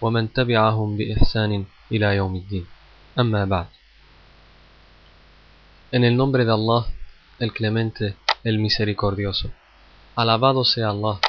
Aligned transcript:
ومن 0.00 0.32
تبعهم 0.32 0.96
بإحسان 0.96 1.64
إلى 1.92 2.16
يوم 2.16 2.36
الدين 2.36 2.66
أما 3.18 3.44
بعد 3.44 3.66
En 5.92 6.02
el 6.02 6.16
nombre 6.16 6.44
de 6.44 6.50
Allah, 6.50 6.86
el 7.38 7.52
clemente, 7.52 8.16
el 8.42 8.58
misericordioso. 8.58 9.52
Alabado 10.16 10.64
sea 10.64 10.88
Allah. 10.88 11.20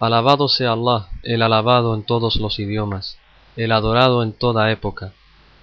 Alabado 0.00 0.48
sea 0.48 0.72
Allah, 0.72 1.08
el 1.22 1.42
alabado 1.42 1.94
en 1.94 2.02
todos 2.02 2.36
los 2.36 2.58
idiomas, 2.58 3.18
el 3.54 3.70
adorado 3.70 4.22
en 4.22 4.32
toda 4.32 4.70
época, 4.70 5.12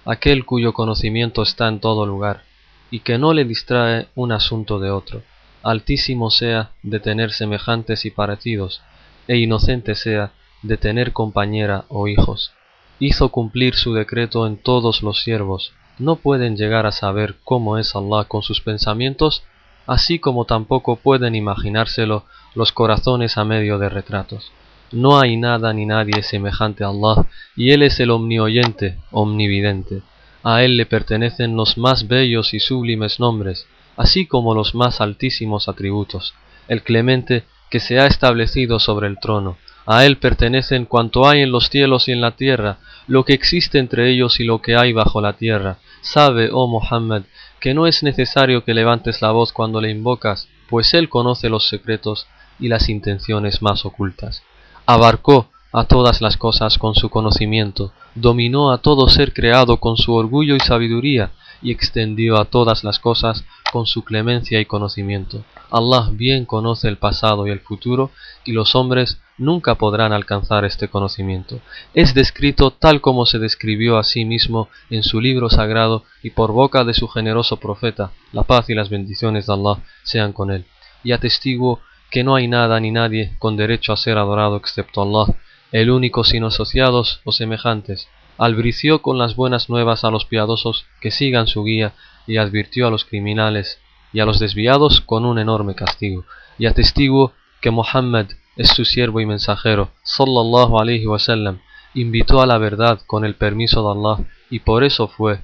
aquel 0.04 0.44
cuyo 0.44 0.72
conocimiento 0.72 1.42
está 1.42 1.66
en 1.66 1.80
todo 1.80 2.06
lugar, 2.06 2.44
y 2.90 3.00
que 3.00 3.18
no 3.18 3.34
le 3.34 3.44
distrae 3.44 4.06
un 4.14 4.30
asunto 4.30 4.78
de 4.78 4.90
otro. 4.90 5.22
Altísimo 5.62 6.30
sea 6.30 6.70
de 6.82 7.00
tener 7.00 7.32
semejantes 7.32 8.04
y 8.04 8.10
parecidos, 8.10 8.80
e 9.26 9.38
inocente 9.38 9.94
sea 9.94 10.32
de 10.67 10.77
tener 10.77 11.13
compañera 11.13 11.85
o 11.89 12.07
hijos. 12.07 12.51
Hizo 12.99 13.29
cumplir 13.29 13.75
su 13.75 13.93
decreto 13.93 14.47
en 14.47 14.57
todos 14.57 15.03
los 15.03 15.21
siervos, 15.21 15.73
no 15.97 16.17
pueden 16.17 16.57
llegar 16.57 16.85
a 16.85 16.91
saber 16.91 17.35
cómo 17.45 17.77
es 17.77 17.95
Allah 17.95 18.25
con 18.25 18.43
sus 18.43 18.59
pensamientos, 18.59 19.43
así 19.87 20.19
como 20.19 20.45
tampoco 20.45 20.97
pueden 20.97 21.35
imaginárselo 21.35 22.25
los 22.53 22.73
corazones 22.73 23.37
a 23.37 23.45
medio 23.45 23.77
de 23.77 23.87
retratos. 23.87 24.51
No 24.91 25.19
hay 25.19 25.37
nada 25.37 25.73
ni 25.73 25.85
nadie 25.85 26.21
semejante 26.21 26.83
a 26.83 26.87
Allah, 26.87 27.27
y 27.55 27.71
Él 27.71 27.81
es 27.81 27.99
el 27.99 28.11
omnioyente, 28.11 28.97
omnividente. 29.11 30.01
A 30.43 30.63
Él 30.63 30.75
le 30.75 30.85
pertenecen 30.85 31.55
los 31.55 31.77
más 31.77 32.07
bellos 32.07 32.53
y 32.53 32.59
sublimes 32.59 33.19
nombres, 33.19 33.65
así 33.95 34.27
como 34.27 34.53
los 34.53 34.75
más 34.75 34.99
altísimos 34.99 35.69
atributos. 35.69 36.33
El 36.67 36.83
clemente 36.83 37.45
que 37.69 37.79
se 37.79 37.99
ha 37.99 38.05
establecido 38.05 38.79
sobre 38.79 39.07
el 39.07 39.19
trono. 39.19 39.57
A 39.85 40.05
Él 40.05 40.17
pertenecen 40.17 40.85
cuanto 40.85 41.27
hay 41.27 41.41
en 41.41 41.51
los 41.51 41.69
cielos 41.69 42.07
y 42.07 42.11
en 42.11 42.21
la 42.21 42.31
tierra, 42.31 42.77
lo 43.07 43.23
que 43.23 43.33
existe 43.33 43.77
entre 43.77 44.11
ellos 44.11 44.39
y 44.39 44.43
lo 44.43 44.61
que 44.61 44.75
hay 44.75 44.93
bajo 44.93 45.21
la 45.21 45.33
tierra. 45.33 45.77
Sabe, 46.01 46.49
oh 46.51 46.67
Muhammad, 46.67 47.23
que 47.59 47.73
no 47.73 47.87
es 47.87 48.03
necesario 48.03 48.63
que 48.63 48.73
levantes 48.73 49.21
la 49.21 49.31
voz 49.31 49.53
cuando 49.53 49.81
le 49.81 49.91
invocas, 49.91 50.47
pues 50.69 50.93
Él 50.93 51.09
conoce 51.09 51.49
los 51.49 51.67
secretos 51.67 52.27
y 52.59 52.67
las 52.67 52.89
intenciones 52.89 53.61
más 53.61 53.85
ocultas. 53.85 54.43
Abarcó 54.85 55.49
a 55.71 55.83
todas 55.83 56.21
las 56.21 56.37
cosas 56.37 56.77
con 56.77 56.95
su 56.95 57.09
conocimiento, 57.09 57.91
dominó 58.15 58.71
a 58.71 58.77
todo 58.77 59.09
ser 59.09 59.33
creado 59.33 59.77
con 59.77 59.97
su 59.97 60.13
orgullo 60.13 60.55
y 60.55 60.59
sabiduría, 60.59 61.31
y 61.65 61.71
extendió 61.71 62.37
a 62.37 62.45
todas 62.45 62.83
las 62.83 62.99
cosas 62.99 63.43
con 63.71 63.87
su 63.87 64.03
clemencia 64.03 64.61
y 64.61 64.65
conocimiento. 64.65 65.43
Allah 65.71 66.11
bien 66.11 66.45
conoce 66.45 66.87
el 66.87 66.97
pasado 66.97 67.47
y 67.47 67.49
el 67.49 67.59
futuro, 67.59 68.11
y 68.45 68.51
los 68.51 68.75
hombres 68.75 69.19
nunca 69.39 69.73
podrán 69.73 70.13
alcanzar 70.13 70.63
este 70.63 70.89
conocimiento. 70.89 71.59
Es 71.95 72.13
descrito 72.13 72.69
tal 72.69 73.01
como 73.01 73.25
se 73.25 73.39
describió 73.39 73.97
a 73.97 74.03
sí 74.03 74.25
mismo 74.25 74.69
en 74.91 75.01
su 75.01 75.19
libro 75.19 75.49
sagrado 75.49 76.03
y 76.21 76.29
por 76.29 76.51
boca 76.51 76.83
de 76.83 76.93
su 76.93 77.07
generoso 77.07 77.57
profeta, 77.57 78.11
la 78.31 78.43
paz 78.43 78.69
y 78.69 78.75
las 78.75 78.89
bendiciones 78.89 79.47
de 79.47 79.53
Allah 79.53 79.83
sean 80.03 80.33
con 80.33 80.51
él. 80.51 80.65
Y 81.03 81.13
atestiguo 81.13 81.79
que 82.11 82.23
no 82.23 82.35
hay 82.35 82.47
nada 82.47 82.79
ni 82.79 82.91
nadie 82.91 83.35
con 83.39 83.57
derecho 83.57 83.91
a 83.91 83.97
ser 83.97 84.19
adorado 84.19 84.55
excepto 84.55 85.01
Allah, 85.01 85.35
el 85.71 85.89
único 85.89 86.23
sin 86.23 86.43
asociados 86.43 87.21
o 87.23 87.31
semejantes. 87.31 88.07
Albrició 88.37 89.01
con 89.01 89.17
las 89.17 89.35
buenas 89.35 89.69
nuevas 89.69 90.03
a 90.03 90.11
los 90.11 90.25
piadosos 90.25 90.85
que 90.99 91.11
sigan 91.11 91.47
su 91.47 91.63
guía 91.63 91.93
y 92.27 92.37
advirtió 92.37 92.87
a 92.87 92.91
los 92.91 93.05
criminales 93.05 93.79
y 94.11 94.19
a 94.19 94.25
los 94.25 94.39
desviados 94.39 95.01
con 95.01 95.25
un 95.25 95.39
enorme 95.39 95.75
castigo. 95.75 96.25
Y 96.57 96.65
atestiguo 96.65 97.33
que 97.61 97.71
Muhammad 97.71 98.27
es 98.55 98.69
su 98.69 98.85
siervo 98.85 99.19
y 99.19 99.25
mensajero, 99.25 99.91
sallallahu 100.03 100.79
alaihi 100.79 101.07
wasallam, 101.07 101.59
invitó 101.93 102.41
a 102.41 102.45
la 102.45 102.57
verdad 102.57 103.01
con 103.07 103.25
el 103.25 103.35
permiso 103.35 103.83
de 103.83 103.99
Allah 103.99 104.25
y 104.49 104.59
por 104.59 104.83
eso 104.83 105.07
fue, 105.07 105.39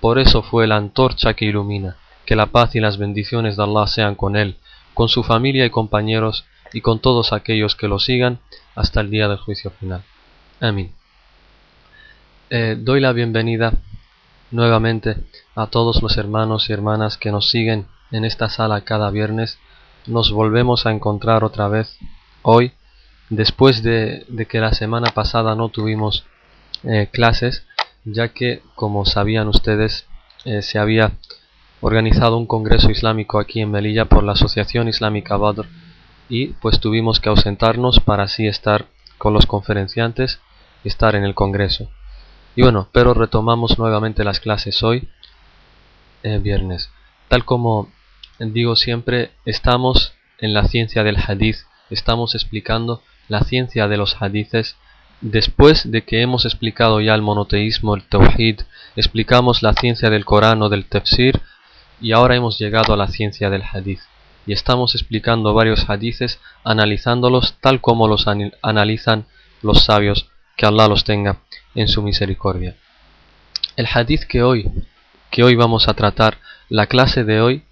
por 0.00 0.18
eso 0.18 0.42
fue 0.42 0.66
la 0.66 0.76
antorcha 0.76 1.34
que 1.34 1.46
ilumina. 1.46 1.96
Que 2.26 2.36
la 2.36 2.46
paz 2.46 2.74
y 2.76 2.80
las 2.80 2.98
bendiciones 2.98 3.56
de 3.56 3.64
Allah 3.64 3.86
sean 3.86 4.14
con 4.14 4.36
él, 4.36 4.56
con 4.94 5.08
su 5.08 5.22
familia 5.22 5.64
y 5.66 5.70
compañeros 5.70 6.44
y 6.72 6.80
con 6.80 7.00
todos 7.00 7.32
aquellos 7.32 7.74
que 7.74 7.88
lo 7.88 7.98
sigan 7.98 8.38
hasta 8.74 9.00
el 9.00 9.10
día 9.10 9.28
del 9.28 9.38
juicio 9.38 9.70
final. 9.70 10.04
Amén. 10.60 10.92
Eh, 12.54 12.76
doy 12.78 13.00
la 13.00 13.14
bienvenida 13.14 13.72
nuevamente 14.50 15.16
a 15.54 15.68
todos 15.68 16.02
los 16.02 16.18
hermanos 16.18 16.68
y 16.68 16.74
hermanas 16.74 17.16
que 17.16 17.32
nos 17.32 17.48
siguen 17.48 17.86
en 18.10 18.26
esta 18.26 18.50
sala 18.50 18.82
cada 18.82 19.10
viernes. 19.10 19.58
Nos 20.06 20.32
volvemos 20.32 20.84
a 20.84 20.90
encontrar 20.90 21.44
otra 21.44 21.68
vez 21.68 21.96
hoy, 22.42 22.72
después 23.30 23.82
de, 23.82 24.26
que 24.50 24.60
la 24.60 24.74
semana 24.74 25.12
pasada 25.14 25.54
no 25.54 25.70
tuvimos 25.70 26.26
eh, 26.84 27.08
clases, 27.10 27.64
ya 28.04 28.28
que, 28.28 28.60
como 28.74 29.06
sabían 29.06 29.48
ustedes, 29.48 30.06
eh, 30.44 30.60
se 30.60 30.78
había 30.78 31.12
organizado 31.80 32.36
un 32.36 32.44
congreso 32.44 32.90
islámico 32.90 33.38
aquí 33.38 33.62
en 33.62 33.70
Melilla 33.70 34.04
por 34.04 34.24
la 34.24 34.32
Asociación 34.32 34.88
Islámica 34.88 35.38
Badr 35.38 35.64
y 36.28 36.48
pues 36.48 36.80
tuvimos 36.80 37.18
que 37.18 37.30
ausentarnos 37.30 38.00
para 38.00 38.24
así 38.24 38.46
estar 38.46 38.88
con 39.16 39.32
los 39.32 39.46
conferenciantes 39.46 40.38
y 40.84 40.88
estar 40.88 41.14
en 41.14 41.24
el 41.24 41.34
congreso. 41.34 41.88
Y 42.54 42.62
bueno, 42.62 42.88
pero 42.92 43.14
retomamos 43.14 43.78
nuevamente 43.78 44.24
las 44.24 44.38
clases 44.38 44.82
hoy, 44.82 45.08
eh, 46.22 46.38
viernes. 46.38 46.90
Tal 47.28 47.44
como 47.46 47.90
digo 48.38 48.76
siempre, 48.76 49.30
estamos 49.46 50.12
en 50.38 50.52
la 50.52 50.64
ciencia 50.64 51.02
del 51.02 51.16
hadith, 51.16 51.56
estamos 51.88 52.34
explicando 52.34 53.02
la 53.28 53.40
ciencia 53.40 53.88
de 53.88 53.96
los 53.96 54.20
hadithes. 54.20 54.76
Después 55.22 55.90
de 55.90 56.02
que 56.02 56.20
hemos 56.20 56.44
explicado 56.44 57.00
ya 57.00 57.14
el 57.14 57.22
monoteísmo, 57.22 57.94
el 57.94 58.06
tawhid, 58.06 58.60
explicamos 58.96 59.62
la 59.62 59.72
ciencia 59.72 60.10
del 60.10 60.26
Corán 60.26 60.60
o 60.62 60.68
del 60.68 60.84
tafsir, 60.84 61.40
y 62.00 62.12
ahora 62.12 62.36
hemos 62.36 62.58
llegado 62.58 62.92
a 62.92 62.96
la 62.96 63.06
ciencia 63.06 63.48
del 63.48 63.62
hadith. 63.62 64.00
Y 64.44 64.52
estamos 64.52 64.94
explicando 64.94 65.54
varios 65.54 65.88
hadithes, 65.88 66.40
analizándolos 66.64 67.54
tal 67.60 67.80
como 67.80 68.08
los 68.08 68.26
analizan 68.26 69.24
los 69.62 69.84
sabios, 69.84 70.26
que 70.56 70.66
Allah 70.66 70.88
los 70.88 71.04
tenga 71.04 71.38
en 71.74 71.88
su 71.88 72.02
misericordia. 72.02 72.76
El 73.76 73.88
hadith 73.92 74.24
que 74.24 74.42
hoy, 74.42 74.70
que 75.30 75.42
hoy 75.42 75.54
vamos 75.54 75.88
a 75.88 75.94
tratar, 75.94 76.38
la 76.68 76.86
clase 76.86 77.24
de 77.24 77.40
hoy, 77.40 77.64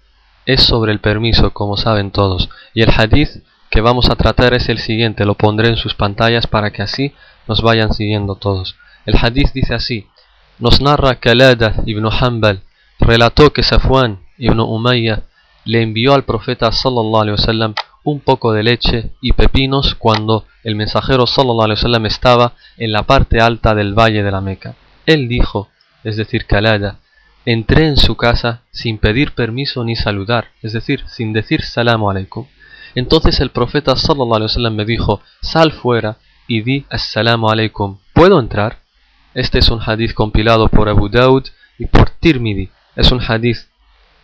es 0.45 0.63
sobre 0.63 0.91
el 0.91 0.99
permiso, 0.99 1.51
como 1.51 1.77
saben 1.77 2.11
todos. 2.11 2.49
Y 2.73 2.81
el 2.81 2.89
hadith 2.95 3.43
que 3.69 3.81
vamos 3.81 4.09
a 4.09 4.15
tratar 4.15 4.53
es 4.53 4.69
el 4.69 4.79
siguiente, 4.79 5.25
lo 5.25 5.35
pondré 5.35 5.69
en 5.69 5.77
sus 5.77 5.95
pantallas 5.95 6.47
para 6.47 6.71
que 6.71 6.81
así 6.81 7.13
nos 7.47 7.61
vayan 7.61 7.93
siguiendo 7.93 8.35
todos. 8.35 8.75
El 9.05 9.15
hadith 9.17 9.53
dice 9.53 9.73
así, 9.73 10.07
nos 10.59 10.81
narra 10.81 11.15
que 11.15 11.29
Alada 11.29 11.75
ibn 11.85 12.07
Hanbal 12.11 12.61
relató 12.99 13.51
que 13.51 13.63
Safwan 13.63 14.19
ibn 14.37 14.59
Umayya 14.59 15.23
le 15.65 15.81
envió 15.81 16.13
al 16.13 16.23
profeta 16.23 16.71
sallallahu 16.71 17.21
alaihi 17.21 17.73
un 18.03 18.19
poco 18.19 18.53
de 18.53 18.63
leche 18.63 19.11
y 19.21 19.33
pepinos 19.33 19.95
cuando 19.95 20.45
el 20.63 20.75
mensajero 20.75 21.27
sallallahu 21.27 21.63
alaihi 21.63 21.79
wasallam 21.79 22.05
estaba 22.05 22.53
en 22.77 22.91
la 22.91 23.03
parte 23.03 23.39
alta 23.39 23.75
del 23.75 23.93
valle 23.93 24.23
de 24.23 24.31
la 24.31 24.41
Meca. 24.41 24.75
Él 25.05 25.27
dijo, 25.27 25.69
es 26.03 26.17
decir, 26.17 26.45
Kalada, 26.45 26.99
entré 27.45 27.87
en 27.87 27.97
su 27.97 28.15
casa 28.15 28.61
sin 28.71 28.97
pedir 28.97 29.33
permiso 29.33 29.83
ni 29.83 29.95
saludar, 29.95 30.49
es 30.61 30.73
decir, 30.73 31.03
sin 31.07 31.33
decir 31.33 31.61
salamu 31.63 32.09
alaikum. 32.09 32.47
Entonces 32.95 33.39
el 33.39 33.51
profeta 33.51 33.95
sallallahu 33.95 34.35
alaihi 34.35 34.51
wasallam 34.51 34.75
me 34.75 34.85
dijo, 34.85 35.21
sal 35.41 35.71
fuera 35.71 36.17
y 36.47 36.61
di 36.61 36.85
assalamu 36.89 37.49
alaikum. 37.49 37.99
¿Puedo 38.13 38.39
entrar? 38.39 38.79
Este 39.33 39.59
es 39.59 39.69
un 39.69 39.79
hadith 39.85 40.13
compilado 40.13 40.67
por 40.67 40.89
Abu 40.89 41.07
Daud 41.07 41.45
y 41.79 41.85
por 41.85 42.09
Tirmidhi. 42.09 42.69
Es 42.95 43.11
un 43.11 43.21
hadith 43.25 43.59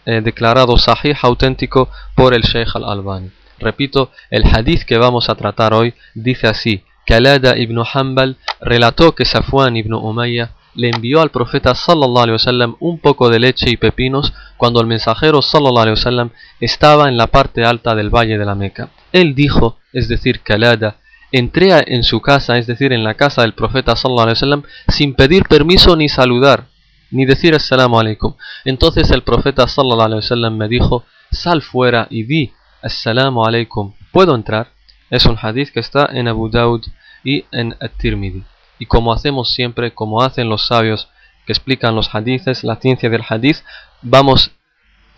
eh, 0.05 0.21
declarado 0.21 0.77
sahih 0.77 1.15
auténtico 1.21 1.89
por 2.15 2.33
el 2.33 2.41
Sheikh 2.41 2.75
al-Albani. 2.75 3.31
Repito, 3.59 4.11
el 4.29 4.43
hadith 4.45 4.83
que 4.83 4.97
vamos 4.97 5.29
a 5.29 5.35
tratar 5.35 5.73
hoy 5.73 5.93
dice 6.13 6.47
así, 6.47 6.83
que 7.05 7.15
Alada 7.15 7.57
ibn 7.57 7.81
Hanbal 7.81 8.37
relató 8.59 9.15
que 9.15 9.25
Safwan 9.25 9.77
ibn 9.77 9.93
Umayya 9.93 10.51
le 10.75 10.89
envió 10.89 11.21
al 11.21 11.31
profeta 11.31 11.73
sallallahu 11.73 12.23
alaihi 12.23 12.33
wasallam 12.33 12.75
un 12.79 12.99
poco 12.99 13.29
de 13.29 13.39
leche 13.39 13.69
y 13.69 13.77
pepinos 13.77 14.33
cuando 14.57 14.79
el 14.79 14.87
mensajero 14.87 15.41
sallallahu 15.41 15.79
alaihi 15.79 15.97
wasallam 15.97 16.29
estaba 16.59 17.07
en 17.07 17.17
la 17.17 17.27
parte 17.27 17.65
alta 17.65 17.95
del 17.95 18.09
valle 18.09 18.37
de 18.37 18.45
la 18.45 18.55
Meca. 18.55 18.89
Él 19.11 19.33
dijo, 19.33 19.79
es 19.93 20.07
decir, 20.07 20.41
que 20.41 20.53
Alada, 20.53 20.97
entré 21.31 21.69
en 21.87 22.03
su 22.03 22.21
casa, 22.21 22.57
es 22.57 22.67
decir, 22.67 22.93
en 22.93 23.03
la 23.03 23.15
casa 23.15 23.41
del 23.41 23.53
profeta 23.53 23.95
sallallahu 23.95 24.23
alaihi 24.23 24.37
wasallam, 24.37 24.63
sin 24.89 25.15
pedir 25.15 25.43
permiso 25.45 25.95
ni 25.95 26.09
saludar, 26.09 26.67
ni 27.09 27.25
decir 27.25 27.55
assalamu 27.55 27.99
alaikum. 27.99 28.35
Entonces 28.65 29.09
el 29.11 29.23
profeta 29.23 29.67
sallallahu 29.67 30.01
alaihi 30.01 30.21
wasallam 30.21 30.57
me 30.57 30.67
dijo, 30.67 31.05
sal 31.31 31.61
fuera 31.61 32.07
y 32.09 32.23
di 32.23 32.51
assalamu 32.87 33.45
alaikum. 33.45 33.93
¿Puedo 34.11 34.33
entrar? 34.33 34.71
Es 35.09 35.25
un 35.25 35.37
hadith 35.41 35.69
que 35.71 35.79
está 35.79 36.09
en 36.11 36.27
Abu 36.27 36.49
Daud 36.49 36.83
y 37.23 37.45
en 37.51 37.75
At-Tirmidhi. 37.79 38.43
Y 38.79 38.85
como 38.85 39.13
hacemos 39.13 39.53
siempre, 39.53 39.93
como 39.93 40.21
hacen 40.21 40.49
los 40.49 40.67
sabios 40.67 41.09
que 41.45 41.53
explican 41.53 41.95
los 41.95 42.13
hadithes, 42.13 42.63
la 42.63 42.77
ciencia 42.77 43.09
del 43.09 43.23
hadith, 43.27 43.57
vamos 44.01 44.51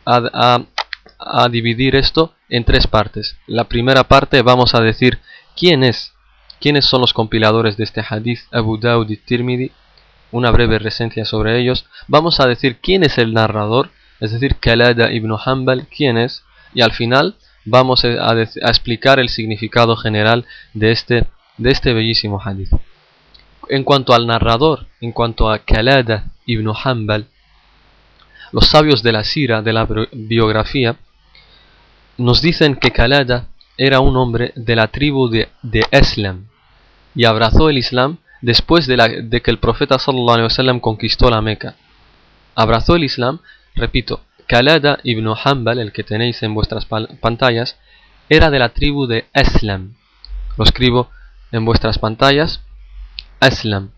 a, 0.06 0.60
dividir 1.52 1.96
esto 1.96 2.34
en 2.50 2.64
tres 2.64 2.88
partes. 2.88 3.38
La 3.46 3.66
primera 3.66 4.04
parte 4.04 4.42
vamos 4.42 4.74
a 4.74 4.82
decir 4.82 5.20
quién 5.56 5.84
es, 5.84 6.14
quiénes 6.60 6.86
son 6.86 7.02
los 7.02 7.14
compiladores 7.14 7.78
de 7.78 7.84
este 7.84 8.04
hadith, 8.08 8.40
Abu 8.52 8.78
Dawud 8.78 9.10
y 9.10 9.18
Tirmidhi, 9.18 9.72
una 10.32 10.52
breve 10.52 10.80
resencia 10.80 11.26
sobre 11.26 11.60
ellos. 11.60 11.86
Vamos 12.08 12.40
a 12.40 12.48
decir 12.48 12.80
quién 12.82 13.04
es 13.04 13.18
el 13.18 13.34
narrador, 13.34 13.92
es 14.20 14.32
decir, 14.32 14.56
Kalada 14.60 15.12
ibn 15.12 15.36
Hanbal, 15.46 15.88
quién 15.88 16.18
es, 16.18 16.44
y 16.74 16.82
al 16.82 16.94
final 16.94 17.36
vamos 17.66 18.04
a, 18.06 18.42
explicar 18.42 19.20
el 19.20 19.30
significado 19.30 19.96
general 19.96 20.46
de 20.74 20.92
este, 20.92 21.26
de 21.58 21.72
este 21.72 21.94
bellísimo 21.94 22.42
hadith. 22.44 22.72
En 23.70 23.84
cuanto 23.84 24.14
al 24.14 24.26
narrador, 24.26 24.88
en 25.02 25.12
cuanto 25.12 25.50
a 25.50 25.60
Kalada 25.60 26.26
ibn 26.46 26.72
Hanbal, 26.74 27.28
los 28.52 28.68
sabios 28.68 29.04
de 29.04 29.12
la 29.12 29.24
sira, 29.24 29.62
de 29.62 29.74
la 29.74 29.88
biografía, 30.12 30.98
nos 32.18 32.42
dicen 32.42 32.76
que 32.76 32.92
Kalada 32.92 33.48
era 33.78 34.00
un 34.00 34.18
hombre 34.18 34.52
de 34.56 34.76
la 34.76 34.88
tribu 34.88 35.30
de, 35.30 35.50
de 35.62 35.86
Eslam 35.92 36.48
y 37.16 37.26
abrazó 37.26 37.70
el 37.70 37.78
Islam 37.78 38.18
después 38.42 38.88
de, 38.88 39.42
que 39.42 39.52
el 39.52 39.60
profeta 39.60 40.00
sallallahu 40.00 40.32
alaihi 40.32 40.44
wasallam 40.46 40.80
conquistó 40.80 41.30
la 41.30 41.42
Meca. 41.42 41.76
Abrazó 42.56 42.96
el 42.96 43.04
Islam, 43.04 43.40
repito, 43.76 44.22
Kalada 44.50 44.98
ibn 45.04 45.28
Hanbal, 45.28 45.78
el 45.78 45.92
que 45.92 46.04
tenéis 46.04 46.42
en 46.42 46.56
vuestras 46.56 46.88
pantallas, 47.22 47.78
era 48.30 48.50
de 48.50 48.58
la 48.58 48.70
tribu 48.70 49.06
de 49.06 49.28
Eslam. 49.32 49.94
Lo 50.58 50.64
escribo 50.64 51.12
en 51.52 51.66
vuestras 51.66 52.00
pantallas. 52.00 52.60
Eslam. 53.42 53.92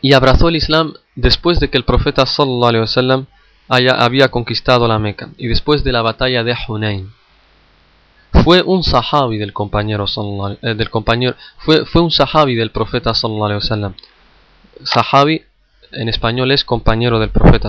Y 0.00 0.14
abrazó 0.14 0.48
el 0.48 0.56
Islam 0.56 0.94
después 1.16 1.60
de 1.60 1.68
que 1.68 1.76
el 1.76 1.84
profeta 1.84 2.24
sallallahu 2.24 2.68
alaihi 2.68 2.80
wasallam 2.80 3.26
había 3.68 4.30
conquistado 4.30 4.88
la 4.88 4.98
Meca 4.98 5.28
y 5.36 5.48
después 5.48 5.84
de 5.84 5.92
la 5.92 6.00
batalla 6.00 6.42
de 6.42 6.56
Hunayn. 6.66 7.12
Fue 8.42 8.62
un 8.62 8.82
sahabi 8.82 9.36
del 9.36 9.52
compañero, 9.52 10.06
eh, 10.62 10.74
del 10.74 10.88
compañero 10.88 11.36
fue, 11.58 11.84
fue 11.84 12.00
un 12.00 12.10
sahabi 12.10 12.54
del 12.54 12.70
profeta 12.70 13.12
sallallahu. 13.12 13.94
Sahabi 14.82 15.44
en 15.96 16.08
español 16.08 16.52
es 16.52 16.64
compañero 16.64 17.18
del 17.18 17.30
profeta 17.30 17.68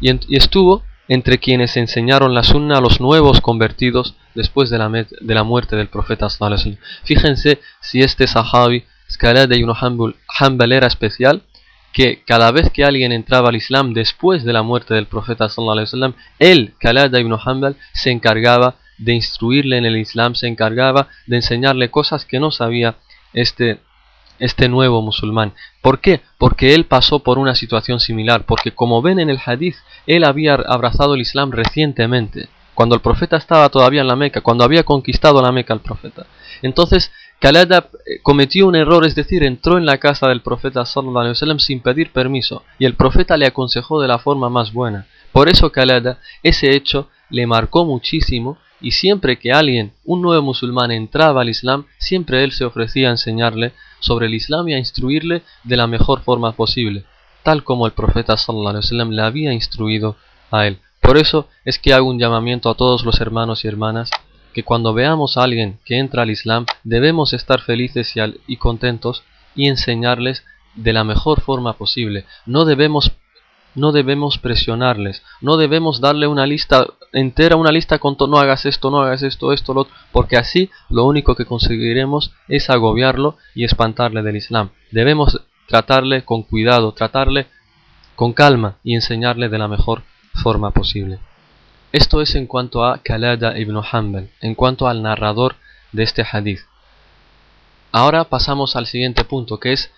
y, 0.00 0.10
y 0.10 0.36
estuvo 0.36 0.82
entre 1.08 1.38
quienes 1.38 1.76
enseñaron 1.76 2.34
la 2.34 2.42
sunna 2.42 2.78
a 2.78 2.80
los 2.80 3.00
nuevos 3.00 3.40
convertidos 3.40 4.16
después 4.34 4.70
de 4.70 4.78
la, 4.78 4.88
de 4.88 5.34
la 5.34 5.44
muerte 5.44 5.76
del 5.76 5.88
profeta. 5.88 6.28
Fíjense 7.04 7.60
si 7.80 8.00
este 8.00 8.26
sahabi 8.26 8.84
Skalad 9.08 9.50
ibn 9.52 9.72
Hanbal 9.72 10.72
era 10.72 10.88
especial 10.88 11.42
que 11.92 12.22
cada 12.26 12.50
vez 12.50 12.70
que 12.70 12.84
alguien 12.84 13.12
entraba 13.12 13.48
al 13.48 13.56
Islam 13.56 13.94
después 13.94 14.44
de 14.44 14.52
la 14.52 14.62
muerte 14.62 14.92
del 14.92 15.06
profeta 15.06 15.48
sallallahu 15.48 16.14
él, 16.38 16.74
Kalada 16.78 17.18
ibn 17.18 17.34
Hanbal, 17.42 17.76
se 17.94 18.10
encargaba 18.10 18.76
de 18.98 19.14
instruirle 19.14 19.78
en 19.78 19.86
el 19.86 19.96
Islam, 19.96 20.34
se 20.34 20.46
encargaba 20.46 21.08
de 21.26 21.36
enseñarle 21.36 21.90
cosas 21.90 22.26
que 22.26 22.40
no 22.40 22.50
sabía 22.50 22.96
este 23.32 23.80
este 24.38 24.68
nuevo 24.68 25.02
musulmán. 25.02 25.52
¿Por 25.82 26.00
qué? 26.00 26.20
Porque 26.38 26.74
él 26.74 26.84
pasó 26.84 27.20
por 27.20 27.38
una 27.38 27.54
situación 27.54 28.00
similar, 28.00 28.44
porque 28.46 28.72
como 28.72 29.02
ven 29.02 29.18
en 29.18 29.30
el 29.30 29.40
hadith, 29.44 29.76
él 30.06 30.24
había 30.24 30.54
abrazado 30.54 31.14
el 31.14 31.20
Islam 31.20 31.52
recientemente, 31.52 32.48
cuando 32.74 32.94
el 32.94 33.00
profeta 33.00 33.36
estaba 33.36 33.68
todavía 33.68 34.02
en 34.02 34.08
la 34.08 34.16
Meca, 34.16 34.42
cuando 34.42 34.64
había 34.64 34.82
conquistado 34.82 35.40
la 35.40 35.52
Meca 35.52 35.74
el 35.74 35.80
profeta. 35.80 36.26
Entonces, 36.62 37.10
Kalada 37.38 37.90
eh, 38.06 38.20
cometió 38.22 38.66
un 38.66 38.76
error, 38.76 39.06
es 39.06 39.14
decir, 39.14 39.44
entró 39.44 39.76
en 39.76 39.84
la 39.84 39.98
casa 39.98 40.28
del 40.28 40.40
profeta 40.40 40.86
sallallahu 40.86 41.18
alaihi 41.18 41.32
wasallam 41.32 41.58
sin 41.58 41.80
pedir 41.80 42.10
permiso 42.10 42.64
y 42.78 42.86
el 42.86 42.94
profeta 42.94 43.36
le 43.36 43.46
aconsejó 43.46 44.00
de 44.00 44.08
la 44.08 44.18
forma 44.18 44.48
más 44.48 44.72
buena. 44.72 45.06
Por 45.32 45.48
eso 45.50 45.70
Kalada, 45.70 46.18
ese 46.42 46.74
hecho 46.74 47.10
le 47.28 47.46
marcó 47.46 47.84
muchísimo 47.84 48.58
y 48.80 48.92
siempre 48.92 49.38
que 49.38 49.52
alguien, 49.52 49.92
un 50.04 50.22
nuevo 50.22 50.42
musulmán, 50.42 50.90
entraba 50.90 51.42
al 51.42 51.48
Islam, 51.48 51.86
siempre 51.98 52.44
él 52.44 52.52
se 52.52 52.64
ofrecía 52.64 53.08
a 53.08 53.12
enseñarle 53.12 53.72
sobre 54.00 54.26
el 54.26 54.34
Islam 54.34 54.68
y 54.68 54.74
a 54.74 54.78
instruirle 54.78 55.42
de 55.64 55.76
la 55.76 55.86
mejor 55.86 56.20
forma 56.20 56.52
posible, 56.52 57.04
tal 57.42 57.64
como 57.64 57.86
el 57.86 57.92
profeta 57.92 58.36
sallallahu 58.36 58.78
alaihi 58.78 59.14
le 59.14 59.22
había 59.22 59.52
instruido 59.52 60.16
a 60.50 60.66
él. 60.66 60.78
Por 61.00 61.18
eso 61.18 61.48
es 61.64 61.78
que 61.78 61.94
hago 61.94 62.08
un 62.08 62.18
llamamiento 62.18 62.68
a 62.68 62.74
todos 62.74 63.04
los 63.04 63.20
hermanos 63.20 63.64
y 63.64 63.68
hermanas 63.68 64.10
que 64.52 64.64
cuando 64.64 64.94
veamos 64.94 65.36
a 65.36 65.44
alguien 65.44 65.78
que 65.84 65.98
entra 65.98 66.22
al 66.22 66.30
Islam 66.30 66.66
debemos 66.82 67.32
estar 67.32 67.60
felices 67.60 68.14
y, 68.46 68.56
contentos 68.56 69.22
y 69.54 69.68
enseñarles 69.68 70.44
de 70.74 70.92
la 70.92 71.04
mejor 71.04 71.42
forma 71.42 71.74
posible. 71.74 72.24
No 72.46 72.64
debemos 72.64 73.12
no 73.76 73.92
debemos 73.92 74.38
presionarles, 74.38 75.22
no 75.40 75.56
debemos 75.56 76.00
darle 76.00 76.26
una 76.26 76.46
lista 76.46 76.86
entera, 77.12 77.56
una 77.56 77.70
lista 77.70 77.98
con 77.98 78.16
no 78.28 78.38
hagas 78.38 78.66
esto, 78.66 78.90
no 78.90 79.02
hagas 79.02 79.22
esto, 79.22 79.52
esto, 79.52 79.74
lo 79.74 79.86
porque 80.10 80.36
así 80.36 80.70
lo 80.88 81.04
único 81.04 81.36
que 81.36 81.44
conseguiremos 81.44 82.32
es 82.48 82.68
agobiarlo 82.70 83.36
y 83.54 83.64
espantarle 83.64 84.22
del 84.22 84.36
Islam. 84.36 84.70
Debemos 84.90 85.40
tratarle 85.68 86.24
con 86.24 86.42
cuidado, 86.42 86.92
tratarle 86.92 87.46
con 88.16 88.32
calma 88.32 88.78
y 88.82 88.94
enseñarle 88.94 89.48
de 89.48 89.58
la 89.58 89.68
mejor 89.68 90.02
forma 90.34 90.70
posible. 90.70 91.18
Esto 91.92 92.20
es 92.20 92.34
en 92.34 92.46
cuanto 92.46 92.84
a 92.84 92.98
Kalada 92.98 93.58
ibn 93.58 93.80
Hanbal, 93.80 94.30
en 94.40 94.54
cuanto 94.54 94.88
al 94.88 95.02
narrador 95.02 95.56
de 95.92 96.02
este 96.02 96.24
hadith. 96.30 96.60
Ahora 97.92 98.24
pasamos 98.24 98.76
al 98.76 98.86
siguiente 98.86 99.24
punto, 99.24 99.60
que 99.60 99.72
es 99.72 99.90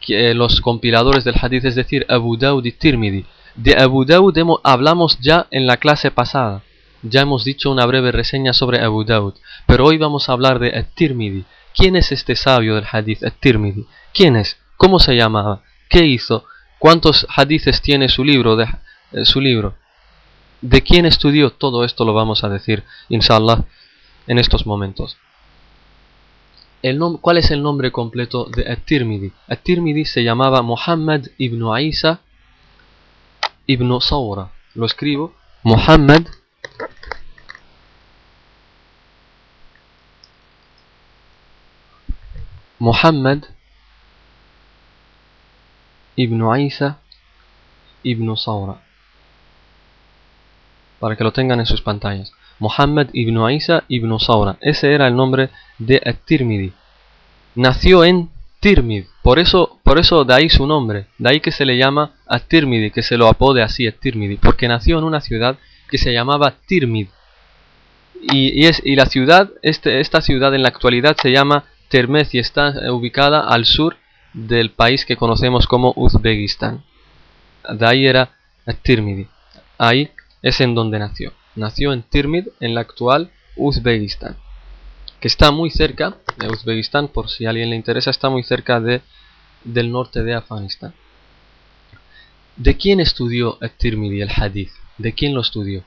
que 0.00 0.34
los 0.34 0.60
compiladores 0.60 1.24
del 1.24 1.36
hadith, 1.40 1.64
es 1.64 1.74
decir, 1.74 2.06
Abu 2.08 2.36
Dawud 2.36 2.64
y 2.64 2.72
Tirmidhi. 2.72 3.26
De 3.54 3.76
Abu 3.76 4.04
Dawud 4.04 4.36
hablamos 4.62 5.18
ya 5.20 5.46
en 5.50 5.66
la 5.66 5.78
clase 5.78 6.10
pasada. 6.10 6.62
Ya 7.02 7.20
hemos 7.20 7.44
dicho 7.44 7.70
una 7.70 7.86
breve 7.86 8.10
reseña 8.12 8.52
sobre 8.52 8.82
Abu 8.82 9.04
Dawud, 9.04 9.34
pero 9.66 9.84
hoy 9.84 9.98
vamos 9.98 10.28
a 10.28 10.32
hablar 10.32 10.58
de 10.58 10.76
At-Tirmidhi. 10.76 11.44
¿Quién 11.74 11.94
es 11.94 12.10
este 12.10 12.34
sabio 12.34 12.74
del 12.74 12.86
hadith, 12.90 13.22
At-Tirmidhi? 13.22 13.86
¿Quién 14.12 14.36
es? 14.36 14.58
¿Cómo 14.76 14.98
se 14.98 15.14
llamaba? 15.14 15.62
¿Qué 15.88 16.06
hizo? 16.06 16.44
¿Cuántos 16.78 17.26
hadithes 17.34 17.82
tiene 17.82 18.08
su 18.08 18.24
libro? 18.24 18.56
De, 18.56 18.64
eh, 19.12 19.24
su 19.24 19.40
libro? 19.40 19.76
¿De 20.60 20.82
quién 20.82 21.06
estudió? 21.06 21.50
Todo 21.50 21.84
esto 21.84 22.04
lo 22.04 22.14
vamos 22.14 22.42
a 22.42 22.48
decir, 22.48 22.82
inshallah, 23.08 23.64
en 24.26 24.38
estos 24.38 24.66
momentos. 24.66 25.16
El 26.82 27.00
¿Cuál 27.20 27.38
es 27.38 27.50
el 27.50 27.62
nombre 27.62 27.90
completo 27.90 28.44
de 28.44 28.70
At-Tirmidhi? 28.70 29.32
At-Tirmidhi 29.48 30.04
se 30.04 30.22
llamaba 30.22 30.62
Muhammad 30.62 31.26
ibn 31.36 31.64
Isa 31.80 32.20
ibn 33.66 34.00
Sawra. 34.00 34.52
Lo 34.74 34.86
escribo. 34.86 35.34
Muhammad 35.64 36.26
Muhammad 42.78 43.44
ibn 46.14 46.60
Isa 46.60 47.00
ibn 48.04 48.36
Sawra 48.36 48.80
para 51.00 51.16
que 51.16 51.24
lo 51.24 51.32
tengan 51.32 51.60
en 51.60 51.66
sus 51.66 51.82
pantallas. 51.82 52.32
Muhammad 52.58 53.08
ibn 53.12 53.50
Isa 53.50 53.84
ibn 53.88 54.18
Saura. 54.18 54.56
Ese 54.60 54.92
era 54.92 55.06
el 55.06 55.16
nombre 55.16 55.50
de 55.78 56.00
At-Tirmidhi. 56.04 56.72
Nació 57.54 58.04
en 58.04 58.30
Tirmid, 58.60 59.04
por 59.22 59.38
eso, 59.38 59.78
por 59.84 59.98
eso 59.98 60.24
de 60.24 60.34
ahí 60.34 60.48
su 60.48 60.66
nombre, 60.66 61.06
de 61.18 61.30
ahí 61.30 61.40
que 61.40 61.52
se 61.52 61.64
le 61.64 61.78
llama 61.78 62.12
At-Tirmidhi, 62.26 62.90
que 62.90 63.02
se 63.02 63.16
lo 63.16 63.28
apode 63.28 63.62
así 63.62 63.86
At-Tirmidhi, 63.86 64.36
porque 64.36 64.66
nació 64.66 64.98
en 64.98 65.04
una 65.04 65.20
ciudad 65.20 65.56
que 65.88 65.98
se 65.98 66.12
llamaba 66.12 66.54
Tirmid. 66.66 67.08
Y, 68.20 68.66
es, 68.66 68.82
y 68.84 68.96
la 68.96 69.06
ciudad, 69.06 69.50
este, 69.62 70.00
esta 70.00 70.20
ciudad 70.20 70.52
en 70.54 70.62
la 70.62 70.68
actualidad 70.68 71.16
se 71.20 71.30
llama 71.30 71.64
Termez 71.88 72.34
y 72.34 72.40
está 72.40 72.74
ubicada 72.92 73.40
al 73.40 73.64
sur 73.64 73.96
del 74.32 74.70
país 74.70 75.06
que 75.06 75.16
conocemos 75.16 75.68
como 75.68 75.92
Uzbekistán. 75.96 76.82
De 77.70 77.86
ahí 77.86 78.06
era 78.06 78.30
At-Tirmidhi. 78.66 79.28
Ahí 79.78 80.10
es 80.42 80.60
en 80.60 80.74
donde 80.74 80.98
nació. 80.98 81.32
Nació 81.58 81.92
en 81.92 82.04
Tirmid, 82.04 82.46
en 82.60 82.76
la 82.76 82.82
actual 82.82 83.32
Uzbekistán, 83.56 84.36
que 85.18 85.26
está 85.26 85.50
muy 85.50 85.70
cerca 85.70 86.16
de 86.36 86.48
Uzbekistán, 86.48 87.08
por 87.08 87.28
si 87.28 87.46
a 87.46 87.50
alguien 87.50 87.70
le 87.70 87.76
interesa, 87.76 88.10
está 88.10 88.30
muy 88.30 88.44
cerca 88.44 88.80
de, 88.80 89.02
del 89.64 89.90
norte 89.90 90.22
de 90.22 90.34
Afganistán. 90.34 90.94
¿De 92.56 92.76
quién 92.76 93.00
estudió 93.00 93.58
el 93.60 93.72
Tirmidhi 93.72 94.20
el 94.20 94.30
Hadith? 94.30 94.70
¿De 94.98 95.12
quién 95.14 95.34
lo 95.34 95.40
estudió? 95.40 95.82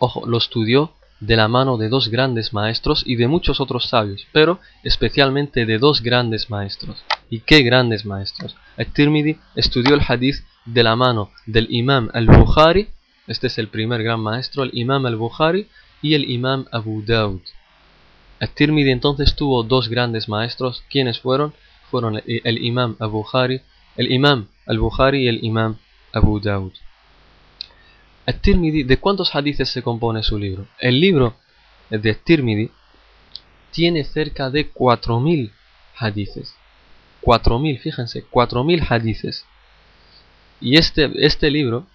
Ojo, 0.00 0.26
lo 0.26 0.38
estudió 0.38 0.92
de 1.20 1.36
la 1.36 1.46
mano 1.46 1.76
de 1.76 1.88
dos 1.88 2.08
grandes 2.08 2.52
maestros 2.52 3.04
y 3.06 3.14
de 3.14 3.28
muchos 3.28 3.60
otros 3.60 3.88
sabios, 3.88 4.26
pero 4.32 4.58
especialmente 4.82 5.66
de 5.66 5.78
dos 5.78 6.02
grandes 6.02 6.50
maestros. 6.50 7.04
¿Y 7.30 7.40
qué 7.42 7.62
grandes 7.62 8.04
maestros? 8.04 8.56
Al-Tirmidhi 8.76 9.38
estudió 9.54 9.94
el 9.94 10.02
hadith 10.04 10.44
de 10.64 10.82
la 10.82 10.96
mano 10.96 11.30
del 11.46 11.68
imam 11.70 12.10
al-Bukhari, 12.12 12.88
este 13.26 13.46
es 13.46 13.58
el 13.58 13.68
primer 13.68 14.02
gran 14.02 14.20
maestro, 14.20 14.62
el 14.62 14.70
imam 14.72 15.06
al-Bukhari 15.06 15.68
y 16.00 16.14
el 16.14 16.28
imam 16.30 16.66
Abu 16.72 17.02
Dawud. 17.02 17.42
Al-Tirmidhi 18.40 18.90
entonces 18.90 19.36
tuvo 19.36 19.62
dos 19.62 19.88
grandes 19.88 20.28
maestros, 20.28 20.82
¿quiénes 20.90 21.20
fueron? 21.20 21.54
Fueron 21.90 22.20
el, 22.26 22.64
imam 22.64 22.96
al-Bukhari, 22.98 23.60
el 23.96 24.10
imam 24.10 24.48
al-Bukhari 24.66 25.24
y 25.24 25.28
el 25.28 25.44
imam 25.44 25.76
Abu 26.12 26.40
Dawud. 26.40 26.72
At-Tirmidhi, 28.26 28.84
¿de 28.84 28.96
cuántos 28.98 29.34
hadiths 29.34 29.68
se 29.68 29.82
compone 29.82 30.22
su 30.22 30.38
libro? 30.38 30.66
El 30.78 31.00
libro 31.00 31.36
de 31.90 32.10
At-Tirmidhi 32.10 32.70
tiene 33.70 34.04
cerca 34.04 34.50
de 34.50 34.72
4.000 34.72 35.50
hadiths. 35.96 36.54
4.000, 37.22 37.80
fíjense, 37.80 38.24
4.000 38.30 38.86
hadiths. 38.88 39.44
Y 40.60 40.76
este, 40.76 41.10
este 41.24 41.50
libro, 41.50 41.86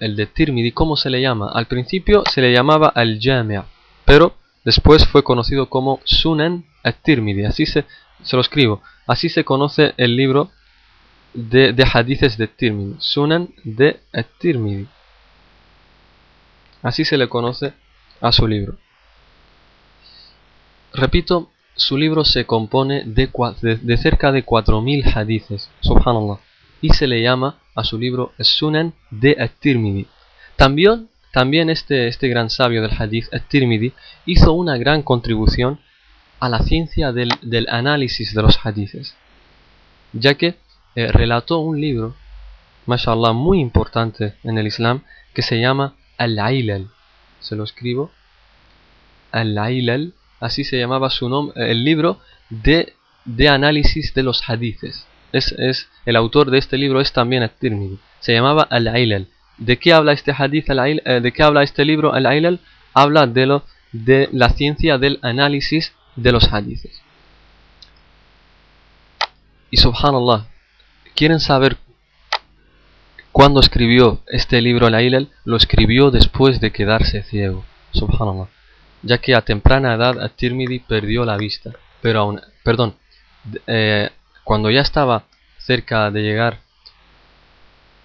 el 0.00 0.16
de 0.16 0.26
Tirmidhi, 0.26 0.72
¿cómo 0.72 0.96
se 0.96 1.10
le 1.10 1.20
llama? 1.20 1.50
Al 1.52 1.66
principio 1.66 2.24
se 2.30 2.40
le 2.40 2.52
llamaba 2.52 2.88
Al-Jami' 2.88 3.60
pero 4.04 4.34
después 4.64 5.06
fue 5.06 5.22
conocido 5.22 5.68
como 5.68 6.00
Sunan 6.02 6.64
At-Tirmidhi. 6.82 7.44
Así 7.44 7.64
se, 7.64 7.84
se 8.24 8.34
lo 8.34 8.42
escribo. 8.42 8.82
Así 9.06 9.28
se 9.28 9.44
conoce 9.44 9.94
el 9.98 10.16
libro 10.16 10.50
de, 11.32 11.72
de 11.72 11.84
hadiths 11.84 12.36
de 12.36 12.48
Tirmidhi. 12.48 12.96
Sunan 12.98 13.50
de 13.62 14.00
At-Tirmidhi. 14.12 14.88
Así 16.82 17.04
se 17.04 17.16
le 17.16 17.28
conoce 17.28 17.72
a 18.20 18.32
su 18.32 18.48
libro. 18.48 18.78
Repito, 20.92 21.50
su 21.76 21.96
libro 21.96 22.24
se 22.24 22.46
compone 22.46 23.04
de, 23.04 23.30
de, 23.62 23.96
cerca 23.96 24.32
de 24.32 24.44
4.000 24.44 25.14
hadiths, 25.14 25.70
subhanallah, 25.80 26.40
y 26.80 26.90
se 26.90 27.06
le 27.06 27.22
llama 27.22 27.59
a 27.74 27.84
su 27.84 27.98
libro 27.98 28.32
Sunan 28.38 28.94
de 29.10 29.36
At-Tirmidhi. 29.38 30.06
También, 30.56 31.08
también 31.32 31.70
este, 31.70 32.08
este 32.08 32.28
gran 32.28 32.50
sabio 32.50 32.82
del 32.82 32.92
hadith, 32.98 33.32
At-Tirmidhi, 33.32 33.92
hizo 34.26 34.52
una 34.52 34.76
gran 34.76 35.02
contribución 35.02 35.80
a 36.40 36.48
la 36.48 36.60
ciencia 36.60 37.12
del, 37.12 37.66
análisis 37.68 38.34
de 38.34 38.42
los 38.42 38.58
hadiths, 38.64 39.14
ya 40.12 40.34
que 40.34 40.56
eh, 40.96 41.12
relató 41.12 41.58
un 41.58 41.80
libro, 41.80 42.16
mashallah, 42.86 43.32
muy 43.32 43.60
importante 43.60 44.34
en 44.42 44.58
el 44.58 44.66
Islam, 44.66 45.02
que 45.34 45.42
se 45.42 45.60
llama 45.60 45.94
Al-Ailal. 46.16 46.88
Se 47.40 47.56
lo 47.56 47.64
escribo. 47.64 48.10
Al-Ailal, 49.32 50.14
así 50.40 50.64
se 50.64 50.78
llamaba 50.78 51.10
su 51.10 51.28
nombre, 51.28 51.70
el 51.70 51.84
libro 51.84 52.20
de, 52.48 52.94
de 53.24 53.48
análisis 53.48 54.14
de 54.14 54.22
los 54.22 54.42
hadiths. 54.48 55.06
Es, 55.32 55.52
es, 55.52 55.88
el 56.06 56.16
autor 56.16 56.50
de 56.50 56.58
este 56.58 56.76
libro 56.76 57.00
es 57.00 57.12
también 57.12 57.42
At-Tirmidhi. 57.42 57.98
Se 58.20 58.32
llamaba 58.32 58.66
Al-Ailal. 58.68 59.28
¿De 59.58 59.78
qué 59.78 59.92
habla 59.92 60.12
este 60.12 60.32
hadith? 60.36 60.70
Eh, 60.70 61.20
¿De 61.20 61.32
qué 61.32 61.42
habla 61.42 61.62
este 61.62 61.84
libro 61.84 62.12
Al-Ailal? 62.12 62.60
Habla 62.94 63.26
de, 63.26 63.46
lo, 63.46 63.64
de 63.92 64.28
la 64.32 64.50
ciencia 64.50 64.98
del 64.98 65.18
análisis 65.22 65.92
de 66.16 66.32
los 66.32 66.52
hadiths. 66.52 67.02
Y 69.70 69.76
subhanallah, 69.76 70.48
¿quieren 71.14 71.38
saber 71.38 71.76
cuando 73.32 73.60
escribió 73.60 74.20
este 74.26 74.60
libro 74.60 74.86
al 74.86 75.30
lo 75.44 75.56
escribió 75.56 76.10
después 76.10 76.60
de 76.60 76.72
quedarse 76.72 77.22
ciego, 77.22 77.64
subhanallah, 77.92 78.48
ya 79.02 79.18
que 79.18 79.34
a 79.34 79.42
temprana 79.42 79.94
edad 79.94 80.20
At-Tirmidhi 80.20 80.80
perdió 80.80 81.24
la 81.24 81.36
vista, 81.36 81.70
pero 82.02 82.20
aún, 82.20 82.40
perdón, 82.64 82.96
eh, 83.66 84.10
cuando 84.50 84.68
ya 84.68 84.80
estaba 84.80 85.26
cerca 85.58 86.10
de 86.10 86.22
llegar 86.22 86.58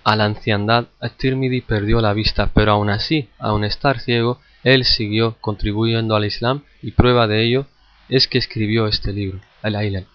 a 0.04 0.16
la 0.16 0.26
anciandad, 0.26 0.90
At-Tirmidhi 1.00 1.62
perdió 1.62 2.02
la 2.02 2.14
vista, 2.14 2.52
pero 2.54 2.74
aún 2.74 2.92
así, 2.92 3.30
aún 3.40 3.64
estar 3.64 4.00
ciego, 4.00 4.40
él 4.64 4.86
siguió 4.86 5.38
contribuyendo 5.42 6.16
al 6.16 6.24
Islam 6.24 6.62
y 6.84 6.92
prueba 6.92 7.26
de 7.26 7.44
ello 7.44 7.66
es 8.10 8.28
que 8.28 8.38
escribió 8.38 8.86
este 8.86 9.12
libro, 9.12 9.42
Al-Ailal. 9.64 10.06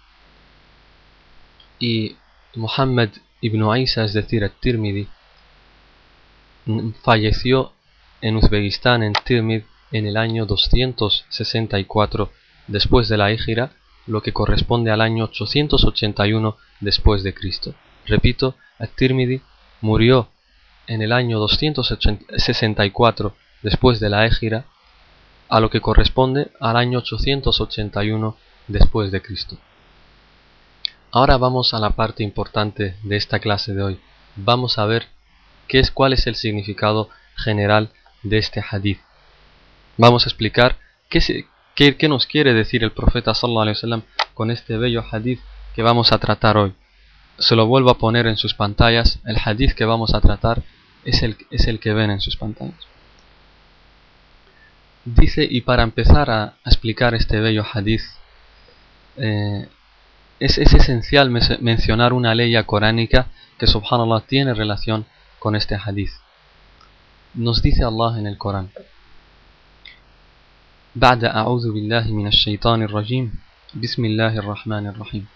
Y 1.80 2.14
Muhammad 2.54 3.08
Ibn 3.40 3.78
Isa, 3.78 4.04
es 4.04 4.12
decir, 4.12 4.44
At-Tirmidhi, 4.44 5.08
falleció 7.02 7.72
en 8.20 8.36
Uzbekistán, 8.36 9.02
en 9.02 9.14
Tirmidh, 9.14 9.64
en 9.90 10.06
el 10.06 10.16
año 10.16 10.46
264 10.46 12.30
después 12.68 13.08
de 13.08 13.16
la 13.16 13.32
Égira, 13.32 13.72
lo 14.10 14.22
que 14.22 14.32
corresponde 14.32 14.90
al 14.90 15.00
año 15.00 15.24
881 15.24 16.56
después 16.80 17.22
de 17.22 17.32
Cristo. 17.32 17.74
Repito, 18.06 18.56
murió 19.80 20.28
en 20.86 21.00
el 21.02 21.12
año 21.12 21.38
264 21.38 23.36
después 23.62 24.00
de 24.00 24.08
la 24.08 24.26
Égira, 24.26 24.64
a 25.48 25.60
lo 25.60 25.70
que 25.70 25.80
corresponde 25.80 26.50
al 26.60 26.76
año 26.76 26.98
881 26.98 28.36
después 28.66 29.12
de 29.12 29.22
Cristo. 29.22 29.58
Ahora 31.12 31.36
vamos 31.36 31.72
a 31.72 31.78
la 31.78 31.90
parte 31.90 32.24
importante 32.24 32.96
de 33.02 33.16
esta 33.16 33.38
clase 33.38 33.74
de 33.74 33.82
hoy. 33.82 34.00
Vamos 34.34 34.78
a 34.78 34.86
ver 34.86 35.06
qué 35.68 35.78
es, 35.78 35.90
cuál 35.92 36.12
es 36.14 36.26
el 36.26 36.34
significado 36.34 37.08
general 37.36 37.92
de 38.22 38.38
este 38.38 38.62
hadith. 38.68 39.00
Vamos 39.96 40.24
a 40.24 40.28
explicar 40.28 40.78
qué, 41.08 41.20
qué, 41.96 42.08
nos 42.08 42.26
quiere 42.26 42.52
decir 42.52 42.84
el 42.84 42.92
profeta 42.92 43.34
sallallahu 43.34 43.62
alaihi 43.62 43.76
wasallam 43.76 44.02
con 44.34 44.50
este 44.50 44.76
bello 44.76 45.02
hadith 45.10 45.40
que 45.74 45.82
vamos 45.82 46.12
a 46.12 46.18
tratar 46.18 46.58
hoy. 46.58 46.74
Se 47.38 47.56
lo 47.56 47.66
vuelvo 47.66 47.90
a 47.90 47.96
poner 47.96 48.26
en 48.26 48.36
sus 48.36 48.52
pantallas. 48.52 49.18
El 49.24 49.38
hadith 49.42 49.72
que 49.72 49.86
vamos 49.86 50.12
a 50.12 50.20
tratar 50.20 50.62
es 51.04 51.22
el, 51.22 51.36
es 51.50 51.66
que 51.80 51.94
ven 51.94 52.10
en 52.10 52.20
sus 52.20 52.36
pantallas. 52.36 52.86
Dice, 55.06 55.46
y 55.50 55.62
para 55.62 55.82
empezar 55.82 56.30
a, 56.30 56.54
explicar 56.66 57.14
este 57.14 57.40
bello 57.40 57.64
hadith, 57.72 58.02
eh, 59.16 59.66
es, 60.38 60.58
esencial 60.58 61.30
mencionar 61.30 62.12
una 62.12 62.34
ley 62.34 62.62
coránica 62.64 63.28
que 63.58 63.66
subhanallah 63.66 64.20
tiene 64.26 64.52
relación 64.52 65.06
con 65.38 65.56
este 65.56 65.76
hadith. 65.76 66.12
Nos 67.32 67.62
dice 67.62 67.84
Allah 67.84 68.18
en 68.18 68.26
el 68.26 68.36
Corán. 68.36 68.70
بعد 70.96 71.24
أعوذ 71.24 71.72
بالله 71.72 72.12
من 72.12 72.26
الشيطان 72.26 72.82
الرجيم. 72.82 73.32
بسم 73.82 74.04
الله 74.04 74.38
الرحمن 74.38 74.86
الرحيم. 74.86 75.26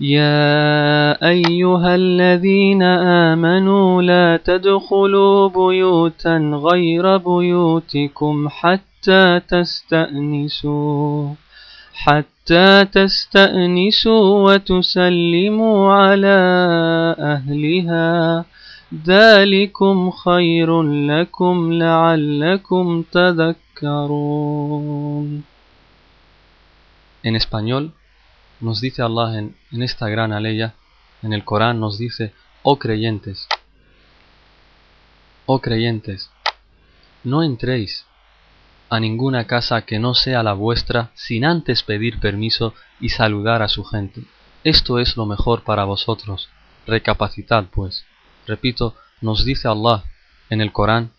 يا 0.00 1.28
أيها 1.28 1.94
الذين 1.94 2.82
آمنوا 2.82 4.02
لا 4.02 4.36
تدخلوا 4.36 5.48
بيوتا 5.48 6.36
غير 6.72 7.16
بيوتكم 7.16 8.48
حتى 8.48 9.40
تستأنسوا 9.48 11.34
حتى 11.94 12.84
تستأنسوا 12.84 14.24
وتسلموا 14.44 15.92
على 15.92 16.38
أهلها. 17.18 18.44
ذلكم 18.93 20.11
خير 20.11 20.81
لكم 20.83 21.73
لعلكم 21.73 23.03
تذكرون 23.11 24.37
En 27.23 27.35
español 27.35 27.93
nos 28.61 28.79
dice 28.79 29.01
Allah 29.01 29.37
en, 29.39 29.55
en 29.71 29.81
esta 29.83 30.07
gran 30.07 30.31
aleya, 30.31 30.75
en 31.21 31.33
el 31.33 31.43
Corán 31.43 31.79
nos 31.79 31.97
dice, 31.97 32.33
oh 32.63 32.77
creyentes, 32.79 33.47
oh 35.45 35.59
creyentes, 35.59 36.31
no 37.23 37.43
entréis 37.43 38.05
a 38.89 38.99
ninguna 38.99 39.45
casa 39.45 39.81
que 39.81 39.99
no 39.99 40.13
sea 40.13 40.43
la 40.43 40.53
vuestra 40.53 41.11
sin 41.15 41.43
antes 41.43 41.83
pedir 41.83 42.19
permiso 42.19 42.73
y 42.99 43.09
saludar 43.09 43.61
a 43.61 43.67
su 43.67 43.83
gente. 43.83 44.23
Esto 44.63 44.99
es 44.99 45.17
lo 45.17 45.25
mejor 45.25 45.63
para 45.63 45.83
vosotros. 45.83 46.49
Recapacitad, 46.85 47.65
pues. 47.65 48.05
Repito, 48.46 48.94
nos 49.20 49.44
dice 49.44 49.68
Allah 49.68 50.04
en 50.50 50.60
el 50.60 50.72
Corán, 50.72 51.12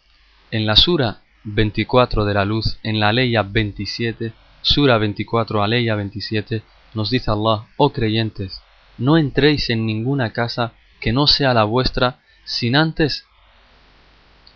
en 0.52 0.66
la 0.66 0.76
Sura 0.76 1.22
24 1.44 2.26
de 2.26 2.34
la 2.34 2.46
luz, 2.46 2.78
en 2.84 3.00
la 3.00 3.12
Leya 3.12 3.44
27, 3.44 4.34
Sura 4.62 4.98
24, 4.98 5.64
Aleya 5.64 5.96
27, 5.96 6.64
nos 6.94 7.10
dice 7.10 7.32
Allah, 7.32 7.66
oh 7.78 7.92
creyentes, 7.92 8.62
no 8.98 9.18
entréis 9.18 9.70
en 9.70 9.86
ninguna 9.86 10.32
casa 10.32 10.74
que 11.00 11.12
no 11.12 11.28
sea 11.28 11.54
la 11.54 11.64
vuestra 11.64 12.20
sin 12.46 12.76
antes 12.76 13.26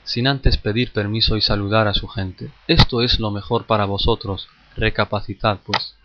sin 0.07 0.25
antes 0.25 0.57
pedir 0.57 0.93
permiso 0.93 1.35
y 1.35 1.41
saludar 1.41 1.89
a 1.89 1.93
su 1.93 2.07
gente. 2.07 2.49
Esto 2.67 3.01
es 3.01 3.19
lo 3.19 3.29
mejor 3.29 3.65
para 3.65 3.83
vosotros, 3.83 4.47
recapacitad 4.77 5.59
pues. 5.65 5.95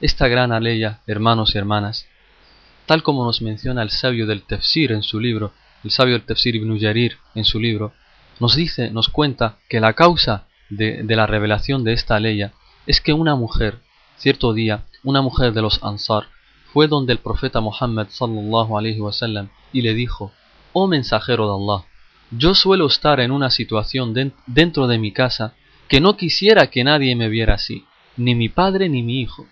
Esta 0.00 0.28
gran 0.28 0.50
aleya, 0.50 1.02
hermanos 1.06 1.54
y 1.54 1.58
hermanas, 1.58 2.06
tal 2.86 3.02
como 3.02 3.22
nos 3.22 3.42
menciona 3.42 3.82
el 3.82 3.90
sabio 3.90 4.26
del 4.26 4.44
Tefsir 4.44 4.92
en 4.92 5.02
su 5.02 5.20
libro, 5.20 5.52
el 5.84 5.90
sabio 5.90 6.14
del 6.14 6.24
Tefsir 6.24 6.56
Ibn 6.56 6.78
Yarir 6.78 7.18
en 7.34 7.44
su 7.44 7.60
libro, 7.60 7.92
nos 8.40 8.56
dice, 8.56 8.90
nos 8.90 9.08
cuenta 9.08 9.58
que 9.68 9.80
la 9.80 9.92
causa 9.92 10.46
de, 10.70 11.04
la 11.04 11.26
revelación 11.26 11.84
de 11.84 11.92
esta 11.92 12.18
ley 12.18 12.42
es 12.86 13.00
que 13.00 13.12
una 13.12 13.36
mujer, 13.36 13.80
cierto 14.16 14.52
día, 14.52 14.84
una 15.04 15.22
mujer 15.22 15.52
de 15.52 15.62
los 15.62 15.82
Ansar, 15.84 16.24
fue 16.72 16.88
donde 16.88 17.12
el 17.12 17.18
profeta 17.18 17.60
Muhammad 17.60 18.08
sallallahu 18.10 18.76
alaihi 18.76 19.00
wasallam 19.00 19.50
y 19.72 19.82
le 19.82 19.94
dijo, 19.94 20.32
oh 20.72 20.88
mensajero 20.88 21.46
de 21.46 21.62
Allah, 21.62 21.86
yo 22.30 22.54
suelo 22.54 22.86
estar 22.86 23.20
en 23.20 23.30
una 23.30 23.50
situación 23.50 24.14
dentro 24.46 24.88
de 24.88 24.98
mi 24.98 25.12
casa 25.12 25.54
que 25.88 26.00
no 26.00 26.16
quisiera 26.16 26.68
que 26.68 26.82
nadie 26.82 27.14
me 27.14 27.28
viera 27.28 27.54
así, 27.54 27.84
ni 28.16 28.34
mi 28.34 28.48
padre 28.48 28.88
ni 28.88 29.02
mi 29.02 29.20
hijo. 29.20 29.46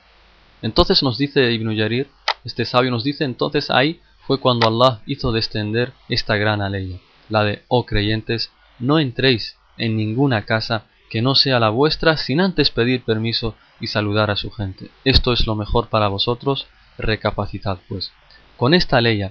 Entonces 0.62 1.02
nos 1.02 1.18
dice 1.18 1.52
Ibn 1.52 1.74
Yarir, 1.74 2.08
este 2.44 2.64
sabio 2.64 2.90
nos 2.90 3.04
dice, 3.04 3.24
entonces 3.24 3.70
ahí 3.70 4.00
fue 4.26 4.38
cuando 4.38 4.68
Allah 4.68 5.00
hizo 5.06 5.32
descender 5.32 5.92
esta 6.08 6.36
gran 6.36 6.70
ley, 6.70 7.00
la 7.28 7.44
de, 7.44 7.62
oh 7.68 7.86
creyentes, 7.86 8.50
no 8.78 8.98
entréis 8.98 9.56
en 9.78 9.96
ninguna 9.96 10.44
casa 10.44 10.86
que 11.10 11.22
no 11.22 11.34
sea 11.34 11.60
la 11.60 11.68
vuestra 11.68 12.16
sin 12.16 12.40
antes 12.40 12.70
pedir 12.70 13.04
permiso 13.04 13.54
y 13.80 13.88
saludar 13.88 14.30
a 14.30 14.36
su 14.36 14.50
gente. 14.50 14.90
Esto 15.04 15.32
es 15.32 15.46
lo 15.46 15.54
mejor 15.54 15.88
para 15.88 16.08
vosotros, 16.08 16.66
recapacitad 16.98 17.78
pues. 17.88 18.12
Con 18.56 18.74
esta 18.74 19.00
ley, 19.00 19.22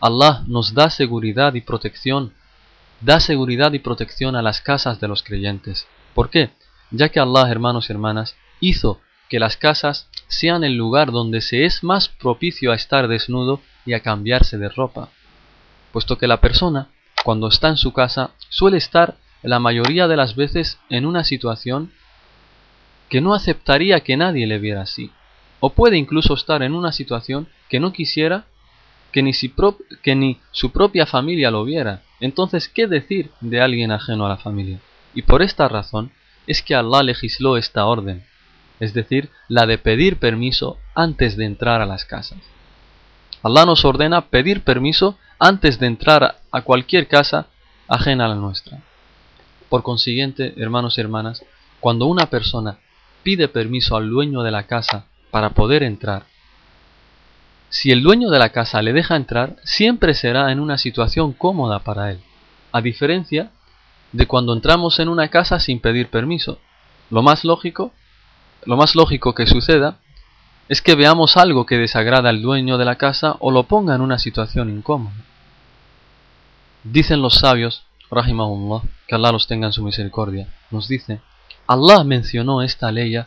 Allah 0.00 0.44
nos 0.46 0.74
da 0.74 0.90
seguridad 0.90 1.54
y 1.54 1.60
protección, 1.60 2.34
da 3.00 3.20
seguridad 3.20 3.72
y 3.72 3.78
protección 3.78 4.36
a 4.36 4.42
las 4.42 4.60
casas 4.60 5.00
de 5.00 5.08
los 5.08 5.22
creyentes. 5.22 5.86
¿Por 6.14 6.30
qué? 6.30 6.50
Ya 6.90 7.08
que 7.08 7.20
Allah, 7.20 7.50
hermanos 7.50 7.88
y 7.88 7.92
hermanas, 7.92 8.36
hizo 8.60 9.00
que 9.30 9.38
las 9.38 9.56
casas 9.56 10.08
sean 10.28 10.64
el 10.64 10.76
lugar 10.76 11.12
donde 11.12 11.40
se 11.40 11.64
es 11.64 11.82
más 11.82 12.08
propicio 12.08 12.72
a 12.72 12.74
estar 12.74 13.08
desnudo 13.08 13.62
y 13.84 13.94
a 13.94 14.00
cambiarse 14.00 14.58
de 14.58 14.68
ropa, 14.68 15.08
puesto 15.92 16.18
que 16.18 16.26
la 16.26 16.40
persona 16.40 16.88
cuando 17.22 17.48
está 17.48 17.68
en 17.68 17.76
su 17.76 17.92
casa, 17.92 18.30
suele 18.48 18.76
estar 18.76 19.16
la 19.42 19.58
mayoría 19.58 20.08
de 20.08 20.16
las 20.16 20.36
veces 20.36 20.78
en 20.88 21.06
una 21.06 21.24
situación 21.24 21.92
que 23.08 23.20
no 23.20 23.34
aceptaría 23.34 24.00
que 24.00 24.16
nadie 24.16 24.46
le 24.46 24.58
viera 24.58 24.82
así. 24.82 25.10
O 25.60 25.70
puede 25.70 25.96
incluso 25.96 26.34
estar 26.34 26.62
en 26.62 26.74
una 26.74 26.92
situación 26.92 27.48
que 27.68 27.80
no 27.80 27.92
quisiera 27.92 28.46
que 29.12 29.22
ni, 29.22 29.32
que 30.02 30.14
ni 30.16 30.40
su 30.50 30.72
propia 30.72 31.06
familia 31.06 31.50
lo 31.50 31.64
viera. 31.64 32.02
Entonces, 32.20 32.68
¿qué 32.68 32.86
decir 32.86 33.30
de 33.40 33.60
alguien 33.60 33.92
ajeno 33.92 34.26
a 34.26 34.30
la 34.30 34.38
familia? 34.38 34.80
Y 35.14 35.22
por 35.22 35.42
esta 35.42 35.68
razón 35.68 36.12
es 36.46 36.62
que 36.62 36.74
Allah 36.74 37.02
legisló 37.02 37.56
esta 37.56 37.84
orden, 37.84 38.24
es 38.80 38.94
decir, 38.94 39.28
la 39.48 39.66
de 39.66 39.78
pedir 39.78 40.16
permiso 40.16 40.78
antes 40.94 41.36
de 41.36 41.44
entrar 41.44 41.82
a 41.82 41.86
las 41.86 42.04
casas. 42.04 42.38
Allah 43.42 43.66
nos 43.66 43.84
ordena 43.84 44.26
pedir 44.26 44.62
permiso 44.62 45.18
antes 45.38 45.78
de 45.78 45.86
entrar 45.86 46.36
a 46.50 46.62
cualquier 46.62 47.08
casa 47.08 47.46
ajena 47.88 48.26
a 48.26 48.28
la 48.28 48.34
nuestra. 48.36 48.80
Por 49.68 49.82
consiguiente, 49.82 50.54
hermanos 50.56 50.96
y 50.96 51.00
hermanas, 51.00 51.44
cuando 51.80 52.06
una 52.06 52.26
persona 52.26 52.78
pide 53.22 53.48
permiso 53.48 53.96
al 53.96 54.08
dueño 54.08 54.42
de 54.42 54.50
la 54.50 54.66
casa 54.66 55.06
para 55.30 55.50
poder 55.50 55.82
entrar, 55.82 56.24
si 57.68 57.90
el 57.90 58.02
dueño 58.02 58.28
de 58.28 58.38
la 58.38 58.50
casa 58.50 58.82
le 58.82 58.92
deja 58.92 59.16
entrar, 59.16 59.56
siempre 59.64 60.14
será 60.14 60.52
en 60.52 60.60
una 60.60 60.76
situación 60.76 61.32
cómoda 61.32 61.78
para 61.78 62.10
él, 62.12 62.20
a 62.70 62.82
diferencia 62.82 63.50
de 64.12 64.26
cuando 64.26 64.52
entramos 64.52 65.00
en 65.00 65.08
una 65.08 65.28
casa 65.28 65.58
sin 65.58 65.80
pedir 65.80 66.08
permiso. 66.08 66.58
Lo 67.10 67.22
más 67.22 67.44
lógico, 67.44 67.92
lo 68.66 68.76
más 68.76 68.94
lógico 68.94 69.34
que 69.34 69.46
suceda 69.46 69.96
es 70.72 70.80
que 70.80 70.94
veamos 70.94 71.36
algo 71.36 71.66
que 71.66 71.76
desagrada 71.76 72.30
al 72.30 72.40
dueño 72.40 72.78
de 72.78 72.86
la 72.86 72.96
casa 72.96 73.36
o 73.40 73.50
lo 73.50 73.64
ponga 73.64 73.94
en 73.94 74.00
una 74.00 74.18
situación 74.18 74.70
incómoda. 74.70 75.12
Dicen 76.82 77.20
los 77.20 77.34
sabios, 77.34 77.82
rahimahullah, 78.10 78.80
que 79.06 79.14
Allah 79.14 79.32
los 79.32 79.46
tenga 79.46 79.66
en 79.66 79.74
su 79.74 79.82
misericordia, 79.84 80.48
nos 80.70 80.88
dice, 80.88 81.20
Allah 81.66 82.04
mencionó 82.04 82.62
esta 82.62 82.90
ley, 82.90 83.22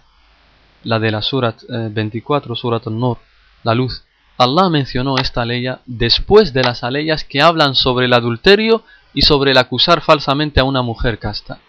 la 0.86 0.98
de 0.98 1.12
la 1.12 1.22
surat 1.22 1.62
24, 1.70 2.52
eh, 2.52 2.58
surat 2.58 2.88
al-Nur, 2.88 3.20
la 3.62 3.76
luz. 3.76 4.06
Allah 4.40 4.68
mencionó 4.70 5.20
esta 5.20 5.46
ley 5.46 5.68
después 5.86 6.52
de 6.52 6.64
las 6.64 6.84
aleyas 6.84 7.24
que 7.24 7.44
hablan 7.44 7.76
sobre 7.76 8.08
el 8.08 8.14
adulterio 8.14 8.84
y 9.14 9.22
sobre 9.22 9.52
el 9.52 9.60
acusar 9.60 10.02
falsamente 10.02 10.62
a 10.62 10.64
una 10.64 10.82
mujer 10.82 11.20
casta. 11.20 11.60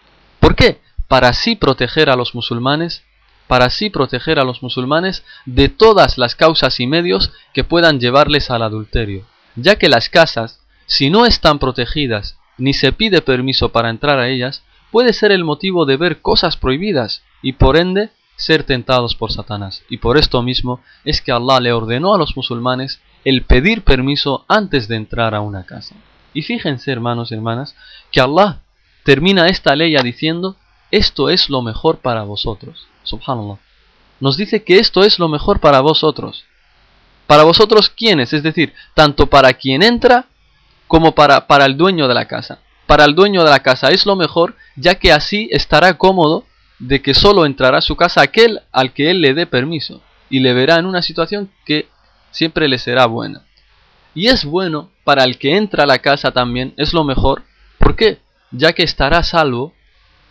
¿Por 0.40 0.56
qué? 0.56 0.80
Para 1.06 1.28
así 1.28 1.54
proteger 1.54 2.08
a 2.08 2.16
los 2.16 2.34
musulmanes, 2.34 3.04
para 3.46 3.66
así 3.66 3.90
proteger 3.90 4.38
a 4.38 4.44
los 4.44 4.62
musulmanes 4.62 5.24
de 5.44 5.68
todas 5.68 6.18
las 6.18 6.34
causas 6.34 6.80
y 6.80 6.86
medios 6.86 7.32
que 7.52 7.64
puedan 7.64 8.00
llevarles 8.00 8.50
al 8.50 8.62
adulterio, 8.62 9.24
ya 9.54 9.76
que 9.76 9.88
las 9.88 10.08
casas 10.08 10.60
si 10.86 11.10
no 11.10 11.26
están 11.26 11.58
protegidas 11.58 12.38
ni 12.58 12.72
se 12.72 12.92
pide 12.92 13.20
permiso 13.20 13.70
para 13.70 13.90
entrar 13.90 14.18
a 14.18 14.28
ellas, 14.28 14.62
puede 14.90 15.12
ser 15.12 15.32
el 15.32 15.44
motivo 15.44 15.84
de 15.84 15.96
ver 15.96 16.22
cosas 16.22 16.56
prohibidas 16.56 17.22
y 17.42 17.52
por 17.52 17.76
ende 17.76 18.10
ser 18.36 18.64
tentados 18.64 19.14
por 19.14 19.32
Satanás. 19.32 19.82
Y 19.90 19.98
por 19.98 20.16
esto 20.16 20.42
mismo 20.42 20.80
es 21.04 21.20
que 21.20 21.32
Allah 21.32 21.60
le 21.60 21.72
ordenó 21.72 22.14
a 22.14 22.18
los 22.18 22.36
musulmanes 22.36 23.00
el 23.24 23.42
pedir 23.42 23.82
permiso 23.82 24.44
antes 24.48 24.88
de 24.88 24.96
entrar 24.96 25.34
a 25.34 25.40
una 25.40 25.64
casa. 25.64 25.96
Y 26.32 26.42
fíjense, 26.42 26.92
hermanos 26.92 27.30
y 27.30 27.34
hermanas, 27.34 27.74
que 28.12 28.20
Allah 28.20 28.60
termina 29.04 29.48
esta 29.48 29.74
ley 29.74 29.96
diciendo, 30.02 30.56
esto 30.96 31.30
es 31.30 31.48
lo 31.50 31.62
mejor 31.62 31.98
para 31.98 32.22
vosotros. 32.22 32.86
Subhanallah. 33.02 33.58
Nos 34.20 34.36
dice 34.36 34.64
que 34.64 34.78
esto 34.78 35.02
es 35.02 35.18
lo 35.18 35.28
mejor 35.28 35.60
para 35.60 35.80
vosotros. 35.80 36.44
¿Para 37.26 37.42
vosotros 37.42 37.90
quiénes? 37.90 38.32
Es 38.32 38.42
decir, 38.42 38.72
tanto 38.94 39.26
para 39.26 39.52
quien 39.54 39.82
entra 39.82 40.26
como 40.86 41.14
para, 41.14 41.46
para 41.46 41.66
el 41.66 41.76
dueño 41.76 42.08
de 42.08 42.14
la 42.14 42.26
casa. 42.26 42.60
Para 42.86 43.04
el 43.04 43.14
dueño 43.14 43.42
de 43.42 43.50
la 43.50 43.60
casa 43.60 43.88
es 43.88 44.06
lo 44.06 44.14
mejor, 44.14 44.56
ya 44.76 44.94
que 44.94 45.12
así 45.12 45.48
estará 45.50 45.98
cómodo 45.98 46.44
de 46.78 47.02
que 47.02 47.14
solo 47.14 47.46
entrará 47.46 47.78
a 47.78 47.82
su 47.82 47.96
casa 47.96 48.22
aquel 48.22 48.60
al 48.70 48.92
que 48.92 49.10
él 49.10 49.20
le 49.20 49.34
dé 49.34 49.46
permiso 49.46 50.02
y 50.30 50.40
le 50.40 50.52
verá 50.52 50.76
en 50.76 50.86
una 50.86 51.02
situación 51.02 51.50
que 51.64 51.88
siempre 52.30 52.68
le 52.68 52.78
será 52.78 53.06
buena. 53.06 53.42
Y 54.14 54.28
es 54.28 54.44
bueno 54.44 54.90
para 55.04 55.24
el 55.24 55.38
que 55.38 55.56
entra 55.56 55.84
a 55.84 55.86
la 55.86 55.98
casa 55.98 56.32
también, 56.32 56.74
es 56.76 56.92
lo 56.92 57.04
mejor. 57.04 57.42
¿Por 57.78 57.96
qué? 57.96 58.18
Ya 58.50 58.72
que 58.72 58.82
estará 58.82 59.22
salvo, 59.22 59.74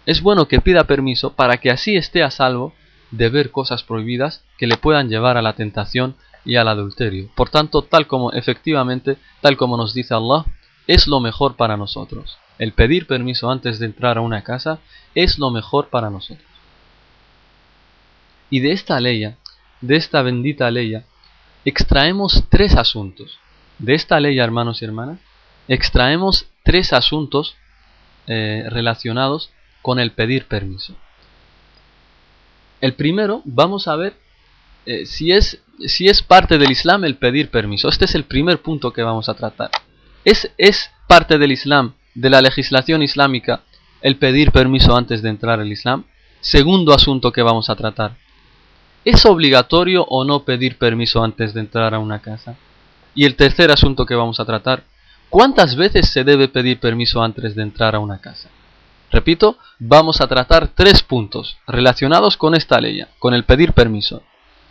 es 0.05 0.21
bueno 0.21 0.47
que 0.47 0.61
pida 0.61 0.83
permiso 0.85 1.33
para 1.33 1.57
que 1.57 1.71
así 1.71 1.95
esté 1.95 2.23
a 2.23 2.31
salvo 2.31 2.73
de 3.11 3.29
ver 3.29 3.51
cosas 3.51 3.83
prohibidas 3.83 4.43
que 4.57 4.67
le 4.67 4.77
puedan 4.77 5.09
llevar 5.09 5.37
a 5.37 5.41
la 5.41 5.53
tentación 5.53 6.15
y 6.43 6.57
al 6.57 6.67
adulterio. 6.67 7.29
Por 7.35 7.49
tanto, 7.49 7.81
tal 7.81 8.07
como 8.07 8.31
efectivamente, 8.31 9.17
tal 9.41 9.57
como 9.57 9.77
nos 9.77 9.93
dice 9.93 10.13
Allah, 10.13 10.45
es 10.87 11.07
lo 11.07 11.19
mejor 11.19 11.55
para 11.55 11.77
nosotros. 11.77 12.37
El 12.59 12.73
pedir 12.73 13.07
permiso 13.07 13.49
antes 13.49 13.79
de 13.79 13.87
entrar 13.87 14.17
a 14.17 14.21
una 14.21 14.43
casa 14.43 14.79
es 15.15 15.39
lo 15.39 15.49
mejor 15.49 15.89
para 15.89 16.09
nosotros. 16.09 16.47
Y 18.49 18.59
de 18.59 18.71
esta 18.71 18.99
ley, 18.99 19.33
de 19.81 19.95
esta 19.95 20.21
bendita 20.21 20.69
ley, 20.69 21.01
extraemos 21.65 22.43
tres 22.49 22.75
asuntos. 22.75 23.39
De 23.79 23.95
esta 23.95 24.19
ley, 24.19 24.37
hermanos 24.39 24.81
y 24.81 24.85
hermanas, 24.85 25.19
extraemos 25.67 26.45
tres 26.63 26.93
asuntos 26.93 27.55
eh, 28.27 28.65
relacionados 28.69 29.51
con 29.85 29.99
el 29.99 30.13
pedir 30.13 30.47
permiso. 30.47 30.95
El 32.81 32.95
primero, 32.95 33.43
vamos 33.45 33.87
a 33.87 33.95
ver 33.95 34.15
eh, 34.87 35.05
si, 35.05 35.31
es, 35.31 35.61
si 35.85 36.07
es 36.07 36.23
parte 36.23 36.57
del 36.57 36.71
Islam 36.71 37.05
el 37.05 37.17
pedir 37.17 37.51
permiso. 37.51 37.87
Este 37.87 38.05
es 38.05 38.15
el 38.15 38.23
primer 38.23 38.63
punto 38.63 38.91
que 38.91 39.03
vamos 39.03 39.29
a 39.29 39.35
tratar. 39.35 39.69
¿Es, 40.23 40.51
¿Es 40.57 40.89
parte 41.07 41.37
del 41.37 41.51
Islam, 41.51 41.93
de 42.15 42.31
la 42.31 42.41
legislación 42.41 43.03
islámica, 43.03 43.61
el 44.01 44.17
pedir 44.17 44.51
permiso 44.51 44.97
antes 44.97 45.21
de 45.21 45.29
entrar 45.29 45.59
al 45.59 45.71
Islam? 45.71 46.05
Segundo 46.41 46.91
asunto 46.91 47.31
que 47.31 47.43
vamos 47.43 47.69
a 47.69 47.75
tratar. 47.75 48.17
¿Es 49.03 49.23
obligatorio 49.27 50.03
o 50.09 50.25
no 50.25 50.45
pedir 50.45 50.79
permiso 50.79 51.23
antes 51.23 51.53
de 51.53 51.59
entrar 51.59 51.93
a 51.93 51.99
una 51.99 52.23
casa? 52.23 52.57
Y 53.13 53.25
el 53.25 53.35
tercer 53.35 53.69
asunto 53.69 54.07
que 54.07 54.15
vamos 54.15 54.39
a 54.39 54.45
tratar. 54.45 54.83
¿Cuántas 55.29 55.75
veces 55.75 56.09
se 56.09 56.23
debe 56.23 56.47
pedir 56.47 56.79
permiso 56.79 57.21
antes 57.21 57.53
de 57.53 57.61
entrar 57.61 57.93
a 57.93 57.99
una 57.99 58.17
casa? 58.17 58.49
Repito, 59.15 59.57
vamos 59.79 60.19
a 60.19 60.27
tratar 60.27 60.67
tres 60.67 61.01
puntos 61.01 61.57
relacionados 61.65 62.35
con 62.35 62.53
esta 62.53 62.81
ley, 62.81 63.01
con 63.17 63.33
el 63.33 63.45
pedir 63.45 63.71
permiso 63.71 64.23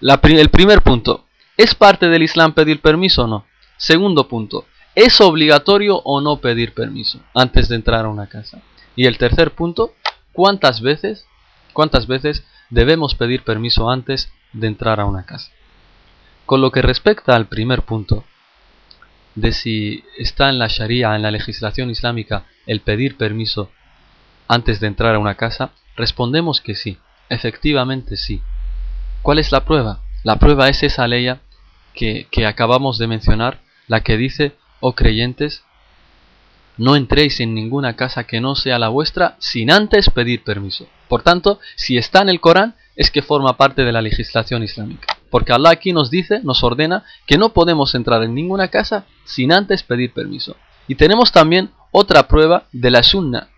el 0.02 0.50
primer 0.50 0.82
punto, 0.82 1.24
¿es 1.56 1.74
parte 1.74 2.10
del 2.10 2.22
Islam 2.22 2.52
pedir 2.52 2.82
permiso 2.82 3.24
o 3.24 3.26
no? 3.26 3.46
Segundo 3.78 4.28
punto, 4.28 4.66
¿es 4.94 5.18
obligatorio 5.22 5.96
o 6.04 6.20
no 6.20 6.42
pedir 6.42 6.74
permiso 6.74 7.20
antes 7.34 7.70
de 7.70 7.76
entrar 7.76 8.04
a 8.04 8.10
una 8.10 8.26
casa? 8.26 8.60
Y 8.94 9.06
el 9.06 9.16
tercer 9.16 9.52
punto, 9.52 9.94
¿cuántas 10.34 10.82
veces, 10.82 11.24
cuántas 11.72 12.06
veces 12.06 12.44
debemos 12.68 13.14
pedir 13.14 13.44
permiso 13.44 13.88
antes 13.88 14.30
de 14.52 14.66
entrar 14.66 15.00
a 15.00 15.06
una 15.06 15.24
casa? 15.24 15.50
Con 16.44 16.60
lo 16.60 16.70
que 16.70 16.82
respecta 16.82 17.34
al 17.34 17.46
primer 17.46 17.80
punto, 17.80 18.24
de 19.36 19.52
si 19.52 20.04
está 20.18 20.50
en 20.50 20.58
la 20.58 20.68
Sharia, 20.68 21.16
en 21.16 21.22
la 21.22 21.30
legislación 21.30 21.88
islámica, 21.88 22.44
el 22.66 22.82
pedir 22.82 23.16
permiso 23.16 23.70
antes 24.48 24.80
de 24.80 24.86
entrar 24.86 25.14
a 25.14 25.18
una 25.18 25.36
casa, 25.36 25.70
respondemos 25.96 26.60
que 26.60 26.74
sí, 26.74 26.98
efectivamente 27.28 28.16
sí. 28.16 28.42
¿Cuál 29.22 29.38
es 29.38 29.52
la 29.52 29.64
prueba? 29.64 30.00
La 30.22 30.36
prueba 30.36 30.68
es 30.68 30.82
esa 30.82 31.08
ley 31.08 31.28
que, 31.94 32.46
acabamos 32.46 32.98
de 32.98 33.06
mencionar, 33.06 33.60
la 33.88 34.00
que 34.00 34.16
dice, 34.16 34.56
oh 34.80 34.94
creyentes, 34.94 35.64
no 36.76 36.96
entréis 36.96 37.40
en 37.40 37.54
ninguna 37.54 37.94
casa 37.94 38.24
que 38.24 38.40
no 38.40 38.56
sea 38.56 38.78
la 38.78 38.88
vuestra 38.88 39.36
sin 39.38 39.70
antes 39.70 40.10
pedir 40.10 40.42
permiso. 40.42 40.86
Por 41.08 41.22
tanto, 41.22 41.60
si 41.76 41.96
está 41.96 42.22
en 42.22 42.28
el 42.28 42.40
Corán, 42.40 42.74
es 42.96 43.10
que 43.10 43.22
forma 43.22 43.56
parte 43.56 43.84
de 43.84 43.92
la 43.92 44.02
legislación 44.02 44.62
islámica. 44.62 45.16
Porque 45.30 45.52
Allah 45.52 45.70
aquí 45.70 45.92
nos 45.92 46.10
dice, 46.10 46.40
nos 46.42 46.62
ordena, 46.64 47.04
que 47.26 47.38
no 47.38 47.50
podemos 47.50 47.94
entrar 47.94 48.22
en 48.22 48.34
ninguna 48.34 48.68
casa 48.68 49.06
sin 49.24 49.52
antes 49.52 49.82
pedir 49.82 50.12
permiso. 50.12 50.56
Y 50.88 50.96
tenemos 50.96 51.32
también 51.32 51.70
otra 51.92 52.28
prueba 52.28 52.64
de 52.72 52.90
la 52.90 53.02
sunna 53.02 53.48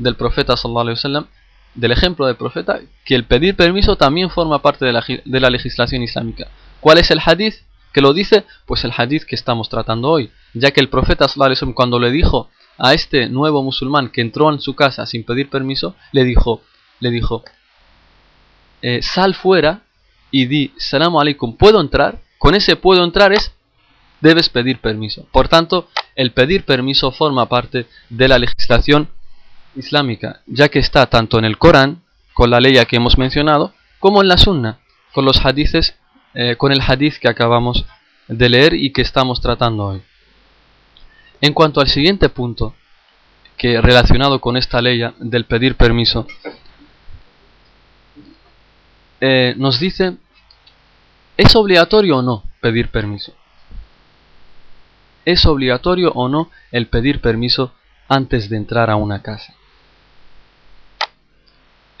del 0.00 0.16
profeta 0.16 0.56
sallallahu 0.56 0.82
alaihi 0.82 0.98
wasallam, 0.98 1.26
del 1.74 1.92
ejemplo 1.92 2.26
del 2.26 2.36
profeta, 2.36 2.80
que 3.04 3.14
el 3.14 3.24
pedir 3.24 3.54
permiso 3.54 3.96
también 3.96 4.30
forma 4.30 4.60
parte 4.60 4.84
de 4.84 4.92
la, 4.92 5.04
de 5.06 5.40
la 5.40 5.50
legislación 5.50 6.02
islámica. 6.02 6.48
¿Cuál 6.80 6.98
es 6.98 7.10
el 7.10 7.20
hadith 7.24 7.54
que 7.92 8.00
lo 8.00 8.12
dice? 8.12 8.44
Pues 8.66 8.84
el 8.84 8.92
hadith 8.96 9.24
que 9.24 9.36
estamos 9.36 9.68
tratando 9.68 10.08
hoy, 10.10 10.30
ya 10.54 10.70
que 10.70 10.80
el 10.80 10.88
profeta 10.88 11.28
sallallahu 11.28 11.46
alaihi 11.46 11.56
wasallam 11.56 11.74
cuando 11.74 11.98
le 11.98 12.10
dijo 12.10 12.48
a 12.78 12.94
este 12.94 13.28
nuevo 13.28 13.62
musulmán 13.62 14.08
que 14.10 14.22
entró 14.22 14.50
en 14.50 14.60
su 14.60 14.74
casa 14.74 15.06
sin 15.06 15.24
pedir 15.24 15.50
permiso, 15.50 15.94
le 16.12 16.24
dijo, 16.24 16.62
le 16.98 17.10
dijo, 17.10 17.44
eh, 18.82 19.02
sal 19.02 19.34
fuera 19.34 19.82
y 20.30 20.46
di, 20.46 20.72
salam 20.78 21.16
alaikum, 21.16 21.56
¿puedo 21.56 21.80
entrar? 21.80 22.20
Con 22.38 22.54
ese 22.54 22.76
puedo 22.76 23.04
entrar 23.04 23.32
es, 23.32 23.52
debes 24.20 24.48
pedir 24.48 24.80
permiso. 24.80 25.26
Por 25.30 25.48
tanto, 25.48 25.88
el 26.14 26.32
pedir 26.32 26.64
permiso 26.64 27.10
forma 27.12 27.48
parte 27.48 27.86
de 28.08 28.28
la 28.28 28.38
legislación 28.38 29.08
islámica, 29.76 30.40
ya 30.46 30.68
que 30.68 30.78
está 30.78 31.06
tanto 31.06 31.38
en 31.38 31.44
el 31.44 31.58
Corán, 31.58 32.02
con 32.34 32.50
la 32.50 32.60
ley 32.60 32.74
que 32.86 32.96
hemos 32.96 33.18
mencionado, 33.18 33.74
como 33.98 34.22
en 34.22 34.28
la 34.28 34.38
Sunna, 34.38 34.78
con 35.12 35.24
los 35.24 35.44
hadices, 35.44 35.96
eh, 36.34 36.56
con 36.56 36.72
el 36.72 36.80
hadith 36.80 37.18
que 37.18 37.28
acabamos 37.28 37.84
de 38.28 38.48
leer 38.48 38.74
y 38.74 38.92
que 38.92 39.02
estamos 39.02 39.40
tratando 39.40 39.86
hoy. 39.86 40.02
En 41.40 41.52
cuanto 41.52 41.80
al 41.80 41.88
siguiente 41.88 42.28
punto, 42.28 42.74
que 43.56 43.80
relacionado 43.80 44.40
con 44.40 44.56
esta 44.56 44.80
ley 44.80 45.02
del 45.18 45.44
pedir 45.44 45.76
permiso, 45.76 46.26
eh, 49.20 49.54
nos 49.56 49.80
dice, 49.80 50.16
¿es 51.36 51.54
obligatorio 51.56 52.18
o 52.18 52.22
no 52.22 52.44
pedir 52.60 52.90
permiso? 52.90 53.34
¿Es 55.24 55.44
obligatorio 55.44 56.12
o 56.12 56.28
no 56.28 56.50
el 56.72 56.86
pedir 56.86 57.20
permiso 57.20 57.74
antes 58.08 58.48
de 58.48 58.56
entrar 58.56 58.88
a 58.88 58.96
una 58.96 59.20
casa? 59.20 59.54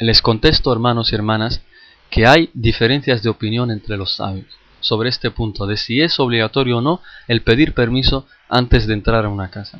Les 0.00 0.22
contesto, 0.22 0.72
hermanos 0.72 1.12
y 1.12 1.14
hermanas, 1.14 1.62
que 2.08 2.26
hay 2.26 2.48
diferencias 2.54 3.22
de 3.22 3.28
opinión 3.28 3.70
entre 3.70 3.98
los 3.98 4.16
sabios 4.16 4.46
sobre 4.80 5.10
este 5.10 5.30
punto 5.30 5.66
de 5.66 5.76
si 5.76 6.00
es 6.00 6.18
obligatorio 6.18 6.78
o 6.78 6.80
no 6.80 7.02
el 7.28 7.42
pedir 7.42 7.74
permiso 7.74 8.26
antes 8.48 8.86
de 8.86 8.94
entrar 8.94 9.26
a 9.26 9.28
una 9.28 9.50
casa. 9.50 9.78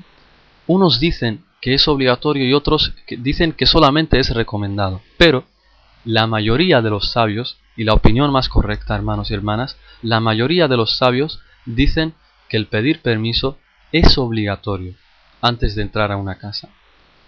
Unos 0.67 1.01
dicen 1.01 1.43
que 1.63 1.73
es 1.73 1.89
obligatorio 1.89 2.47
y 2.47 2.53
otros 2.53 2.93
dicen 3.09 3.53
que 3.53 3.65
solamente 3.65 4.19
es 4.19 4.35
recomendado, 4.35 5.01
pero 5.17 5.45
la 6.05 6.27
mayoría 6.27 6.83
de 6.83 6.91
los 6.91 7.11
sabios, 7.11 7.57
y 7.75 7.85
la 7.85 7.95
opinión 7.95 8.31
más 8.31 8.51
correcta, 8.51 8.95
hermanos 8.95 9.31
y 9.31 9.35
hermanas, 9.35 9.79
la 10.03 10.21
mayoría 10.21 10.69
de 10.69 10.77
los 10.77 10.97
sabios 10.99 11.41
dicen 11.65 12.13
que 12.51 12.59
el 12.59 12.67
pedir 12.67 13.01
permiso 13.01 13.57
es 13.91 14.19
obligatorio 14.19 14.95
antes 15.41 15.75
de 15.75 15.83
entrar 15.83 16.13
a 16.13 16.19
una 16.19 16.37
casa. 16.37 16.69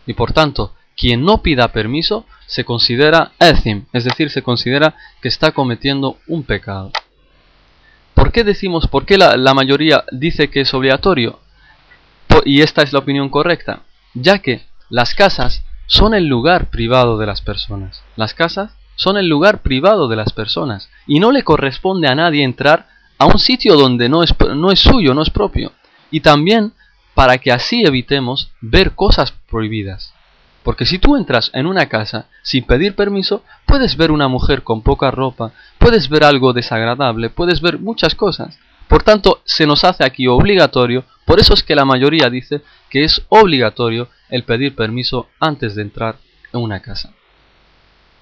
Y 0.07 0.13
por 0.13 0.33
tanto, 0.33 0.75
quien 1.03 1.25
no 1.25 1.43
pida 1.43 1.73
permiso 1.73 2.27
se 2.47 2.65
considera 2.65 3.33
ethim, 3.41 3.87
es 3.93 4.05
decir, 4.05 4.31
se 4.31 4.45
considera 4.45 4.95
que 5.21 5.27
está 5.27 5.51
cometiendo 5.51 6.19
un 6.29 6.45
pecado. 6.45 6.93
¿Por 8.15 8.31
qué 8.31 8.45
decimos, 8.45 8.87
por 8.87 9.05
qué 9.05 9.19
la, 9.19 9.53
mayoría 9.53 10.05
dice 10.13 10.49
que 10.49 10.61
es 10.61 10.73
obligatorio? 10.73 11.41
Y 12.45 12.61
esta 12.61 12.83
es 12.83 12.93
la 12.93 13.01
opinión 13.01 13.31
correcta, 13.31 13.81
ya 14.15 14.39
que 14.39 14.63
las 14.91 15.17
casas 15.17 15.65
son 15.87 16.15
el 16.15 16.29
lugar 16.29 16.71
privado 16.71 17.19
de 17.19 17.27
las 17.27 17.41
personas. 17.41 18.05
Las 18.15 18.33
casas 18.33 18.71
son 18.95 19.17
el 19.17 19.27
lugar 19.27 19.63
privado 19.63 20.07
de 20.07 20.15
las 20.15 20.33
personas 20.33 20.89
y 21.09 21.19
no 21.19 21.33
le 21.33 21.43
corresponde 21.43 22.07
a 22.07 22.15
nadie 22.15 22.45
entrar 22.45 22.87
a 23.19 23.27
un 23.27 23.41
sitio 23.41 23.75
donde 23.75 24.09
no 24.09 24.23
es, 24.23 24.33
no 24.55 24.71
es 24.71 24.79
suyo, 24.79 25.15
no 25.15 25.23
es 25.23 25.31
propio. 25.31 25.73
Y 26.13 26.21
también 26.21 26.75
para 27.15 27.39
que 27.39 27.51
así 27.51 27.83
evitemos 27.85 28.53
ver 28.61 28.95
cosas 28.95 29.33
prohibidas. 29.51 30.12
Porque 30.63 30.87
si 30.87 30.99
tú 30.99 31.17
entras 31.17 31.51
en 31.55 31.67
una 31.67 31.89
casa 31.89 32.27
sin 32.43 32.65
pedir 32.65 32.95
permiso, 32.95 33.45
puedes 33.67 33.97
ver 33.97 34.13
una 34.13 34.29
mujer 34.29 34.63
con 34.63 34.83
poca 34.83 35.11
ropa, 35.11 35.53
puedes 35.79 36.09
ver 36.09 36.25
algo 36.25 36.53
desagradable, 36.53 37.31
puedes 37.31 37.61
ver 37.61 37.79
muchas 37.79 38.15
cosas. 38.15 38.59
Por 38.89 39.03
tanto, 39.03 39.41
se 39.45 39.67
nos 39.67 39.85
hace 39.85 40.05
aquí 40.05 40.27
obligatorio, 40.27 41.05
por 41.25 41.41
eso 41.41 41.55
es 41.55 41.63
que 41.63 41.75
la 41.75 41.85
mayoría 41.85 42.31
dice 42.31 42.63
que 42.91 43.05
es 43.05 43.23
obligatorio 43.29 44.09
el 44.29 44.45
pedir 44.45 44.75
permiso 44.77 45.29
antes 45.41 45.75
de 45.75 45.83
entrar 45.83 46.17
en 46.53 46.61
una 46.61 46.81
casa. 46.81 47.13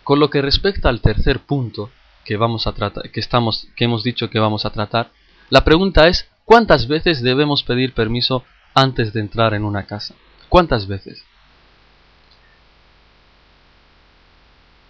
Con 0.05 0.19
lo 0.19 0.31
que 0.31 0.43
respecta 0.43 0.89
al 0.89 1.01
tercer 1.01 1.41
punto 1.41 1.91
que 2.25 2.37
vamos 2.37 2.67
a 2.67 2.73
tratar, 2.73 3.11
que 3.11 3.21
estamos, 3.21 3.69
que 3.77 3.85
hemos 3.85 4.03
dicho 4.03 4.31
que 4.31 4.39
vamos 4.39 4.65
a 4.65 4.71
tratar, 4.71 5.11
la 5.51 5.65
pregunta 5.65 6.09
es 6.09 6.29
¿cuántas 6.45 6.87
veces 6.87 7.23
debemos 7.23 7.63
pedir 7.65 7.93
permiso 7.93 8.45
antes 8.75 9.13
de 9.13 9.21
entrar 9.21 9.55
en 9.55 9.65
una 9.65 9.87
casa? 9.87 10.15
¿Cuántas 10.49 10.87
veces? 10.87 11.25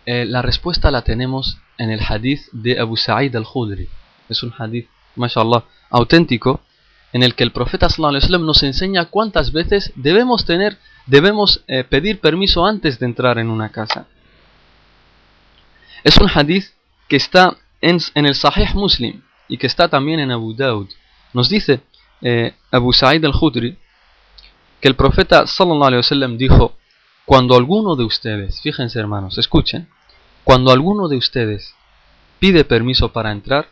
Eh, 0.06 0.24
la 0.24 0.42
respuesta 0.42 0.90
la 0.90 1.02
tenemos 1.02 1.58
en 1.78 1.90
el 1.90 2.00
hadith 2.00 2.40
de 2.52 2.78
Abu 2.80 2.96
Sa'id 2.96 3.34
al-Khudri. 3.36 3.88
Es 4.28 4.42
un 4.42 4.52
hadith, 4.56 4.88
mashallah, 5.16 5.64
auténtico, 5.90 6.60
en 7.12 7.22
el 7.22 7.34
que 7.34 7.44
el 7.44 7.52
profeta 7.52 7.88
sallallahu 7.88 8.44
nos 8.44 8.62
enseña 8.62 9.06
cuántas 9.06 9.52
veces 9.52 9.92
debemos 9.96 10.44
tener 10.44 10.78
debemos 11.06 11.64
eh, 11.66 11.84
pedir 11.84 12.20
permiso 12.20 12.64
antes 12.64 12.98
de 12.98 13.06
entrar 13.06 13.38
en 13.38 13.50
una 13.50 13.70
casa. 13.70 14.06
Es 16.04 16.16
un 16.18 16.28
hadith 16.32 16.66
que 17.08 17.16
está 17.16 17.56
en, 17.80 17.98
el 18.14 18.34
Sahih 18.34 18.74
Muslim 18.74 19.22
y 19.48 19.58
que 19.58 19.66
está 19.66 19.88
también 19.88 20.20
en 20.20 20.30
Abu 20.30 20.54
Daud. 20.54 20.88
Nos 21.32 21.48
dice 21.48 21.80
eh, 22.22 22.54
Abu 22.70 22.92
Sa'id 22.92 23.24
al-Khudri 23.24 23.76
que 24.80 24.88
el 24.88 24.94
profeta 24.94 25.44
wasallam 25.44 26.38
dijo: 26.38 26.76
Cuando 27.30 27.54
alguno 27.54 27.94
de 27.94 28.02
ustedes, 28.02 28.60
fíjense 28.60 28.98
hermanos, 28.98 29.38
escuchen, 29.38 29.88
cuando 30.42 30.72
alguno 30.72 31.06
de 31.06 31.16
ustedes 31.16 31.76
pide 32.40 32.64
permiso 32.64 33.12
para 33.12 33.30
entrar, 33.30 33.68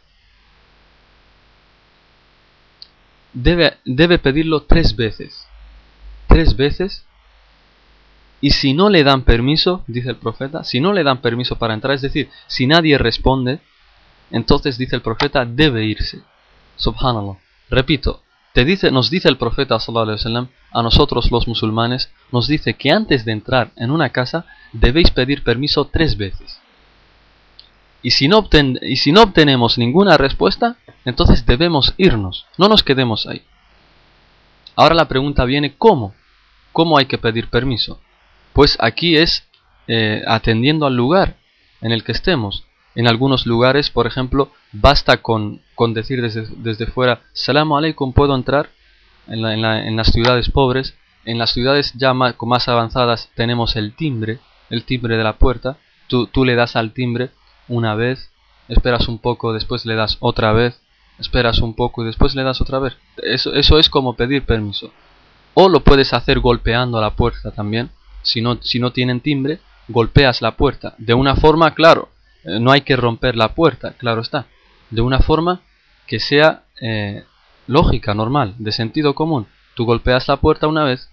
debe, 3.33 3.79
debe 3.85 4.21
pedirlo 4.21 4.63
tres 4.63 4.95
veces. 4.95 5.45
Tres 6.29 6.57
veces 6.57 7.05
y 8.41 8.51
si 8.51 8.75
no 8.75 8.91
le 8.91 9.03
dan 9.03 9.23
permiso, 9.23 9.83
dice 9.89 10.11
el 10.11 10.17
profeta, 10.19 10.63
si 10.63 10.79
no 10.79 10.93
le 10.93 11.03
dan 11.03 11.21
permiso 11.21 11.59
para 11.59 11.75
entrar, 11.75 11.97
es 11.97 12.03
decir, 12.03 12.31
si 12.47 12.69
nadie 12.69 12.97
responde, 12.97 13.59
entonces 14.31 14.79
dice 14.79 14.95
el 14.95 15.03
profeta, 15.03 15.45
debe 15.45 15.85
irse. 15.85 16.21
Subhanallah. 16.77 17.39
Repito, 17.71 18.23
nos 18.91 19.11
dice 19.11 19.29
el 19.29 19.37
profeta 19.37 19.79
sallallahu 19.79 20.49
a 20.73 20.83
nosotros 20.83 21.31
los 21.31 21.47
musulmanes, 21.47 22.11
nos 22.33 22.49
dice 22.49 22.75
que 22.75 22.91
antes 22.91 23.25
de 23.25 23.33
entrar 23.33 23.71
en 23.77 23.91
una 23.91 24.11
casa 24.11 24.47
debéis 24.73 25.11
pedir 25.11 25.45
permiso 25.45 25.87
tres 25.87 26.17
veces. 26.17 26.61
Y 28.03 28.13
si, 28.13 28.29
no 28.29 28.49
y 28.83 28.97
si 28.97 29.13
no 29.13 29.23
obtenemos 29.23 29.77
ninguna 29.77 30.17
respuesta, 30.17 30.77
entonces 31.05 31.47
debemos 31.47 31.95
irnos, 31.97 32.47
no 32.57 32.69
nos 32.69 32.83
quedemos 32.83 33.27
ahí. 33.27 33.43
Ahora 34.77 34.95
la 34.95 35.09
pregunta 35.09 35.45
viene, 35.45 35.75
¿cómo? 35.77 36.15
¿Cómo 36.73 36.99
hay 36.99 37.07
que 37.07 37.19
pedir 37.19 37.51
permiso? 37.51 38.01
Pues 38.53 38.77
aquí 38.81 39.17
es 39.17 39.49
eh, 39.89 40.23
atendiendo 40.27 40.87
al 40.87 40.95
lugar 40.95 41.37
en 41.81 41.91
el 41.91 42.05
que 42.05 42.13
estemos. 42.13 42.68
En 42.99 43.07
algunos 43.07 43.47
lugares, 43.47 43.91
por 43.91 44.09
ejemplo, 44.09 44.51
basta 44.73 45.19
con, 45.19 45.61
con 45.77 45.95
decir 45.95 46.21
desde, 46.21 46.49
desde, 46.57 46.87
fuera, 46.87 47.21
Salam 47.33 47.73
aleikum, 47.73 48.13
¿puedo 48.13 48.35
entrar? 48.35 48.71
En, 49.29 49.97
las 49.97 50.09
ciudades 50.09 50.51
pobres. 50.51 50.97
En 51.25 51.39
las 51.39 51.53
ciudades 51.53 51.93
ya 51.95 52.13
más, 52.13 52.35
más 52.43 52.69
avanzadas 52.69 53.31
tenemos 53.37 53.77
el 53.77 53.95
timbre, 53.95 54.41
el 54.69 54.83
timbre 54.83 55.17
de 55.17 55.23
la 55.23 55.39
puerta. 55.39 55.79
Tú, 56.09 56.27
tú 56.27 56.45
le 56.45 56.57
das 56.57 56.75
al 56.75 56.93
timbre 56.93 57.31
una 57.69 57.95
vez, 57.95 58.33
esperas 58.67 59.07
un 59.07 59.21
poco, 59.21 59.53
después 59.53 59.87
le 59.87 59.95
das 59.95 60.17
otra 60.19 60.53
vez, 60.53 60.81
esperas 61.21 61.61
un 61.61 61.75
poco 61.75 62.03
y 62.03 62.07
después 62.07 62.35
le 62.35 62.43
das 62.43 62.61
otra 62.61 62.81
vez. 62.81 62.97
Eso, 63.19 63.55
eso 63.55 63.79
es 63.79 63.89
como 63.89 64.17
pedir 64.17 64.45
permiso. 64.45 64.91
O 65.55 65.69
lo 65.69 65.81
puedes 65.85 66.13
hacer 66.13 66.41
golpeando 66.41 67.01
la 67.01 67.15
puerta 67.15 67.53
también 67.53 67.91
si 68.23 68.41
no, 68.41 68.59
si 68.61 68.79
no 68.79 68.93
tienen 68.93 69.21
timbre, 69.21 69.61
golpeas 69.89 70.43
la 70.43 70.57
puerta. 70.57 70.95
De 70.99 71.15
una 71.15 71.37
forma, 71.37 71.75
claro, 71.75 72.11
no 72.45 72.71
hay 72.71 72.83
que 72.83 72.97
romper 72.97 73.37
la 73.37 73.55
puerta, 73.55 73.93
claro 73.93 74.21
está. 74.21 74.47
De 74.91 75.01
una 75.01 75.21
forma 75.21 75.61
que 76.07 76.21
sea 76.21 76.65
eh, 76.81 77.25
lógica, 77.67 78.15
normal, 78.15 78.55
de 78.59 78.73
sentido 78.73 79.15
común. 79.15 79.47
Tú 79.75 79.85
golpeas 79.85 80.27
la 80.29 80.39
puerta 80.39 80.67
una 80.67 80.85
vez, 80.85 81.11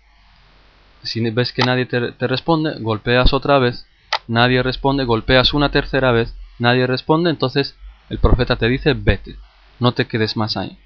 si 1.04 1.22
ves 1.30 1.54
que 1.54 1.64
nadie 1.64 1.86
te, 1.86 2.28
responde, 2.28 2.80
golpeas 2.80 3.34
otra 3.34 3.60
vez, 3.60 3.86
nadie 4.28 4.64
responde, 4.64 5.06
golpeas 5.06 5.54
una 5.54 5.70
tercera 5.70 6.12
vez, 6.12 6.34
nadie 6.58 6.88
responde, 6.88 7.30
entonces 7.30 7.76
el 8.10 8.18
profeta 8.18 8.56
te 8.56 8.68
dice, 8.68 8.94
vete, 8.94 9.36
no 9.80 9.92
te 9.92 10.08
quedes 10.08 10.36
más 10.36 10.58
ahí. 10.58 10.78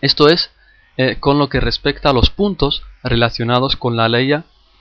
Esto 0.00 0.28
es 0.28 0.50
eh, 0.96 1.16
con 1.20 1.38
lo 1.38 1.48
que 1.48 1.60
respecta 1.60 2.10
a 2.10 2.12
los 2.12 2.30
puntos 2.30 2.82
relacionados 3.02 3.76
con 3.76 3.96
la 3.96 4.08
ley 4.08 4.32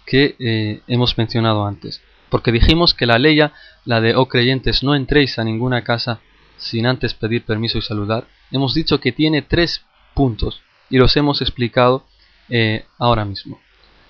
que 0.06 0.36
eh, 0.40 0.82
hemos 0.88 1.18
mencionado 1.18 1.66
antes. 1.66 2.02
Porque 2.32 2.54
dijimos 2.54 2.94
que 2.94 3.06
la 3.06 3.20
ley, 3.20 3.40
la 3.84 4.00
de, 4.00 4.16
oh 4.16 4.30
creyentes, 4.30 4.84
no 4.84 4.96
entréis 4.96 5.38
a 5.38 5.44
ninguna 5.44 5.84
casa 5.84 6.22
sin 6.58 6.86
antes 6.88 7.14
pedir 7.14 7.44
permiso 7.44 7.78
y 7.78 7.82
saludar, 7.82 8.26
hemos 8.52 8.74
dicho 8.74 9.02
que 9.02 9.12
tiene 9.12 9.42
tres 9.42 9.84
puntos 10.14 10.62
y 10.90 10.98
los 10.98 11.18
hemos 11.18 11.42
explicado 11.42 12.06
eh, 12.48 12.86
ahora 12.98 13.26
mismo. 13.26 13.60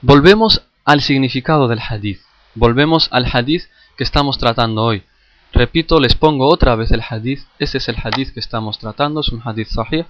Volvemos 0.01 0.62
al 0.86 1.01
significado 1.01 1.67
del 1.67 1.79
hadith. 1.79 2.21
Volvemos 2.53 3.07
al 3.12 3.25
hadith 3.25 3.63
que 3.97 4.03
estamos 4.03 4.38
tratando 4.38 4.84
hoy. 4.84 5.03
Repito, 5.51 5.99
les 5.99 6.13
pongo 6.13 6.47
otra 6.47 6.75
vez 6.75 6.91
el 6.91 7.01
hadith. 7.01 7.41
Este 7.57 7.79
es 7.79 7.89
el 7.89 7.95
hadith 8.03 8.34
que 8.34 8.39
estamos 8.39 8.77
tratando. 8.77 9.21
Es 9.21 9.29
un 9.29 9.41
hadith 9.43 9.69
sahih, 9.69 10.05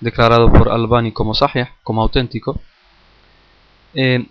declarado 0.00 0.50
por 0.50 0.70
Albani 0.70 1.12
como 1.12 1.34
sahih, 1.34 1.66
como 1.82 2.00
auténtico. 2.00 2.58
Eh, 3.92 4.26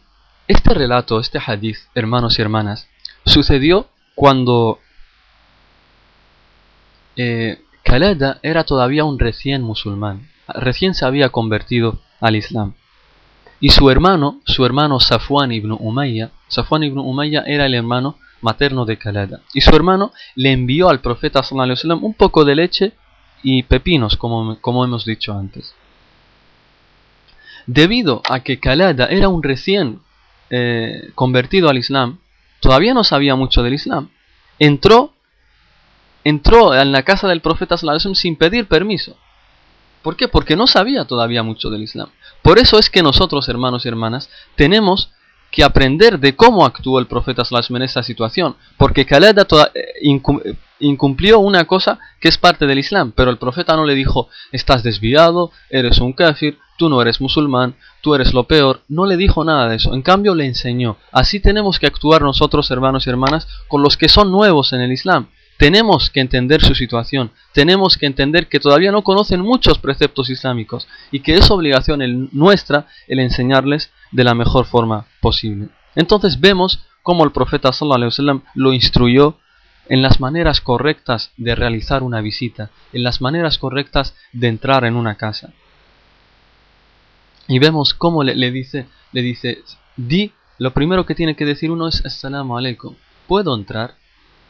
este 0.47 0.73
relato, 0.73 1.19
este 1.19 1.39
hadith, 1.45 1.77
hermanos 1.93 2.39
y 2.39 2.41
hermanas, 2.41 2.88
sucedió 3.25 3.87
cuando 4.15 4.79
eh, 7.15 7.61
Khaleda 7.83 8.39
era 8.43 8.63
todavía 8.63 9.03
un 9.03 9.19
recién 9.19 9.61
musulmán. 9.61 10.29
Recién 10.47 10.93
se 10.93 11.05
había 11.05 11.29
convertido 11.29 11.99
al 12.19 12.35
Islam. 12.35 12.73
Y 13.59 13.69
su 13.69 13.89
hermano, 13.89 14.39
su 14.45 14.65
hermano 14.65 14.99
Safwan 14.99 15.51
ibn 15.51 15.71
Umayya, 15.71 16.31
Safwan 16.47 16.83
ibn 16.83 16.97
Umayya 16.99 17.43
era 17.45 17.65
el 17.65 17.73
hermano 17.73 18.17
materno 18.41 18.85
de 18.85 18.97
Kalada. 18.97 19.41
Y 19.53 19.61
su 19.61 19.75
hermano 19.75 20.13
le 20.35 20.51
envió 20.51 20.89
al 20.89 21.01
profeta 21.01 21.43
sallallahu 21.43 22.05
un 22.05 22.13
poco 22.13 22.45
de 22.45 22.55
leche 22.55 22.93
y 23.43 23.63
pepinos, 23.63 24.15
como, 24.15 24.57
como 24.61 24.85
hemos 24.85 25.05
dicho 25.05 25.33
antes. 25.33 25.73
Debido 27.67 28.21
a 28.29 28.39
que 28.41 28.59
Kalada 28.59 29.07
era 29.07 29.29
un 29.29 29.43
recién 29.43 29.99
eh, 30.49 31.11
convertido 31.15 31.69
al 31.69 31.77
Islam, 31.77 32.19
todavía 32.59 32.93
no 32.93 33.03
sabía 33.03 33.35
mucho 33.35 33.63
del 33.63 33.73
Islam. 33.73 34.09
Entró, 34.57 35.13
entró 36.23 36.75
en 36.75 36.91
la 36.91 37.03
casa 37.03 37.27
del 37.27 37.41
profeta 37.41 37.77
sallallahu 37.77 38.15
sin 38.15 38.35
pedir 38.35 38.67
permiso. 38.67 39.17
¿Por 40.01 40.15
qué? 40.15 40.27
Porque 40.27 40.55
no 40.55 40.67
sabía 40.67 41.05
todavía 41.05 41.43
mucho 41.43 41.69
del 41.69 41.83
Islam. 41.83 42.09
Por 42.41 42.57
eso 42.57 42.79
es 42.79 42.89
que 42.89 43.03
nosotros, 43.03 43.49
hermanos 43.49 43.85
y 43.85 43.89
hermanas, 43.89 44.29
tenemos 44.55 45.11
que 45.51 45.63
aprender 45.63 46.19
de 46.19 46.35
cómo 46.35 46.65
actuó 46.65 46.99
el 46.99 47.07
profeta 47.07 47.43
Sallallahu 47.43 47.75
en 47.77 47.81
esta 47.81 48.03
situación, 48.03 48.55
porque 48.77 49.05
Khaled 49.05 49.37
eh, 49.73 50.55
incumplió 50.79 51.39
una 51.39 51.65
cosa 51.65 51.99
que 52.19 52.27
es 52.27 52.37
parte 52.37 52.67
del 52.67 52.79
Islam, 52.79 53.13
pero 53.15 53.31
el 53.31 53.37
profeta 53.37 53.75
no 53.75 53.85
le 53.85 53.95
dijo, 53.95 54.29
estás 54.51 54.83
desviado, 54.83 55.51
eres 55.69 55.99
un 55.99 56.13
kafir, 56.13 56.57
tú 56.77 56.89
no 56.89 57.01
eres 57.01 57.21
musulmán, 57.21 57.75
tú 58.01 58.15
eres 58.15 58.33
lo 58.33 58.45
peor, 58.45 58.81
no 58.87 59.05
le 59.05 59.17
dijo 59.17 59.43
nada 59.43 59.69
de 59.69 59.75
eso, 59.75 59.93
en 59.93 60.01
cambio 60.01 60.33
le 60.33 60.45
enseñó. 60.45 60.97
Así 61.11 61.39
tenemos 61.39 61.79
que 61.79 61.87
actuar 61.87 62.21
nosotros, 62.21 62.71
hermanos 62.71 63.05
y 63.05 63.09
hermanas, 63.09 63.47
con 63.67 63.83
los 63.83 63.97
que 63.97 64.09
son 64.09 64.31
nuevos 64.31 64.73
en 64.73 64.81
el 64.81 64.91
Islam. 64.91 65.27
Tenemos 65.57 66.09
que 66.09 66.21
entender 66.21 66.61
su 66.61 66.73
situación, 66.73 67.31
tenemos 67.53 67.97
que 67.97 68.05
entender 68.05 68.47
que 68.47 68.61
todavía 68.61 68.93
no 68.93 69.03
conocen 69.03 69.41
muchos 69.41 69.77
preceptos 69.77 70.29
islámicos 70.29 70.87
y 71.11 71.19
que 71.19 71.35
es 71.35 71.51
obligación 71.51 72.29
nuestra 72.31 72.87
el 73.09 73.19
enseñarles 73.19 73.91
de 74.13 74.23
la 74.23 74.33
mejor 74.33 74.65
forma 74.65 75.07
posible. 75.19 75.67
Entonces 75.95 76.39
vemos 76.39 76.79
cómo 77.03 77.25
el 77.25 77.33
profeta 77.33 77.73
sallallahu 77.73 78.41
lo 78.55 78.71
instruyó 78.71 79.37
en 79.89 80.03
las 80.03 80.19
maneras 80.19 80.61
correctas 80.61 81.31
de 81.35 81.55
realizar 81.55 82.03
una 82.03 82.21
visita, 82.21 82.69
en 82.93 83.03
las 83.03 83.21
maneras 83.21 83.57
correctas 83.57 84.15
de 84.31 84.47
entrar 84.47 84.85
en 84.85 84.95
una 84.95 85.15
casa. 85.15 85.51
Y 87.47 87.57
vemos 87.57 87.95
cómo 87.95 88.23
le, 88.23 88.51
dice, 88.51 88.85
le 89.11 89.21
dice, 89.23 89.63
di, 89.97 90.31
lo 90.59 90.71
primero 90.73 91.07
que 91.07 91.15
tiene 91.15 91.35
que 91.35 91.45
decir 91.45 91.71
uno 91.71 91.87
es 91.87 92.05
Assalamu 92.05 92.57
alaikum. 92.57 92.95
¿Puedo 93.27 93.55
entrar? 93.55 93.95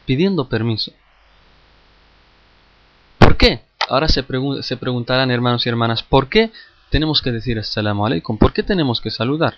Pidiendo 0.04 0.48
permiso. 0.48 0.92
¿Por 3.18 3.38
qué? 3.38 3.62
Ahora 3.88 4.08
se, 4.08 4.22
se 4.60 4.76
preguntarán 4.76 5.30
hermanos 5.30 5.64
y 5.64 5.70
hermanas, 5.70 6.02
¿por 6.02 6.28
qué 6.28 6.52
tenemos 6.90 7.22
que 7.22 7.32
decir 7.32 7.58
Assalamu 7.58 8.04
alaikum? 8.04 8.36
¿Por 8.36 8.52
qué 8.52 8.62
tenemos 8.62 9.00
que 9.00 9.10
saludar? 9.10 9.54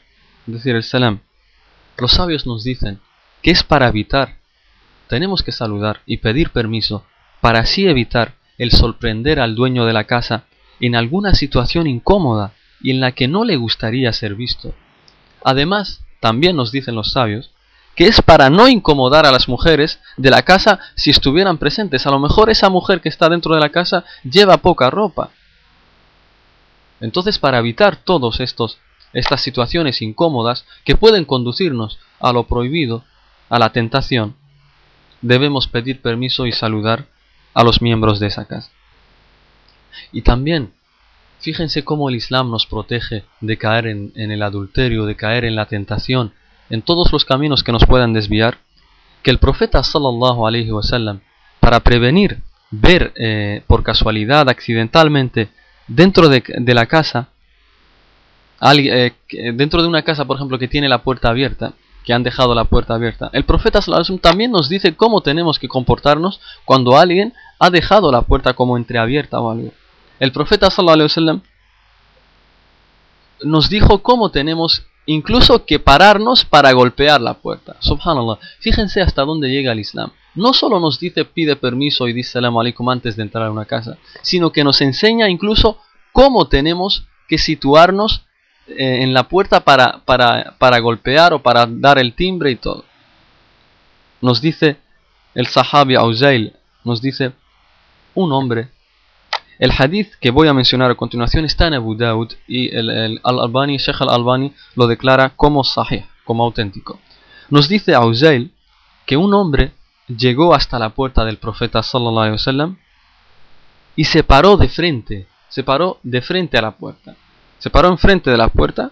Decir 0.47 0.77
el 0.77 0.85
salam. 0.85 1.21
Los 1.99 2.12
sabios 2.12 2.47
nos 2.47 2.62
dicen 2.62 3.01
que 3.42 3.51
es 3.51 3.64
para 3.64 3.88
evitar. 3.88 4.41
Tenemos 5.12 5.42
que 5.42 5.53
saludar 5.53 6.01
y 6.07 6.16
pedir 6.16 6.53
permiso 6.53 7.05
para 7.42 7.59
así 7.59 7.87
evitar 7.87 8.37
el 8.57 8.72
sorprender 8.72 9.40
al 9.40 9.55
dueño 9.55 9.85
de 9.85 9.92
la 9.92 10.05
casa 10.05 10.44
en 10.81 10.96
alguna 10.96 11.35
situación 11.35 11.87
incómoda 11.87 12.55
y 12.81 12.92
en 12.92 13.01
la 13.03 13.12
que 13.12 13.29
no 13.29 13.44
le 13.44 13.57
gustaría 13.57 14.11
ser 14.14 14.35
visto. 14.37 14.75
Además, 15.44 16.01
también 16.20 16.57
nos 16.57 16.72
dicen 16.72 16.94
los 16.94 17.12
sabios 17.12 17.51
que 17.94 18.07
es 18.07 18.22
para 18.22 18.48
no 18.48 18.68
incomodar 18.68 19.27
a 19.27 19.33
las 19.33 19.48
mujeres 19.48 20.01
de 20.16 20.31
la 20.31 20.40
casa 20.40 20.81
si 20.94 21.11
estuvieran 21.11 21.59
presentes. 21.59 22.07
A 22.07 22.11
lo 22.11 22.18
mejor 22.18 22.48
esa 22.48 22.70
mujer 22.70 23.03
que 23.03 23.11
está 23.11 23.29
dentro 23.29 23.55
de 23.55 23.61
la 23.61 23.68
casa 23.68 24.07
lleva 24.25 24.57
poca 24.57 24.88
ropa. 24.88 25.29
Entonces, 27.03 27.38
para 27.38 27.59
evitar 27.59 27.96
todos 27.96 28.40
estos 28.40 28.79
estas 29.12 29.42
situaciones 29.42 30.01
incómodas 30.01 30.64
que 30.87 30.96
pueden 30.96 31.27
conducirnos 31.27 31.98
a 32.18 32.33
lo 32.33 32.44
prohibido, 32.44 33.05
a 33.51 33.59
la 33.59 33.68
tentación, 33.68 34.37
debemos 35.22 35.68
pedir 35.68 36.02
permiso 36.02 36.46
y 36.46 36.52
saludar 36.52 37.06
a 37.54 37.62
los 37.62 37.80
miembros 37.80 38.20
de 38.20 38.26
esa 38.26 38.44
casa. 38.44 38.70
Y 40.11 40.22
también, 40.22 40.72
fíjense 41.40 41.85
cómo 41.85 42.08
el 42.08 42.16
Islam 42.16 42.50
nos 42.50 42.66
protege 42.66 43.24
de 43.40 43.56
caer 43.56 43.87
en, 43.87 44.12
el 44.14 44.42
adulterio, 44.42 45.06
de 45.06 45.16
caer 45.16 45.44
en 45.44 45.56
la 45.56 45.66
tentación, 45.66 46.32
en 46.70 46.82
todos 46.82 47.12
los 47.12 47.24
caminos 47.24 47.62
que 47.62 47.72
nos 47.72 47.87
puedan 47.87 48.12
desviar, 48.12 48.58
que 49.22 49.30
el 49.30 49.38
profeta 49.38 49.82
sallallahu 49.82 50.46
alaihi 50.46 50.72
wasallam, 50.72 51.20
para 51.61 51.80
prevenir 51.80 52.38
ver 52.70 53.12
eh, 53.16 53.62
por 53.66 53.82
casualidad, 53.82 54.48
accidentalmente, 54.48 55.50
dentro 55.87 56.28
de, 56.28 56.42
la 56.74 56.87
casa, 56.87 57.28
eh, 58.74 59.12
dentro 59.54 59.82
de 59.82 59.88
una 59.88 60.02
casa, 60.02 60.24
por 60.24 60.37
ejemplo, 60.37 60.58
que 60.58 60.68
tiene 60.68 60.88
la 60.88 61.02
puerta 61.02 61.28
abierta, 61.28 61.74
que 62.05 62.12
han 62.12 62.23
dejado 62.23 62.55
la 62.55 62.65
puerta 62.65 62.95
abierta, 62.95 63.31
el 63.33 63.45
profeta 63.45 63.81
también 64.21 64.51
nos 64.51 64.69
dice 64.69 64.97
cómo 64.97 65.21
tenemos 65.21 65.59
que 65.59 65.69
comportarnos 65.69 66.41
cuando 66.65 66.97
alguien 66.97 67.33
ha 67.59 67.71
dejado 67.71 68.11
la 68.11 68.23
puerta 68.23 68.55
como 68.55 68.77
entreabierta 68.77 69.41
o 69.41 69.51
algo. 69.51 69.73
El 70.19 70.33
profeta 70.33 70.69
nos 73.45 73.69
dijo 73.69 74.03
cómo 74.03 74.31
tenemos 74.31 74.85
incluso 75.07 75.65
que 75.65 75.79
pararnos 75.79 76.45
para 76.45 76.73
golpear 76.73 77.21
la 77.21 77.35
puerta. 77.35 77.77
Subhanallah, 77.81 78.38
fíjense 78.61 79.01
hasta 79.03 79.23
dónde 79.23 79.49
llega 79.49 79.73
el 79.73 79.81
Islam. 79.81 80.12
No 80.35 80.53
solo 80.53 80.81
nos 80.81 80.99
dice 80.99 81.25
pide 81.25 81.57
permiso 81.57 82.09
y 82.09 82.12
dice 82.12 82.33
salam 82.33 82.57
alaikum 82.57 82.88
antes 82.88 83.17
de 83.17 83.23
entrar 83.23 83.47
a 83.47 83.51
una 83.51 83.65
casa, 83.65 83.99
sino 84.23 84.51
que 84.51 84.65
nos 84.65 84.81
enseña 84.81 85.29
incluso 85.29 85.79
cómo 86.12 86.49
tenemos 86.49 87.07
que 87.29 87.38
situarnos 87.38 88.25
eh, 88.68 89.03
en 89.03 89.12
la 89.14 89.25
puerta 89.25 89.61
para, 89.61 89.98
para, 90.05 90.55
para 90.59 90.79
golpear 90.81 91.33
o 91.33 91.42
para 91.42 91.66
dar 91.66 91.98
el 91.98 92.14
timbre 92.14 92.51
y 92.51 92.57
todo. 92.57 92.85
Nos 94.20 94.40
dice 94.40 94.77
el 95.35 95.46
sahabi 95.46 95.94
Auzail, 95.94 96.55
nos 96.85 97.01
dice, 97.01 97.33
un 98.14 98.33
hombre 98.33 98.68
el 99.62 99.70
hadith 99.79 100.14
que 100.20 100.33
voy 100.33 100.48
a 100.48 100.55
mencionar 100.55 100.90
a 100.90 100.96
continuación 100.96 101.44
está 101.44 101.68
en 101.68 101.75
Abu 101.75 101.94
Dawud 101.94 102.33
y 102.48 102.75
el, 102.75 103.20
Al-Albani, 103.22 103.77
Sheikh 103.77 104.01
Al-Albani 104.01 104.53
lo 104.75 104.88
declara 104.88 105.31
como 105.37 105.62
sahih, 105.62 106.05
como 106.25 106.42
auténtico. 106.42 106.98
Nos 107.48 107.68
dice 107.68 107.94
Auzail 107.94 108.51
que 109.07 109.16
un 109.16 109.33
hombre 109.35 109.70
llegó 110.09 110.53
hasta 110.53 110.81
la 110.81 110.88
puerta 110.88 111.25
del 111.25 111.37
profeta 111.37 111.81
sallallahu 111.81 112.18
alaihi 112.18 112.33
wasallam 112.33 112.77
y 113.94 114.03
se 114.03 114.25
paró 114.25 114.57
de 114.57 114.68
frente, 114.68 115.29
se 115.48 115.62
paró 115.62 116.01
de 116.03 116.22
frente 116.22 116.59
a 116.59 116.62
la 116.62 116.72
puerta. 116.72 117.14
Se 117.62 117.70
paró 117.70 117.90
enfrente 117.90 118.29
de 118.29 118.37
la 118.37 118.48
puerta, 118.48 118.90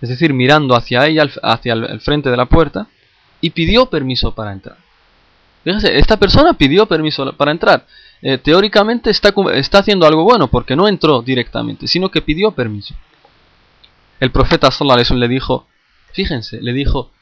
es 0.00 0.08
decir, 0.08 0.34
mirando 0.34 0.74
hacia 0.74 1.06
ella, 1.06 1.30
hacia 1.44 1.74
el 1.74 2.00
frente 2.00 2.28
de 2.28 2.36
la 2.36 2.46
puerta, 2.46 2.88
y 3.40 3.50
pidió 3.50 3.86
permiso 3.86 4.34
para 4.34 4.52
entrar. 4.52 4.78
Fíjense, 5.62 5.96
esta 5.96 6.16
persona 6.16 6.54
pidió 6.54 6.86
permiso 6.86 7.32
para 7.34 7.52
entrar. 7.52 7.86
Eh, 8.20 8.36
teóricamente 8.38 9.10
está, 9.10 9.32
está 9.54 9.78
haciendo 9.78 10.08
algo 10.08 10.24
bueno 10.24 10.48
porque 10.48 10.74
no 10.74 10.88
entró 10.88 11.22
directamente, 11.22 11.86
sino 11.86 12.10
que 12.10 12.20
pidió 12.20 12.50
permiso. 12.50 12.96
El 14.18 14.32
profeta 14.32 14.72
sallallahu 14.72 15.14
le 15.14 15.28
dijo, 15.28 15.68
fíjense, 16.14 16.60
le 16.60 16.72
dijo, 16.72 17.12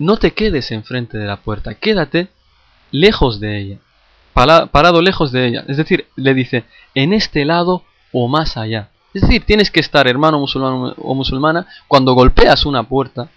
no 0.00 0.16
te 0.16 0.32
quedes 0.32 0.72
enfrente 0.72 1.16
de 1.16 1.26
la 1.26 1.36
puerta, 1.36 1.74
quédate 1.74 2.26
lejos 2.90 3.38
de 3.38 3.60
ella, 3.60 3.78
parado 4.34 5.00
lejos 5.00 5.30
de 5.30 5.46
ella. 5.46 5.64
Es 5.68 5.76
decir, 5.76 6.08
le 6.16 6.34
dice, 6.34 6.64
en 6.96 7.12
este 7.12 7.44
lado 7.44 7.84
o 8.12 8.28
más 8.28 8.56
allá. 8.56 8.90
Es 9.12 9.22
decir, 9.22 9.44
tienes 9.44 9.70
que 9.70 9.80
estar, 9.80 10.06
hermano 10.06 10.38
musulmán 10.38 10.94
o 10.96 11.14
musulmana, 11.14 11.66
cuando 11.88 12.14
golpeas 12.14 12.64
una 12.64 12.84
puerta, 12.84 13.28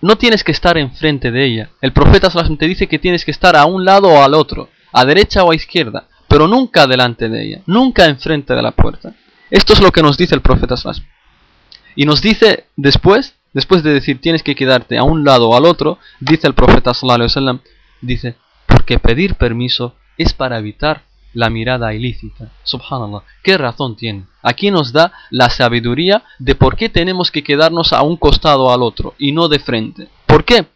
no 0.00 0.16
tienes 0.16 0.42
que 0.42 0.52
estar 0.52 0.78
enfrente 0.78 1.30
de 1.30 1.44
ella. 1.44 1.70
El 1.80 1.92
profeta 1.92 2.28
te 2.30 2.66
dice 2.66 2.86
que 2.86 2.98
tienes 2.98 3.24
que 3.24 3.30
estar 3.30 3.56
a 3.56 3.66
un 3.66 3.84
lado 3.84 4.08
o 4.08 4.22
al 4.22 4.34
otro 4.34 4.68
a 4.92 5.04
derecha 5.04 5.42
o 5.42 5.50
a 5.50 5.54
izquierda, 5.54 6.06
pero 6.28 6.46
nunca 6.46 6.86
delante 6.86 7.28
de 7.28 7.42
ella, 7.42 7.62
nunca 7.66 8.06
enfrente 8.06 8.54
de 8.54 8.62
la 8.62 8.72
puerta. 8.72 9.14
Esto 9.50 9.72
es 9.72 9.80
lo 9.80 9.90
que 9.90 10.02
nos 10.02 10.16
dice 10.16 10.34
el 10.34 10.42
profeta 10.42 10.74
Y 11.96 12.04
nos 12.04 12.22
dice 12.22 12.66
después, 12.76 13.34
después 13.52 13.82
de 13.82 13.92
decir 13.92 14.20
tienes 14.20 14.42
que 14.42 14.54
quedarte 14.54 14.98
a 14.98 15.02
un 15.02 15.24
lado 15.24 15.50
o 15.50 15.56
al 15.56 15.64
otro, 15.64 15.98
dice 16.20 16.46
el 16.46 16.54
profeta 16.54 16.94
Sallallahu 16.94 17.60
dice, 18.00 18.36
porque 18.66 18.98
pedir 18.98 19.34
permiso 19.34 19.96
es 20.16 20.32
para 20.32 20.58
evitar 20.58 21.02
la 21.34 21.50
mirada 21.50 21.94
ilícita. 21.94 22.50
Subhanallah, 22.64 23.22
¿qué 23.42 23.58
razón 23.58 23.96
tiene? 23.96 24.26
Aquí 24.42 24.70
nos 24.70 24.92
da 24.92 25.12
la 25.30 25.50
sabiduría 25.50 26.22
de 26.38 26.54
por 26.54 26.76
qué 26.76 26.88
tenemos 26.88 27.30
que 27.30 27.42
quedarnos 27.42 27.92
a 27.92 28.02
un 28.02 28.16
costado 28.16 28.72
al 28.72 28.82
otro 28.82 29.14
y 29.18 29.32
no 29.32 29.48
de 29.48 29.58
frente. 29.58 30.08
¿Por 30.26 30.44
qué? 30.44 30.66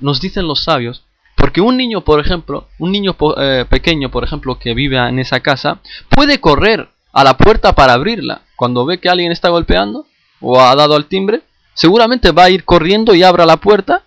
Nos 0.00 0.20
dicen 0.20 0.46
los 0.46 0.64
sabios, 0.64 1.04
porque 1.36 1.60
un 1.60 1.76
niño, 1.76 2.02
por 2.02 2.20
ejemplo, 2.20 2.68
un 2.78 2.92
niño 2.92 3.16
eh, 3.38 3.64
pequeño, 3.68 4.10
por 4.10 4.24
ejemplo, 4.24 4.58
que 4.58 4.74
vive 4.74 4.96
en 4.96 5.18
esa 5.18 5.40
casa, 5.40 5.80
puede 6.08 6.40
correr 6.40 6.88
a 7.12 7.24
la 7.24 7.36
puerta 7.36 7.74
para 7.74 7.94
abrirla. 7.94 8.42
Cuando 8.56 8.84
ve 8.84 8.98
que 8.98 9.08
alguien 9.08 9.32
está 9.32 9.48
golpeando 9.48 10.06
o 10.40 10.60
ha 10.60 10.74
dado 10.74 10.94
al 10.94 11.06
timbre, 11.06 11.42
seguramente 11.74 12.32
va 12.32 12.44
a 12.44 12.50
ir 12.50 12.64
corriendo 12.64 13.14
y 13.14 13.22
abra 13.22 13.46
la 13.46 13.56
puerta 13.56 14.04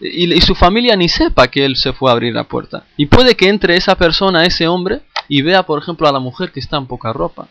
y, 0.00 0.40
su 0.40 0.54
familia 0.54 0.96
ni 0.96 1.08
sepa 1.08 1.48
que 1.48 1.64
él 1.64 1.76
se 1.76 1.92
fue 1.92 2.10
a 2.10 2.12
abrir 2.12 2.34
la 2.34 2.44
puerta. 2.44 2.84
Y 2.96 3.06
puede 3.06 3.34
que 3.34 3.48
entre 3.48 3.76
esa 3.76 3.94
persona, 3.96 4.44
ese 4.44 4.68
hombre, 4.68 5.02
y 5.28 5.42
vea, 5.42 5.64
por 5.64 5.80
ejemplo, 5.80 6.08
a 6.08 6.12
la 6.12 6.18
mujer 6.18 6.52
que 6.52 6.60
está 6.60 6.76
en 6.76 6.86
poca 6.86 7.12
ropa, 7.12 7.48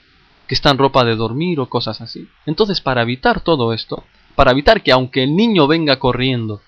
que 0.48 0.56
está 0.56 0.70
en 0.70 0.78
ropa 0.78 1.04
de 1.04 1.16
dormir 1.16 1.60
o 1.60 1.68
cosas 1.68 2.02
así. 2.02 2.28
Entonces, 2.46 2.82
para 2.82 3.02
evitar 3.02 3.42
todo 3.42 3.74
esto, 3.74 4.04
para 4.36 4.52
evitar 4.52 4.82
que 4.82 4.92
aunque 4.92 5.24
el 5.24 5.36
niño 5.36 5.68
venga 5.68 5.98
corriendo 5.98 6.62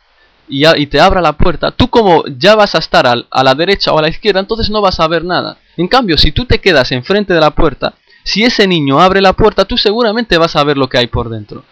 y, 0.49 0.63
te 0.87 0.99
abra 0.99 1.21
la 1.21 1.33
puerta, 1.33 1.71
tú 1.71 1.89
como 1.89 2.23
ya 2.25 2.55
vas 2.55 2.73
a 2.73 2.79
estar 2.79 3.05
a 3.05 3.43
la 3.43 3.55
derecha 3.55 3.91
o 3.91 3.99
a 3.99 4.01
la 4.01 4.09
izquierda, 4.09 4.39
entonces 4.39 4.69
no 4.69 4.81
vas 4.81 4.99
a 4.99 5.07
ver 5.07 5.23
nada. 5.25 5.57
En 5.75 5.87
cambio, 5.87 6.17
si 6.17 6.31
tú 6.31 6.45
te 6.45 6.59
quedas 6.59 6.91
enfrente 6.91 7.33
de 7.33 7.41
la 7.41 7.51
puerta, 7.51 7.93
si 8.23 8.43
ese 8.43 8.67
niño 8.67 8.99
abre 8.99 9.21
la 9.21 9.33
puerta, 9.33 9.65
tú 9.65 9.77
seguramente 9.77 10.37
vas 10.37 10.55
a 10.55 10.63
ver 10.63 10.77
lo 10.77 10.89
que 10.89 10.97
hay 10.97 11.07
por 11.07 11.29
dentro. 11.29 11.63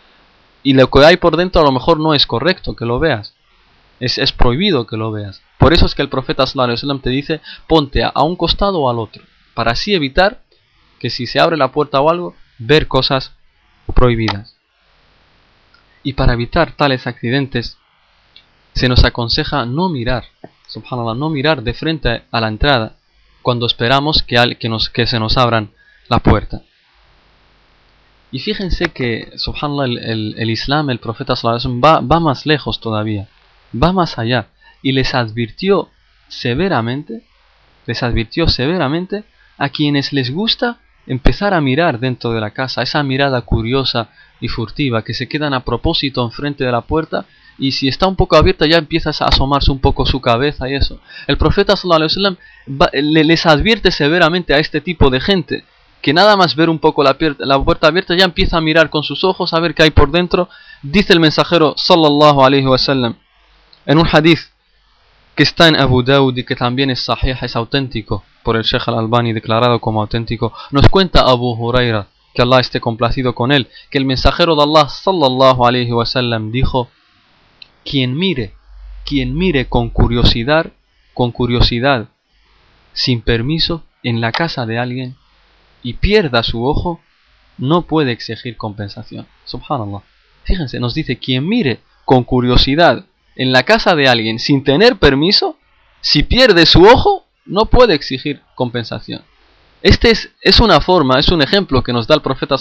Y 0.64 0.74
lo 0.74 0.90
que 0.90 1.06
hay 1.06 1.18
por 1.18 1.38
dentro 1.38 1.62
a 1.62 1.66
lo 1.66 1.72
mejor 1.72 2.00
no 2.00 2.14
es 2.14 2.26
correcto 2.26 2.76
que 2.76 2.86
lo 2.86 3.00
veas. 3.00 3.35
Es, 4.00 4.32
prohibido 4.34 4.86
que 4.86 4.98
lo 4.98 5.12
veas. 5.12 5.42
Por 5.58 5.74
eso 5.74 5.86
es 5.86 5.96
que 5.96 6.02
el 6.02 6.10
profeta 6.10 6.46
sallallahu 6.46 7.00
te 7.00 7.10
dice, 7.10 7.42
ponte 7.68 8.04
a, 8.04 8.12
un 8.24 8.36
costado 8.36 8.82
o 8.82 8.90
al 8.90 9.00
otro, 9.00 9.24
para 9.54 9.72
así 9.72 9.94
evitar 9.94 10.42
que 11.00 11.10
si 11.10 11.28
se 11.28 11.40
abre 11.40 11.58
la 11.58 11.72
puerta 11.72 12.02
o 12.02 12.10
algo, 12.10 12.36
ver 12.58 12.88
cosas 12.88 13.34
prohibidas. 13.94 14.58
Y 16.04 16.14
para 16.14 16.34
evitar 16.34 16.74
tales 16.74 17.08
accidentes, 17.08 17.78
se 18.74 18.90
nos 18.90 19.06
aconseja 19.06 19.66
no 19.66 19.88
mirar, 19.88 20.26
subhanallah, 20.68 21.16
no 21.16 21.30
mirar 21.30 21.64
de 21.64 21.74
frente 21.74 22.24
a 22.30 22.42
la 22.42 22.50
entrada 22.50 22.98
cuando 23.42 23.66
esperamos 23.66 24.24
que, 24.24 24.58
que, 24.60 24.68
nos, 24.68 24.90
que 24.90 25.08
se 25.08 25.20
nos 25.20 25.38
abran 25.38 25.72
la 26.10 26.20
puerta. 26.20 26.62
Y 28.32 28.40
fíjense 28.40 28.90
que, 28.90 29.32
subhanallah, 29.38 29.86
el, 29.86 30.36
el, 30.38 30.50
Islam, 30.50 30.90
el 30.90 31.00
profeta 31.00 31.36
sallallahu 31.36 31.80
va, 31.80 32.02
va 32.02 32.20
más 32.20 32.46
lejos 32.46 32.82
todavía 32.82 33.30
va 33.74 33.94
más 33.94 34.18
allá 34.18 34.48
y 34.82 34.92
les 34.92 35.14
advirtió 35.14 35.90
severamente, 36.28 37.24
les 37.86 38.04
advirtió 38.04 38.48
severamente 38.48 39.24
a 39.58 39.70
quienes 39.70 40.14
les 40.14 40.32
gusta 40.32 40.80
empezar 41.08 41.54
a 41.54 41.62
mirar 41.62 42.00
dentro 42.00 42.32
de 42.32 42.42
la 42.42 42.52
casa, 42.52 42.82
esa 42.82 43.04
mirada 43.04 43.42
curiosa 43.42 44.10
y 44.42 44.48
furtiva 44.48 45.04
que 45.04 45.14
se 45.14 45.28
quedan 45.28 45.54
a 45.54 45.64
propósito 45.64 46.24
enfrente 46.24 46.64
de 46.64 46.72
la 46.72 46.82
puerta 46.82 47.26
y 47.58 47.72
si 47.72 47.88
está 47.88 48.08
un 48.08 48.16
poco 48.16 48.36
abierta 48.36 48.66
ya 48.66 48.78
empiezas 48.78 49.22
a 49.22 49.26
asomarse 49.26 49.72
un 49.72 49.80
poco 49.80 50.06
su 50.06 50.20
cabeza 50.20 50.70
y 50.70 50.76
eso. 50.76 51.00
El 51.28 51.38
profeta 51.38 51.76
sallallahu 51.76 52.04
alaihi 52.04 52.18
wasallam 52.18 52.38
les 52.94 53.46
advierte 53.46 53.92
severamente 53.92 54.54
a 54.54 54.60
este 54.60 54.82
tipo 54.82 55.10
de 55.10 55.22
gente 55.22 55.64
que 56.02 56.14
nada 56.14 56.36
más 56.38 56.56
ver 56.56 56.70
un 56.70 56.80
poco 56.80 57.04
la, 57.04 57.18
la, 57.40 57.64
puerta 57.64 57.88
abierta 57.88 58.16
ya 58.16 58.26
empieza 58.26 58.58
a 58.58 58.62
mirar 58.62 58.90
con 58.92 59.04
sus 59.04 59.24
ojos 59.24 59.54
a 59.54 59.60
ver 59.60 59.74
qué 59.74 59.84
hay 59.84 59.90
por 59.90 60.12
dentro. 60.12 60.50
Dice 60.84 61.14
el 61.14 61.20
mensajero 61.20 61.74
sallallahu 61.78 62.44
alaihi 62.44 62.68
wasallam 62.68 63.16
en 63.86 63.98
un 63.98 64.08
hadith 64.12 64.40
que 65.36 65.44
está 65.44 65.68
en 65.68 65.76
Abu 65.76 66.02
Dawud 66.02 66.38
y 66.38 66.44
que 66.44 66.56
también 66.56 66.90
es 66.90 67.02
sahih, 67.02 67.36
es 67.42 67.56
auténtico, 67.56 68.24
por 68.44 68.56
el 68.56 68.64
Sheikh 68.64 68.88
al-Albani 68.88 69.34
declarado 69.34 69.80
como 69.80 70.02
auténtico, 70.02 70.54
nos 70.72 70.88
cuenta 70.88 71.22
Abu 71.22 71.52
Huraira, 71.54 72.08
que 72.34 72.42
Allah 72.42 72.60
esté 72.60 72.80
complacido 72.80 73.36
con 73.36 73.52
él, 73.52 73.68
que 73.90 73.98
el 73.98 74.06
mensajero 74.06 74.56
de 74.56 74.64
Allah 74.64 74.88
sallallahu 74.88 75.66
alayhi 75.66 75.92
wasallam 75.92 76.52
dijo, 76.52 76.90
quien 77.84 78.16
mire, 78.18 78.54
quien 79.06 79.36
mire 79.36 79.68
con 79.68 79.90
curiosidad, 79.90 80.72
con 81.14 81.32
curiosidad, 81.32 82.08
sin 82.94 83.22
permiso, 83.22 83.84
en 84.04 84.22
la 84.22 84.32
casa 84.32 84.66
de 84.66 84.78
alguien 84.78 85.16
y 85.82 85.94
pierda 85.94 86.44
su 86.44 86.66
ojo, 86.66 87.02
no 87.58 87.84
puede 87.84 88.12
exigir 88.12 88.56
compensación. 88.56 89.28
Subhanallah. 89.46 90.02
Fíjense, 90.44 90.80
nos 90.80 90.94
dice, 90.94 91.18
quien 91.18 91.48
mire 91.48 91.80
con 92.06 92.24
curiosidad, 92.24 93.06
en 93.36 93.52
la 93.52 93.64
casa 93.64 93.96
de 93.96 94.08
alguien 94.08 94.40
sin 94.40 94.64
tener 94.64 94.98
permiso, 94.98 95.58
si 96.02 96.24
pierde 96.24 96.66
su 96.66 96.84
ojo, 96.84 97.26
no 97.46 97.66
puede 97.66 97.94
exigir 97.94 98.42
compensación. 98.56 99.24
Este 99.82 100.10
es, 100.10 100.32
es 100.42 100.60
una 100.60 100.82
forma, 100.82 101.20
es 101.20 101.30
un 101.30 101.44
ejemplo 101.44 101.84
que 101.84 101.94
nos 101.94 102.08
da 102.08 102.16
el 102.16 102.22
profeta 102.22 102.56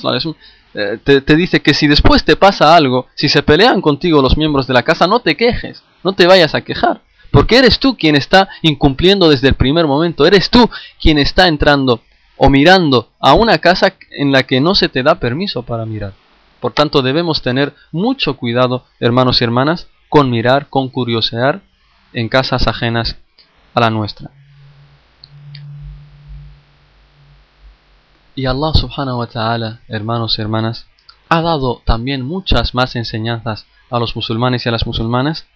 eh, 0.74 0.98
te, 1.02 1.20
te 1.22 1.36
dice 1.36 1.62
que 1.62 1.72
si 1.72 1.86
después 1.86 2.22
te 2.24 2.36
pasa 2.36 2.76
algo, 2.76 3.06
si 3.14 3.28
se 3.28 3.42
pelean 3.42 3.80
contigo 3.80 4.20
los 4.20 4.36
miembros 4.36 4.66
de 4.66 4.74
la 4.74 4.82
casa, 4.82 5.06
no 5.06 5.20
te 5.20 5.36
quejes, 5.36 5.82
no 6.02 6.12
te 6.12 6.26
vayas 6.26 6.54
a 6.54 6.60
quejar. 6.60 7.00
Porque 7.30 7.56
eres 7.56 7.78
tú 7.78 7.96
quien 7.96 8.14
está 8.14 8.48
incumpliendo 8.62 9.30
desde 9.30 9.48
el 9.48 9.54
primer 9.54 9.86
momento, 9.86 10.26
eres 10.26 10.50
tú 10.50 10.68
quien 11.00 11.18
está 11.18 11.48
entrando 11.48 12.02
o 12.36 12.50
mirando 12.50 13.10
a 13.20 13.34
una 13.34 13.58
casa 13.58 13.94
en 14.10 14.30
la 14.30 14.42
que 14.42 14.60
no 14.60 14.74
se 14.74 14.88
te 14.88 15.02
da 15.02 15.14
permiso 15.14 15.62
para 15.62 15.86
mirar. 15.86 16.12
Por 16.60 16.72
tanto, 16.72 17.02
debemos 17.02 17.42
tener 17.42 17.74
mucho 17.90 18.36
cuidado, 18.36 18.84
hermanos 19.00 19.40
y 19.40 19.44
hermanas, 19.44 19.88
con 20.14 20.30
mirar, 20.30 20.68
con 20.68 20.90
curiosear 20.90 21.60
en 22.12 22.28
casas 22.28 22.68
ajenas 22.68 23.16
a 23.74 23.80
la 23.80 23.90
nuestra. 23.90 24.30
Y 28.36 28.46
Allah 28.46 28.72
subhanahu 28.74 29.18
wa 29.18 29.26
ta'ala, 29.26 29.80
hermanos 29.88 30.38
y 30.38 30.42
hermanas, 30.42 30.86
ha 31.28 31.42
dado 31.42 31.82
también 31.84 32.22
muchas 32.22 32.76
más 32.76 32.94
enseñanzas 32.94 33.66
a 33.90 33.98
los 33.98 34.14
musulmanes 34.14 34.64
y 34.64 34.68
a 34.68 34.72
las 34.72 34.86
musulmanas 34.86 35.48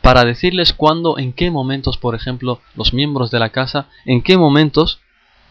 para 0.00 0.24
decirles 0.24 0.72
cuándo, 0.72 1.16
en 1.16 1.32
qué 1.32 1.52
momentos, 1.52 1.96
por 1.96 2.16
ejemplo, 2.16 2.60
los 2.74 2.92
miembros 2.92 3.30
de 3.30 3.38
la 3.38 3.50
casa, 3.50 3.86
en 4.04 4.20
qué 4.20 4.36
momentos 4.36 4.98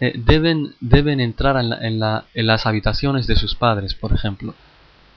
eh, 0.01 0.11
deben, 0.17 0.75
deben 0.81 1.21
entrar 1.21 1.55
en 1.55 1.99
las 2.47 2.65
habitaciones 2.65 3.27
de 3.27 3.37
sus 3.37 3.55
padres, 3.55 3.95
por 3.95 4.11
ejemplo. 4.11 4.55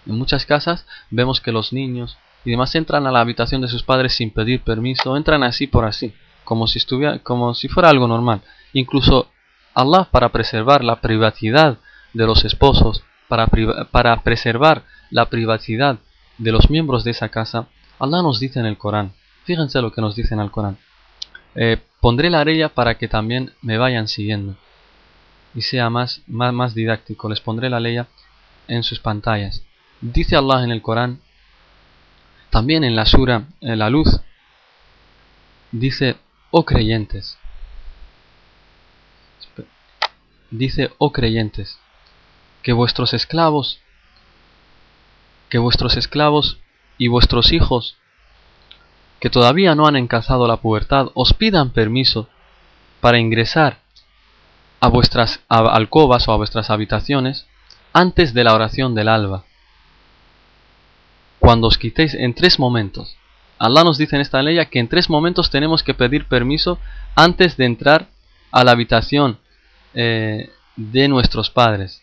En 0.07 0.17
muchas 0.17 0.47
casas 0.47 0.87
vemos 1.11 1.41
que 1.41 1.51
los 1.51 1.73
niños 1.73 2.17
y 2.45 2.51
demás 2.51 2.75
entran 2.75 3.07
a 3.07 3.13
la 3.13 3.21
habitación 3.21 3.61
de 3.61 3.69
sus 3.69 3.83
padres 3.83 4.15
sin 4.15 4.31
pedir 4.31 4.63
permiso, 4.63 5.17
entran 5.17 5.43
así 5.43 5.67
por 5.67 5.85
así, 5.85 6.15
como 6.45 6.67
si 6.67 6.79
estuviera, 6.79 7.19
como 7.21 7.55
si 7.55 7.69
fuera 7.69 7.89
algo 7.89 8.07
normal. 8.07 8.43
Incluso 8.73 9.29
Allah 9.75 10.09
para 10.11 10.31
preservar 10.31 10.85
la 10.85 11.01
privacidad 11.01 11.79
de 12.13 12.27
los 12.27 12.45
esposos, 12.45 13.03
para, 13.29 13.49
para 13.91 14.23
preservar 14.23 14.85
la 15.11 15.31
privacidad 15.31 15.99
de 16.39 16.53
los 16.53 16.71
miembros 16.71 17.05
de 17.05 17.13
esa 17.13 17.29
casa, 17.29 17.69
Allah 17.99 18.23
nos 18.23 18.41
dice 18.41 18.61
en 18.61 18.67
el 18.67 18.77
Corán, 18.77 19.13
fíjense 19.45 19.81
lo 19.81 19.93
que 19.93 20.01
nos 20.01 20.17
dice 20.17 20.35
en 20.35 20.41
el 20.41 20.51
Corán, 20.51 20.79
eh, 21.55 21.79
pondré 22.01 22.31
la 22.31 22.41
arella 22.41 22.69
para 22.69 22.97
que 22.97 23.09
también 23.09 23.53
me 23.63 23.79
vayan 23.79 24.09
siguiendo 24.09 24.57
y 25.55 25.63
sea 25.63 25.89
más, 25.89 26.23
más, 26.27 26.53
más 26.53 26.75
didáctico, 26.75 27.29
les 27.29 27.41
pondré 27.41 27.71
la 27.71 27.81
ley 27.81 27.99
en 28.69 28.83
sus 28.83 28.99
pantallas. 28.99 29.65
Dice 30.01 30.37
Allah 30.37 30.65
en 30.65 30.71
el 30.71 30.83
Corán, 30.83 31.21
también 32.55 32.85
en 32.85 32.95
la 32.95 33.05
sura, 33.05 33.49
en 33.61 33.81
la 33.81 33.91
luz, 33.91 34.21
dice, 35.73 36.15
oh 36.53 36.65
creyentes, 36.65 37.37
dice, 40.53 40.93
oh 40.99 41.11
creyentes, 41.11 41.81
que 42.63 42.73
vuestros 42.73 43.13
esclavos, 43.13 43.81
que 45.49 45.59
vuestros 45.59 45.97
esclavos 45.97 46.61
y 46.97 47.09
vuestros 47.09 47.51
hijos, 47.51 47.97
que 49.19 49.31
todavía 49.31 49.75
no 49.75 49.89
han 49.89 49.97
encazado 49.97 50.47
la 50.47 50.59
pubertad, 50.59 51.09
os 51.15 51.35
pidan 51.35 51.71
permiso 51.71 52.29
para 53.01 53.19
ingresar 53.19 53.81
a 54.79 54.87
vuestras 54.87 55.41
alcobas 55.49 56.29
o 56.29 56.33
a 56.33 56.37
vuestras 56.37 56.71
habitaciones 56.71 57.49
antes 57.93 58.33
de 58.33 58.45
la 58.45 58.55
oración 58.55 58.95
del 58.95 59.09
alba 59.09 59.45
cuando 61.45 61.69
os 61.69 61.77
quitéis 61.77 62.15
en 62.15 62.33
tres 62.33 62.59
momentos. 62.59 63.19
Allah 63.59 63.85
nos 63.85 63.99
dice 63.99 64.17
en 64.17 64.23
esta 64.23 64.43
ley 64.43 64.59
que 64.67 64.79
en 64.79 64.89
tres 64.89 65.11
momentos 65.11 65.51
tenemos 65.51 65.83
que 65.83 65.93
pedir 65.93 66.27
permiso 66.27 66.79
antes 67.15 67.59
de 67.59 67.67
entrar 67.67 68.09
a 68.51 68.65
la 68.65 68.71
habitación 68.71 69.39
eh, 69.93 70.51
de 70.77 71.07
nuestros 71.07 71.51
padres. 71.51 72.03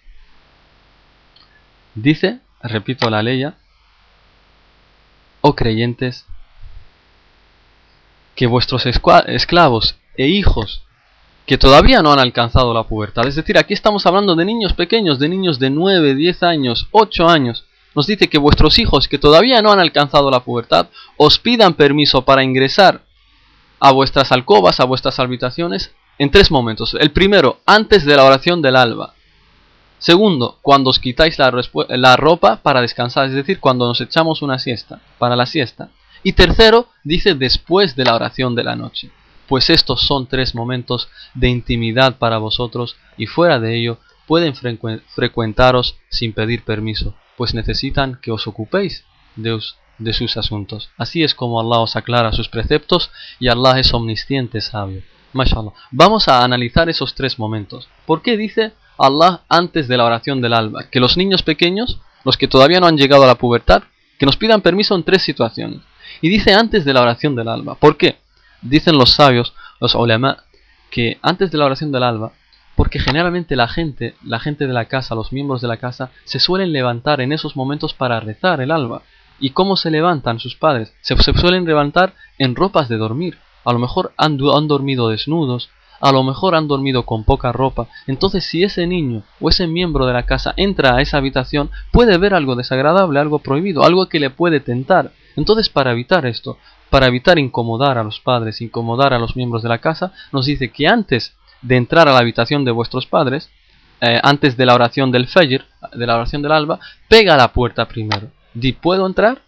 Dice, 1.95 2.39
repito 2.61 3.09
la 3.09 3.23
ley, 3.23 3.43
oh 5.41 5.55
creyentes, 5.55 6.27
que 8.35 8.45
vuestros 8.45 8.85
esclavos 8.85 9.97
e 10.17 10.27
hijos 10.27 10.83
que 11.47 11.57
todavía 11.57 12.03
no 12.03 12.13
han 12.13 12.19
alcanzado 12.19 12.75
la 12.75 12.83
pubertad. 12.83 13.27
Es 13.27 13.35
decir, 13.35 13.57
aquí 13.57 13.73
estamos 13.73 14.05
hablando 14.05 14.35
de 14.35 14.45
niños 14.45 14.73
pequeños, 14.73 15.17
de 15.17 15.29
niños 15.29 15.57
de 15.57 15.71
9, 15.71 16.13
10 16.13 16.43
años, 16.43 16.87
8 16.91 17.27
años. 17.27 17.65
Nos 17.95 18.07
dice 18.07 18.29
que 18.29 18.37
vuestros 18.37 18.79
hijos 18.79 19.07
que 19.07 19.17
todavía 19.17 19.61
no 19.61 19.71
han 19.71 19.79
alcanzado 19.79 20.31
la 20.31 20.43
pubertad 20.43 20.87
os 21.17 21.39
pidan 21.39 21.73
permiso 21.73 22.23
para 22.23 22.43
ingresar 22.43 23.03
a 23.79 23.91
vuestras 23.91 24.31
alcobas, 24.31 24.79
a 24.79 24.85
vuestras 24.85 25.19
habitaciones, 25.19 25.93
en 26.17 26.29
tres 26.29 26.51
momentos. 26.51 26.95
El 26.99 27.11
primero, 27.11 27.59
antes 27.65 28.05
de 28.05 28.15
la 28.15 28.23
oración 28.23 28.61
del 28.61 28.75
alba. 28.75 29.15
Segundo, 29.97 30.57
cuando 30.61 30.89
os 30.89 30.99
quitáis 30.99 31.37
la, 31.37 32.15
ropa 32.15 32.57
para 32.57 32.81
descansar, 32.81 33.27
es 33.27 33.33
decir, 33.33 33.59
cuando 33.59 33.87
nos 33.87 34.01
echamos 34.01 34.41
una 34.41 34.57
siesta, 34.59 35.01
para 35.17 35.35
la 35.35 35.45
siesta. 35.45 35.89
Y 36.23 36.33
tercero, 36.33 36.87
dice 37.03 37.35
después 37.35 37.95
de 37.95 38.05
la 38.05 38.15
oración 38.15 38.55
de 38.55 38.63
la 38.63 38.75
noche. 38.75 39.11
Pues 39.47 39.69
estos 39.69 40.01
son 40.01 40.27
tres 40.27 40.55
momentos 40.55 41.09
de 41.33 41.49
intimidad 41.49 42.17
para 42.17 42.37
vosotros 42.37 42.95
y 43.17 43.25
fuera 43.25 43.59
de 43.59 43.77
ello 43.77 43.97
pueden 44.27 44.53
frecuentaros 44.55 45.97
sin 46.09 46.33
pedir 46.33 46.63
permiso, 46.63 47.15
pues 47.37 47.53
necesitan 47.53 48.19
que 48.21 48.31
os 48.31 48.47
ocupéis 48.47 49.05
de, 49.35 49.59
de 49.97 50.13
sus 50.13 50.37
asuntos. 50.37 50.89
Así 50.97 51.23
es 51.23 51.35
como 51.35 51.59
Allah 51.59 51.79
os 51.79 51.95
aclara 51.95 52.31
sus 52.33 52.49
preceptos 52.49 53.11
y 53.39 53.47
Allah 53.47 53.79
es 53.79 53.93
omnisciente 53.93 54.61
sabio. 54.61 55.03
Mashallah. 55.33 55.71
Vamos 55.91 56.27
a 56.27 56.43
analizar 56.43 56.89
esos 56.89 57.15
tres 57.15 57.39
momentos. 57.39 57.87
¿Por 58.05 58.21
qué 58.21 58.37
dice 58.37 58.73
Allah 58.97 59.41
antes 59.49 59.87
de 59.87 59.97
la 59.97 60.05
oración 60.05 60.41
del 60.41 60.53
alba, 60.53 60.83
que 60.89 60.99
los 60.99 61.17
niños 61.17 61.41
pequeños, 61.41 61.99
los 62.23 62.37
que 62.37 62.47
todavía 62.47 62.79
no 62.79 62.87
han 62.87 62.97
llegado 62.97 63.23
a 63.23 63.27
la 63.27 63.35
pubertad, 63.35 63.83
que 64.19 64.25
nos 64.27 64.37
pidan 64.37 64.61
permiso 64.61 64.95
en 64.95 65.03
tres 65.03 65.23
situaciones. 65.23 65.79
Y 66.21 66.29
dice 66.29 66.53
antes 66.53 66.85
de 66.85 66.93
la 66.93 67.01
oración 67.01 67.35
del 67.35 67.47
alba. 67.47 67.75
¿Por 67.75 67.97
qué? 67.97 68.17
Dicen 68.61 68.97
los 68.97 69.11
sabios, 69.11 69.53
los 69.79 69.95
ulama, 69.95 70.43
que 70.91 71.17
antes 71.23 71.49
de 71.49 71.57
la 71.57 71.65
oración 71.65 71.91
del 71.91 72.03
alba, 72.03 72.31
porque 72.81 72.97
generalmente 72.97 73.55
la 73.55 73.67
gente, 73.67 74.15
la 74.25 74.39
gente 74.39 74.65
de 74.65 74.73
la 74.73 74.85
casa, 74.85 75.13
los 75.13 75.31
miembros 75.31 75.61
de 75.61 75.67
la 75.67 75.77
casa, 75.77 76.09
se 76.23 76.39
suelen 76.39 76.73
levantar 76.73 77.21
en 77.21 77.31
esos 77.31 77.55
momentos 77.55 77.93
para 77.93 78.19
rezar 78.19 78.59
el 78.59 78.71
alba. 78.71 79.03
¿Y 79.39 79.51
cómo 79.51 79.77
se 79.77 79.91
levantan 79.91 80.39
sus 80.39 80.55
padres? 80.55 80.91
Se, 81.01 81.15
suelen 81.15 81.65
levantar 81.65 82.15
en 82.39 82.55
ropas 82.55 82.89
de 82.89 82.97
dormir. 82.97 83.37
A 83.65 83.71
lo 83.71 83.77
mejor 83.77 84.13
han 84.17 84.35
dormido 84.67 85.09
desnudos, 85.09 85.69
a 85.99 86.11
lo 86.11 86.23
mejor 86.23 86.55
han 86.55 86.67
dormido 86.67 87.05
con 87.05 87.23
poca 87.23 87.51
ropa, 87.51 87.87
entonces 88.07 88.45
si 88.45 88.63
ese 88.63 88.87
niño 88.87 89.21
o 89.39 89.49
ese 89.49 89.67
miembro 89.67 90.07
de 90.07 90.13
la 90.13 90.25
casa 90.25 90.55
entra 90.57 90.95
a 90.95 91.01
esa 91.01 91.17
habitación, 91.17 91.69
puede 91.91 92.17
ver 92.17 92.33
algo 92.33 92.55
desagradable, 92.55 93.19
algo 93.19 93.37
prohibido, 93.37 93.83
algo 93.83 94.09
que 94.09 94.19
le 94.19 94.31
puede 94.31 94.59
tentar. 94.59 95.11
Entonces 95.35 95.69
para 95.69 95.91
evitar 95.91 96.25
esto, 96.25 96.57
para 96.89 97.05
evitar 97.05 97.37
incomodar 97.37 97.99
a 97.99 98.03
los 98.03 98.19
padres, 98.19 98.59
incomodar 98.59 99.13
a 99.13 99.19
los 99.19 99.35
miembros 99.35 99.61
de 99.61 99.69
la 99.69 99.77
casa, 99.77 100.13
nos 100.31 100.47
dice 100.47 100.71
que 100.71 100.87
antes 100.87 101.35
de 101.61 101.77
entrar 101.77 102.07
a 102.07 102.13
la 102.13 102.19
habitación 102.19 102.65
de 102.65 102.71
vuestros 102.71 103.05
padres, 103.05 103.49
eh, 104.01 104.19
antes 104.23 104.57
de 104.57 104.65
la 104.65 104.73
oración 104.73 105.11
del 105.11 105.27
Fajr, 105.27 105.65
de 105.93 106.07
la 106.07 106.15
oración 106.15 106.41
del 106.41 106.51
alba, 106.51 106.79
pega 107.07 107.37
la 107.37 107.53
puerta 107.53 107.87
primero. 107.87 108.31
Di, 108.53 108.73
¿puedo 108.73 109.05
entrar? 109.05 109.41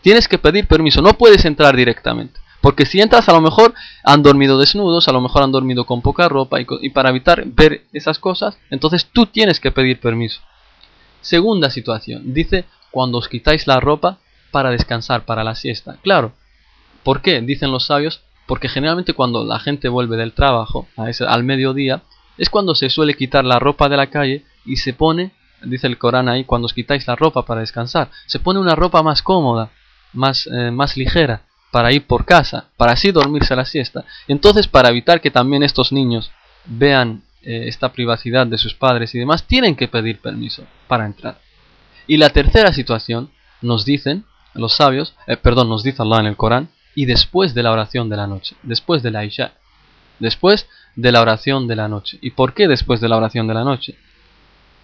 Tienes 0.00 0.28
que 0.28 0.38
pedir 0.38 0.66
permiso, 0.66 1.02
no 1.02 1.14
puedes 1.14 1.44
entrar 1.44 1.76
directamente. 1.76 2.40
Porque 2.60 2.86
si 2.86 3.00
entras 3.00 3.28
a 3.28 3.32
lo 3.32 3.40
mejor 3.40 3.74
han 4.02 4.22
dormido 4.22 4.58
desnudos, 4.58 5.08
a 5.08 5.12
lo 5.12 5.20
mejor 5.20 5.42
han 5.42 5.52
dormido 5.52 5.86
con 5.86 6.02
poca 6.02 6.28
ropa 6.28 6.58
y, 6.60 6.90
para 6.90 7.10
evitar 7.10 7.44
ver 7.46 7.84
esas 7.92 8.18
cosas, 8.18 8.58
entonces 8.70 9.06
tú 9.12 9.26
tienes 9.26 9.60
que 9.60 9.70
pedir 9.70 10.00
permiso. 10.00 10.40
Segunda 11.20 11.70
situación, 11.70 12.32
dice 12.34 12.64
cuando 12.90 13.18
os 13.18 13.28
quitáis 13.28 13.66
la 13.66 13.80
ropa 13.80 14.18
para 14.50 14.70
descansar, 14.70 15.24
para 15.24 15.44
la 15.44 15.54
siesta. 15.54 15.98
Claro, 16.02 16.32
¿por 17.02 17.20
qué? 17.20 17.40
Dicen 17.42 17.70
los 17.70 17.86
sabios, 17.86 18.22
porque 18.48 18.70
generalmente 18.70 19.12
cuando 19.12 19.44
la 19.44 19.60
gente 19.60 19.90
vuelve 19.90 20.16
del 20.16 20.32
trabajo, 20.32 20.88
a 20.96 21.10
ese, 21.10 21.24
al 21.24 21.44
mediodía, 21.44 22.02
es 22.38 22.48
cuando 22.48 22.74
se 22.74 22.88
suele 22.88 23.14
quitar 23.14 23.44
la 23.44 23.58
ropa 23.58 23.90
de 23.90 23.98
la 23.98 24.08
calle 24.08 24.44
y 24.64 24.76
se 24.76 24.94
pone, 24.94 25.32
dice 25.62 25.86
el 25.86 25.98
Corán 25.98 26.30
ahí, 26.30 26.44
cuando 26.44 26.64
os 26.64 26.72
quitáis 26.72 27.06
la 27.06 27.14
ropa 27.14 27.44
para 27.44 27.60
descansar, 27.60 28.10
se 28.26 28.38
pone 28.38 28.58
una 28.58 28.74
ropa 28.74 29.02
más 29.02 29.22
cómoda, 29.22 29.70
más, 30.14 30.48
eh, 30.50 30.70
más 30.70 30.96
ligera, 30.96 31.42
para 31.70 31.92
ir 31.92 32.06
por 32.06 32.24
casa, 32.24 32.70
para 32.78 32.92
así 32.92 33.12
dormirse 33.12 33.54
la 33.54 33.66
siesta. 33.66 34.06
Entonces, 34.28 34.66
para 34.66 34.88
evitar 34.88 35.20
que 35.20 35.30
también 35.30 35.62
estos 35.62 35.92
niños 35.92 36.30
vean 36.64 37.24
eh, 37.42 37.64
esta 37.66 37.92
privacidad 37.92 38.46
de 38.46 38.56
sus 38.56 38.72
padres 38.72 39.14
y 39.14 39.18
demás, 39.18 39.44
tienen 39.44 39.76
que 39.76 39.88
pedir 39.88 40.20
permiso 40.20 40.64
para 40.86 41.04
entrar. 41.04 41.38
Y 42.06 42.16
la 42.16 42.30
tercera 42.30 42.72
situación, 42.72 43.30
nos 43.60 43.84
dicen 43.84 44.24
los 44.54 44.74
sabios, 44.74 45.14
eh, 45.26 45.36
perdón, 45.36 45.68
nos 45.68 45.82
dice 45.82 46.00
Allah 46.00 46.20
en 46.20 46.26
el 46.26 46.36
Corán, 46.36 46.70
y 46.98 47.06
después 47.06 47.54
de 47.54 47.62
la 47.62 47.70
oración 47.70 48.08
de 48.08 48.16
la 48.16 48.26
noche, 48.26 48.56
después 48.64 49.04
de 49.04 49.12
la 49.12 49.24
Isha, 49.24 49.52
después 50.18 50.68
de 50.96 51.12
la 51.12 51.20
oración 51.20 51.68
de 51.68 51.76
la 51.76 51.86
noche. 51.86 52.18
¿Y 52.20 52.30
por 52.32 52.54
qué 52.54 52.66
después 52.66 53.00
de 53.00 53.08
la 53.08 53.16
oración 53.16 53.46
de 53.46 53.54
la 53.54 53.62
noche? 53.62 53.94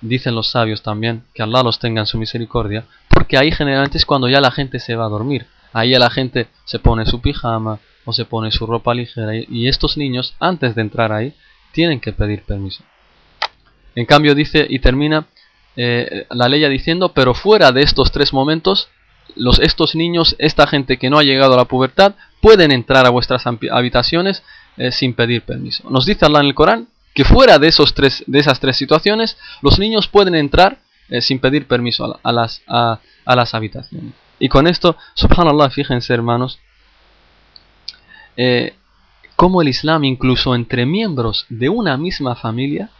Dicen 0.00 0.36
los 0.36 0.48
sabios 0.48 0.80
también, 0.82 1.24
que 1.34 1.42
Allah 1.42 1.64
los 1.64 1.80
tenga 1.80 2.02
en 2.02 2.06
su 2.06 2.16
misericordia, 2.16 2.84
porque 3.10 3.36
ahí 3.36 3.50
generalmente 3.50 3.98
es 3.98 4.06
cuando 4.06 4.28
ya 4.28 4.40
la 4.40 4.52
gente 4.52 4.78
se 4.78 4.94
va 4.94 5.06
a 5.06 5.08
dormir. 5.08 5.46
Ahí 5.72 5.92
a 5.92 5.98
la 5.98 6.08
gente 6.08 6.46
se 6.64 6.78
pone 6.78 7.04
su 7.04 7.20
pijama 7.20 7.80
o 8.04 8.12
se 8.12 8.24
pone 8.24 8.52
su 8.52 8.64
ropa 8.64 8.94
ligera 8.94 9.34
y 9.34 9.66
estos 9.66 9.96
niños 9.96 10.36
antes 10.38 10.76
de 10.76 10.82
entrar 10.82 11.10
ahí 11.10 11.34
tienen 11.72 11.98
que 11.98 12.12
pedir 12.12 12.44
permiso. 12.44 12.84
En 13.96 14.06
cambio 14.06 14.36
dice 14.36 14.64
y 14.70 14.78
termina 14.78 15.26
eh, 15.74 16.28
la 16.30 16.48
ley 16.48 16.64
diciendo, 16.68 17.08
pero 17.08 17.34
fuera 17.34 17.72
de 17.72 17.82
estos 17.82 18.12
tres 18.12 18.32
momentos, 18.32 18.88
los, 19.36 19.58
estos 19.58 19.94
niños, 19.94 20.36
esta 20.38 20.66
gente 20.66 20.98
que 20.98 21.10
no 21.10 21.18
ha 21.18 21.22
llegado 21.22 21.54
a 21.54 21.56
la 21.56 21.64
pubertad, 21.64 22.14
pueden 22.40 22.72
entrar 22.72 23.06
a 23.06 23.10
vuestras 23.10 23.44
habitaciones 23.46 24.42
eh, 24.76 24.92
sin 24.92 25.14
pedir 25.14 25.42
permiso. 25.42 25.88
Nos 25.90 26.06
dice 26.06 26.26
Allah 26.26 26.40
en 26.40 26.46
el 26.46 26.54
Corán 26.54 26.88
que 27.14 27.24
fuera 27.24 27.58
de, 27.58 27.68
esos 27.68 27.94
tres, 27.94 28.24
de 28.26 28.40
esas 28.40 28.58
tres 28.58 28.76
situaciones, 28.76 29.38
los 29.62 29.78
niños 29.78 30.08
pueden 30.08 30.34
entrar 30.34 30.78
eh, 31.08 31.20
sin 31.20 31.38
pedir 31.38 31.66
permiso 31.68 32.18
a, 32.22 32.32
las, 32.32 33.54
habitaciones. 33.54 34.12
Y 34.40 34.48
con 34.48 34.66
esto, 34.66 34.96
subhanallah, 35.14 35.70
fíjense 35.70 36.12
hermanos, 36.12 36.58
eh, 38.36 38.74
como 39.36 39.62
el 39.62 39.68
Islam 39.68 40.04
incluso 40.04 40.54
entre 40.54 40.86
miembros 40.86 41.46
de 41.48 41.68
una 41.68 41.96
misma 41.96 42.34
familia, 42.34 42.90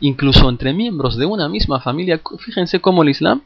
incluso 0.00 0.48
entre 0.48 0.72
miembros 0.72 1.18
de 1.18 1.26
una 1.26 1.48
misma 1.48 1.80
familia, 1.80 2.20
fíjense 2.38 2.80
cómo 2.80 3.02
el 3.02 3.10
Islam 3.10 3.42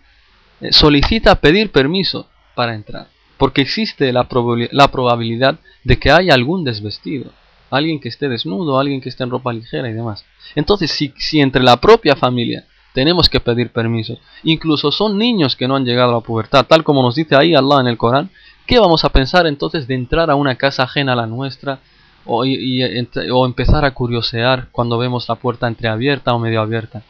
solicita 0.70 1.36
pedir 1.36 1.70
permiso 1.70 2.28
para 2.54 2.74
entrar, 2.74 3.08
porque 3.36 3.62
existe 3.62 4.12
la, 4.12 4.28
la 4.72 4.88
probabilidad 4.88 5.58
de 5.82 5.98
que 5.98 6.10
haya 6.10 6.34
algún 6.34 6.64
desvestido, 6.64 7.30
alguien 7.70 8.00
que 8.00 8.08
esté 8.08 8.28
desnudo, 8.28 8.78
alguien 8.78 9.00
que 9.00 9.08
esté 9.08 9.24
en 9.24 9.30
ropa 9.30 9.52
ligera 9.52 9.88
y 9.88 9.92
demás. 9.92 10.24
Entonces, 10.54 10.90
si, 10.90 11.12
si 11.16 11.40
entre 11.40 11.62
la 11.62 11.80
propia 11.80 12.16
familia 12.16 12.66
tenemos 12.94 13.28
que 13.28 13.40
pedir 13.40 13.70
permiso. 13.70 14.18
Incluso 14.44 14.92
son 14.92 15.18
niños 15.18 15.56
que 15.56 15.66
no 15.66 15.74
han 15.74 15.84
llegado 15.84 16.12
a 16.12 16.14
la 16.14 16.20
pubertad, 16.20 16.64
tal 16.64 16.84
como 16.84 17.02
nos 17.02 17.16
dice 17.16 17.34
ahí 17.34 17.52
Allah 17.52 17.80
en 17.80 17.88
el 17.88 17.98
Corán. 17.98 18.30
¿Qué 18.66 18.78
vamos 18.78 19.04
a 19.04 19.08
pensar 19.08 19.46
entonces 19.48 19.88
de 19.88 19.94
entrar 19.96 20.30
a 20.30 20.36
una 20.36 20.54
casa 20.54 20.84
ajena 20.84 21.12
a 21.12 21.16
la 21.16 21.26
nuestra 21.26 21.80
o, 22.24 22.44
o 22.44 23.46
empezar 23.46 23.84
a 23.84 23.90
curiosear 23.90 24.68
cuando 24.70 24.96
vemos 24.96 25.28
la 25.28 25.34
puerta 25.34 25.66
entreabierta 25.66 26.32
o 26.32 26.38
medio 26.38 26.60
abierta? 26.60 27.02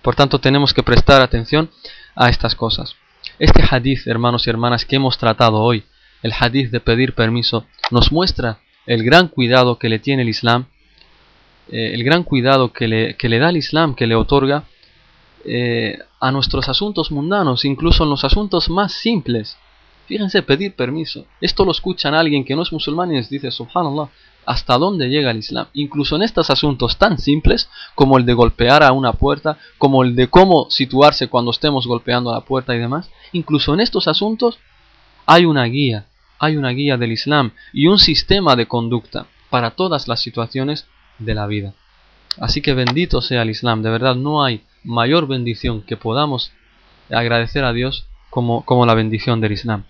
Por 0.00 0.16
tanto, 0.16 0.38
tenemos 0.40 0.72
que 0.72 0.82
prestar 0.82 1.20
atención 1.20 1.70
a 2.14 2.28
estas 2.28 2.54
cosas. 2.54 2.96
Este 3.38 3.62
hadith, 3.68 4.06
hermanos 4.06 4.46
y 4.46 4.50
hermanas, 4.50 4.84
que 4.84 4.96
hemos 4.96 5.18
tratado 5.18 5.60
hoy, 5.60 5.84
el 6.22 6.32
hadith 6.38 6.70
de 6.70 6.80
pedir 6.80 7.14
permiso, 7.14 7.66
nos 7.90 8.12
muestra 8.12 8.58
el 8.86 9.04
gran 9.04 9.28
cuidado 9.28 9.78
que 9.78 9.88
le 9.88 9.98
tiene 9.98 10.22
el 10.22 10.28
Islam 10.28 10.66
eh, 11.68 11.94
el 11.94 12.04
gran 12.04 12.24
cuidado 12.24 12.72
que 12.72 12.88
le, 12.88 13.16
que 13.16 13.28
le, 13.28 13.38
da 13.38 13.50
el 13.50 13.56
Islam, 13.56 13.94
que 13.94 14.06
le 14.06 14.14
otorga 14.14 14.64
eh, 15.44 15.98
a 16.20 16.32
nuestros 16.32 16.68
asuntos 16.68 17.10
mundanos, 17.10 17.64
incluso 17.64 18.04
en 18.04 18.10
los 18.10 18.24
asuntos 18.24 18.68
más 18.68 18.92
simples. 18.92 19.56
Fíjense, 20.06 20.42
pedir 20.42 20.74
permiso. 20.74 21.26
Esto 21.40 21.64
lo 21.64 21.70
escuchan 21.70 22.14
alguien 22.14 22.44
que 22.44 22.56
no 22.56 22.62
es 22.62 22.72
musulmán 22.72 23.12
y 23.12 23.16
les 23.16 23.30
dice, 23.30 23.50
subhanallah, 23.50 24.10
¿hasta 24.44 24.78
dónde 24.78 25.08
llega 25.08 25.30
el 25.30 25.38
Islam? 25.38 25.66
Incluso 25.74 26.16
en 26.16 26.22
estos 26.22 26.50
asuntos 26.50 26.98
tan 26.98 27.18
simples 27.18 27.68
como 27.94 28.18
el 28.18 28.26
de 28.26 28.34
golpear 28.34 28.82
a 28.82 28.92
una 28.92 29.12
puerta, 29.12 29.58
como 29.78 30.02
el 30.02 30.16
de 30.16 30.28
cómo 30.28 30.66
situarse 30.70 31.28
cuando 31.28 31.50
estemos 31.50 31.86
golpeando 31.86 32.30
a 32.30 32.34
la 32.34 32.40
puerta 32.40 32.74
y 32.74 32.78
demás, 32.78 33.10
incluso 33.32 33.74
en 33.74 33.80
estos 33.80 34.08
asuntos 34.08 34.58
hay 35.26 35.44
una 35.44 35.64
guía, 35.64 36.06
hay 36.38 36.56
una 36.56 36.70
guía 36.70 36.96
del 36.96 37.12
Islam 37.12 37.52
y 37.72 37.86
un 37.86 37.98
sistema 37.98 38.56
de 38.56 38.66
conducta 38.66 39.26
para 39.50 39.70
todas 39.70 40.08
las 40.08 40.20
situaciones 40.20 40.86
de 41.18 41.34
la 41.34 41.46
vida. 41.46 41.74
Así 42.38 42.62
que 42.62 42.74
bendito 42.74 43.20
sea 43.20 43.42
el 43.42 43.50
Islam, 43.50 43.82
de 43.82 43.90
verdad 43.90 44.14
no 44.14 44.42
hay 44.42 44.64
mayor 44.84 45.26
bendición 45.26 45.82
que 45.82 45.96
podamos 45.96 46.52
agradecer 47.10 47.64
a 47.64 47.72
Dios 47.72 48.06
como, 48.30 48.64
como 48.64 48.86
la 48.86 48.94
bendición 48.94 49.40
del 49.40 49.52
Islam. 49.52 49.84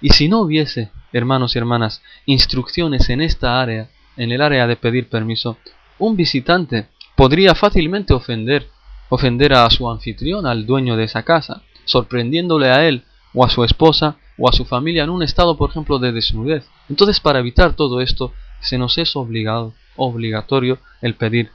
Y 0.00 0.10
si 0.10 0.28
no 0.28 0.40
hubiese, 0.40 0.90
hermanos 1.12 1.54
y 1.54 1.58
hermanas, 1.58 2.02
instrucciones 2.26 3.08
en 3.08 3.20
esta 3.20 3.62
área, 3.62 3.88
en 4.16 4.32
el 4.32 4.40
área 4.42 4.66
de 4.66 4.76
pedir 4.76 5.08
permiso, 5.08 5.58
un 5.98 6.16
visitante 6.16 6.88
podría 7.16 7.54
fácilmente 7.54 8.14
ofender, 8.14 8.68
ofender 9.08 9.54
a 9.54 9.68
su 9.70 9.88
anfitrión, 9.90 10.46
al 10.46 10.66
dueño 10.66 10.96
de 10.96 11.04
esa 11.04 11.22
casa, 11.22 11.62
sorprendiéndole 11.84 12.70
a 12.70 12.86
él 12.86 13.04
o 13.32 13.44
a 13.44 13.50
su 13.50 13.64
esposa 13.64 14.16
o 14.38 14.48
a 14.48 14.52
su 14.52 14.64
familia 14.64 15.04
en 15.04 15.10
un 15.10 15.22
estado, 15.22 15.56
por 15.56 15.70
ejemplo, 15.70 15.98
de 15.98 16.12
desnudez. 16.12 16.66
Entonces, 16.88 17.20
para 17.20 17.38
evitar 17.38 17.74
todo 17.74 18.00
esto, 18.00 18.32
se 18.60 18.78
nos 18.78 18.98
es 18.98 19.14
obligado 19.16 19.74
obligatorio 19.96 20.78
el 21.02 21.14
pedir 21.14 21.50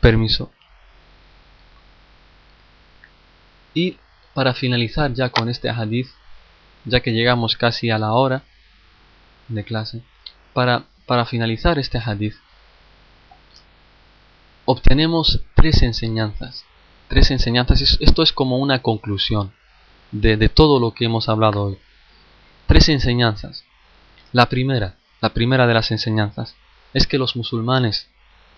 permiso. 0.00 0.50
Y 3.74 3.96
para 4.34 4.54
finalizar 4.54 5.12
ya 5.12 5.30
con 5.30 5.48
este 5.48 5.68
hadith, 5.68 6.08
ya 6.84 7.00
que 7.00 7.12
llegamos 7.12 7.56
casi 7.56 7.90
a 7.90 7.98
la 7.98 8.12
hora 8.12 8.42
de 9.48 9.64
clase, 9.64 10.02
para, 10.52 10.84
para 11.08 11.24
finalizar 11.24 11.78
este 11.78 11.98
hadith, 11.98 12.36
obtenemos 14.66 15.40
tres 15.54 15.82
enseñanzas. 15.82 16.64
Tres 17.08 17.30
enseñanzas, 17.30 17.96
esto 18.00 18.22
es 18.22 18.32
como 18.34 18.58
una 18.58 18.82
conclusión 18.82 19.52
de, 20.12 20.48
todo 20.50 20.78
lo 20.78 20.92
que 20.92 21.06
hemos 21.06 21.30
hablado 21.30 21.64
hoy. 21.64 21.78
Tres 22.66 22.90
enseñanzas. 22.90 23.64
La 24.32 24.50
primera, 24.50 24.96
la 25.22 25.30
primera 25.30 25.66
de 25.66 25.72
las 25.72 25.90
enseñanzas, 25.90 26.54
es 26.92 27.06
que 27.06 27.16
los 27.16 27.34
musulmanes 27.34 28.10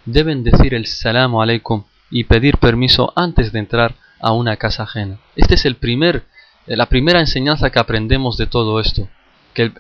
deben 0.05 0.43
decir 0.43 0.75
el 0.75 0.87
salamu 0.87 1.43
alaikum 1.43 1.85
y 2.11 2.25
pedir 2.25 2.59
permiso 2.59 3.13
antes 3.15 3.53
de 3.53 3.61
entrar 3.61 3.95
a 4.19 4.33
una 4.33 4.57
casa 4.57 4.83
ajena. 4.83 5.21
Esta 5.37 5.55
es 5.55 5.65
el 5.65 5.77
primer, 5.77 6.27
eh, 6.67 6.77
la 6.77 6.87
primera 6.87 7.21
enseñanza 7.21 7.71
que 7.71 7.79
aprendemos 7.79 8.37
de 8.37 8.47
todo 8.47 8.81
esto. 8.81 9.09
Que, 9.55 9.73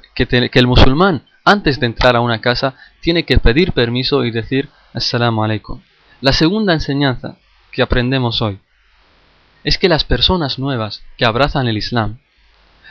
el 0.52 0.66
musulmán, 0.68 1.24
antes 1.50 1.80
de 1.80 1.86
entrar 1.86 2.16
a 2.16 2.20
una 2.20 2.40
casa, 2.40 2.74
tiene 3.00 3.24
que 3.24 3.38
pedir 3.38 3.72
permiso 3.72 4.24
y 4.24 4.30
decir 4.30 4.68
Assalamu 4.92 5.42
alaikum. 5.42 5.80
La 6.20 6.32
segunda 6.32 6.72
enseñanza 6.72 7.36
que 7.72 7.82
aprendemos 7.82 8.42
hoy 8.42 8.58
es 9.64 9.78
que 9.78 9.88
las 9.88 10.04
personas 10.04 10.58
nuevas 10.58 11.02
que 11.16 11.24
abrazan 11.24 11.68
el 11.68 11.76
Islam 11.76 12.18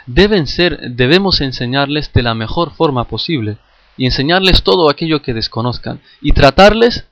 deben 0.06 0.48
ser, 0.48 0.92
debemos 0.92 1.42
enseñarles 1.42 2.12
de 2.14 2.24
la 2.24 2.34
mejor 2.34 2.72
forma 2.72 3.06
posible 3.06 3.58
y 3.98 4.06
enseñarles 4.06 4.64
todo 4.64 4.90
aquello 4.90 5.22
que 5.22 5.34
desconozcan 5.34 6.02
y 6.22 6.32
tratarles 6.32 7.06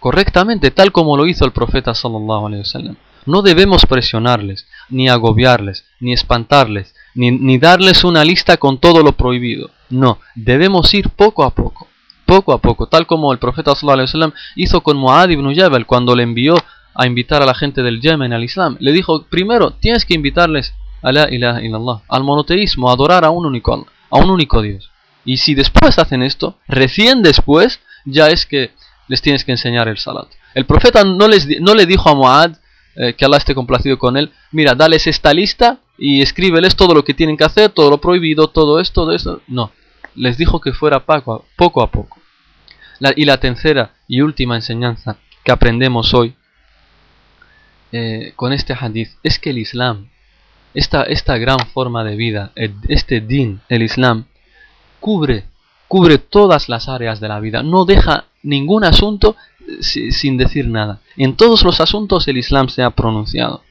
correctamente 0.00 0.70
tal 0.70 0.92
como 0.92 1.16
lo 1.16 1.26
hizo 1.26 1.44
el 1.44 1.52
profeta 1.52 1.94
sallallahu 1.94 2.46
alaihi 2.46 2.62
wasallam. 2.62 2.96
No 3.24 3.42
debemos 3.42 3.86
presionarles, 3.86 4.66
ni 4.88 5.08
agobiarles, 5.08 5.84
ni 6.00 6.12
espantarles, 6.12 6.94
ni, 7.14 7.58
darles 7.58 8.04
una 8.04 8.24
lista 8.24 8.56
con 8.56 8.78
todo 8.78 9.02
lo 9.02 9.12
prohibido. 9.12 9.70
No, 9.90 10.18
debemos 10.34 10.92
ir 10.94 11.10
poco 11.10 11.44
a 11.44 11.50
poco, 11.50 11.88
poco 12.24 12.52
a 12.52 12.58
poco, 12.58 12.86
tal 12.86 13.06
como 13.06 13.32
el 13.32 13.38
profeta 13.38 13.74
sallallahu 13.74 14.32
hizo 14.56 14.80
con 14.80 14.96
Muad 14.96 15.30
ibn 15.30 15.54
Jabal 15.54 15.86
cuando 15.86 16.16
le 16.16 16.22
envió 16.22 16.56
a 16.94 17.06
invitar 17.06 17.42
a 17.42 17.46
la 17.46 17.54
gente 17.54 17.82
del 17.82 18.00
Yemen 18.00 18.32
al 18.32 18.44
Islam. 18.44 18.76
Le 18.80 18.92
dijo, 18.92 19.24
primero 19.24 19.72
tienes 19.72 20.04
que 20.04 20.14
invitarles 20.14 20.74
a 21.02 21.12
la 21.12 21.30
ilaha 21.30 21.62
illallah, 21.62 22.02
al 22.08 22.22
monoteísmo, 22.22 22.88
a 22.88 22.92
adorar 22.92 23.24
a 23.24 23.30
un 23.30 23.44
único, 23.44 23.86
a 24.10 24.18
un 24.18 24.30
único 24.30 24.62
Dios. 24.62 24.90
Y 25.24 25.36
si 25.38 25.54
después 25.54 25.98
hacen 25.98 26.22
esto, 26.22 26.58
recién 26.68 27.22
después 27.22 27.80
ya 28.04 28.28
es 28.28 28.46
que 28.46 28.72
les 29.08 29.22
tienes 29.22 29.44
que 29.44 29.52
enseñar 29.52 29.88
el 29.88 29.98
salat. 29.98 30.28
El 30.54 30.66
profeta 30.66 31.04
no, 31.04 31.28
les, 31.28 31.48
no 31.60 31.74
le 31.74 31.86
dijo 31.86 32.08
a 32.08 32.14
Muad, 32.14 32.52
eh, 32.96 33.14
que 33.14 33.24
Allah 33.24 33.38
esté 33.38 33.54
complacido 33.54 33.98
con 33.98 34.16
él, 34.16 34.32
mira, 34.50 34.74
dales 34.74 35.06
esta 35.06 35.32
lista 35.32 35.78
y 35.96 36.20
escríbeles 36.20 36.76
todo 36.76 36.94
lo 36.94 37.04
que 37.04 37.14
tienen 37.14 37.36
que 37.36 37.44
hacer, 37.44 37.70
todo 37.70 37.90
lo 37.90 37.98
prohibido, 37.98 38.48
todo 38.48 38.80
esto, 38.80 39.02
todo 39.02 39.14
esto. 39.14 39.40
No, 39.46 39.72
les 40.14 40.36
dijo 40.36 40.60
que 40.60 40.72
fuera 40.72 41.00
poco 41.00 41.32
a 41.32 41.42
poco. 41.56 41.82
A 41.82 41.90
poco. 41.90 42.18
y 43.16 43.24
la 43.24 43.38
tercera 43.38 43.92
y 44.08 44.20
última 44.20 44.56
enseñanza 44.56 45.16
que 45.44 45.52
aprendemos 45.52 46.14
hoy 46.14 46.34
eh, 47.92 48.32
con 48.36 48.52
este 48.52 48.74
hadith 48.78 49.10
es 49.22 49.38
que 49.38 49.50
el 49.50 49.58
Islam, 49.58 50.08
esta, 50.74 51.02
esta 51.02 51.36
gran 51.36 51.58
forma 51.74 52.04
de 52.04 52.16
vida, 52.16 52.52
este 52.88 53.20
din, 53.20 53.60
el 53.68 53.82
Islam, 53.82 54.24
cubre, 55.00 55.44
cubre 55.88 56.18
todas 56.18 56.68
las 56.68 56.88
áreas 56.88 57.20
de 57.20 57.28
la 57.28 57.40
vida, 57.40 57.62
no 57.62 57.84
deja 57.84 58.26
ningún 58.42 58.84
asunto 58.84 59.36
sin 59.80 60.36
decir 60.36 60.68
nada. 60.68 61.00
En 61.16 61.36
todos 61.36 61.62
los 61.64 61.80
asuntos 61.80 62.28
el 62.28 62.38
Islam 62.38 62.68
se 62.68 62.82
ha 62.82 62.90
pronunciado. 62.90 63.62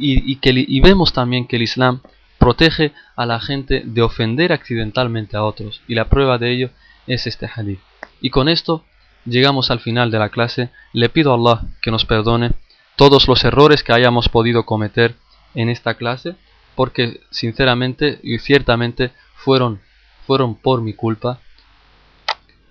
Y, 0.00 0.36
que, 0.36 0.52
y 0.54 0.80
vemos 0.80 1.12
también 1.12 1.46
que 1.46 1.56
el 1.56 1.62
Islam 1.62 2.02
protege 2.38 2.92
a 3.16 3.26
la 3.26 3.40
gente 3.40 3.82
de 3.84 4.02
ofender 4.02 4.52
accidentalmente 4.52 5.36
a 5.36 5.42
otros. 5.42 5.82
Y 5.88 5.96
la 5.96 6.08
prueba 6.08 6.38
de 6.38 6.52
ello 6.52 6.70
es 7.08 7.26
este 7.26 7.50
hadith. 7.52 7.80
Y 8.20 8.30
con 8.30 8.48
esto 8.48 8.84
llegamos 9.24 9.70
al 9.70 9.80
final 9.80 10.10
de 10.12 10.20
la 10.20 10.28
clase. 10.28 10.70
Le 10.92 11.08
pido 11.08 11.32
a 11.32 11.34
Allah 11.34 11.68
que 11.82 11.90
nos 11.90 12.04
perdone 12.04 12.52
todos 12.96 13.26
los 13.26 13.44
errores 13.44 13.82
que 13.82 13.92
hayamos 13.92 14.28
podido 14.28 14.64
cometer 14.64 15.16
en 15.54 15.68
esta 15.68 15.94
clase, 15.94 16.36
porque 16.76 17.20
sinceramente 17.30 18.20
y 18.22 18.38
ciertamente 18.38 19.10
fueron, 19.34 19.80
fueron 20.26 20.54
por 20.54 20.80
mi 20.80 20.92
culpa 20.92 21.40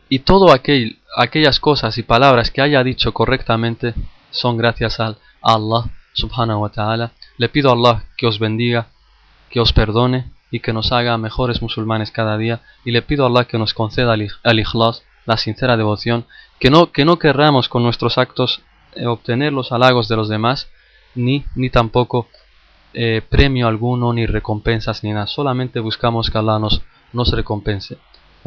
y 0.09 0.19
todo 0.19 0.51
aquel, 0.51 0.99
aquellas 1.17 1.59
cosas 1.59 1.97
y 1.97 2.03
palabras 2.03 2.51
que 2.51 2.61
haya 2.61 2.83
dicho 2.83 3.11
correctamente 3.11 3.95
son 4.29 4.55
gracias 4.55 4.99
a 4.99 5.15
Allah 5.41 5.85
subhanahu 6.13 6.61
wa 6.61 6.69
ta'ala. 6.69 7.11
Le 7.37 7.49
pido 7.49 7.71
a 7.71 7.73
Allah 7.73 8.03
que 8.17 8.27
os 8.27 8.37
bendiga, 8.37 8.87
que 9.49 9.59
os 9.59 9.73
perdone 9.73 10.31
y 10.51 10.59
que 10.59 10.73
nos 10.73 10.91
haga 10.91 11.17
mejores 11.17 11.61
musulmanes 11.61 12.11
cada 12.11 12.37
día. 12.37 12.61
Y 12.85 12.91
le 12.91 13.01
pido 13.01 13.25
a 13.25 13.29
Allah 13.29 13.45
que 13.45 13.57
nos 13.57 13.73
conceda 13.73 14.13
al 14.13 14.59
ikhlas, 14.59 15.03
la 15.25 15.37
sincera 15.37 15.75
devoción, 15.75 16.25
que 16.59 16.69
no, 16.69 16.91
que 16.91 17.03
no 17.03 17.17
querramos 17.17 17.67
con 17.67 17.83
nuestros 17.83 18.17
actos 18.17 18.61
eh, 18.93 19.07
obtener 19.07 19.53
los 19.53 19.71
halagos 19.71 20.07
de 20.07 20.15
los 20.15 20.29
demás, 20.29 20.69
ni, 21.15 21.45
ni 21.55 21.69
tampoco 21.71 22.27
eh, 22.93 23.21
premio 23.27 23.67
alguno, 23.67 24.13
ni 24.13 24.27
recompensas, 24.27 25.03
ni 25.03 25.11
nada. 25.11 25.25
Solamente 25.25 25.79
buscamos 25.79 26.29
que 26.29 26.37
Allah 26.37 26.59
nos, 26.59 26.81
nos 27.11 27.31
recompense. 27.31 27.97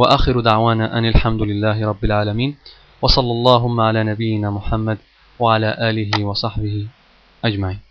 وآخر 0.01 0.41
دعوانا 0.41 0.99
أن 0.99 1.05
الحمد 1.05 1.43
لله 1.43 1.77
رب 1.87 2.05
العالمين 2.05 2.57
وصلى 3.03 3.33
اللهم 3.33 3.81
على 3.81 4.01
نبينا 4.05 4.51
محمد 4.51 4.99
وعلى 5.39 5.77
آله 5.91 6.25
وصحبه 6.25 6.87
أجمعين. 7.45 7.90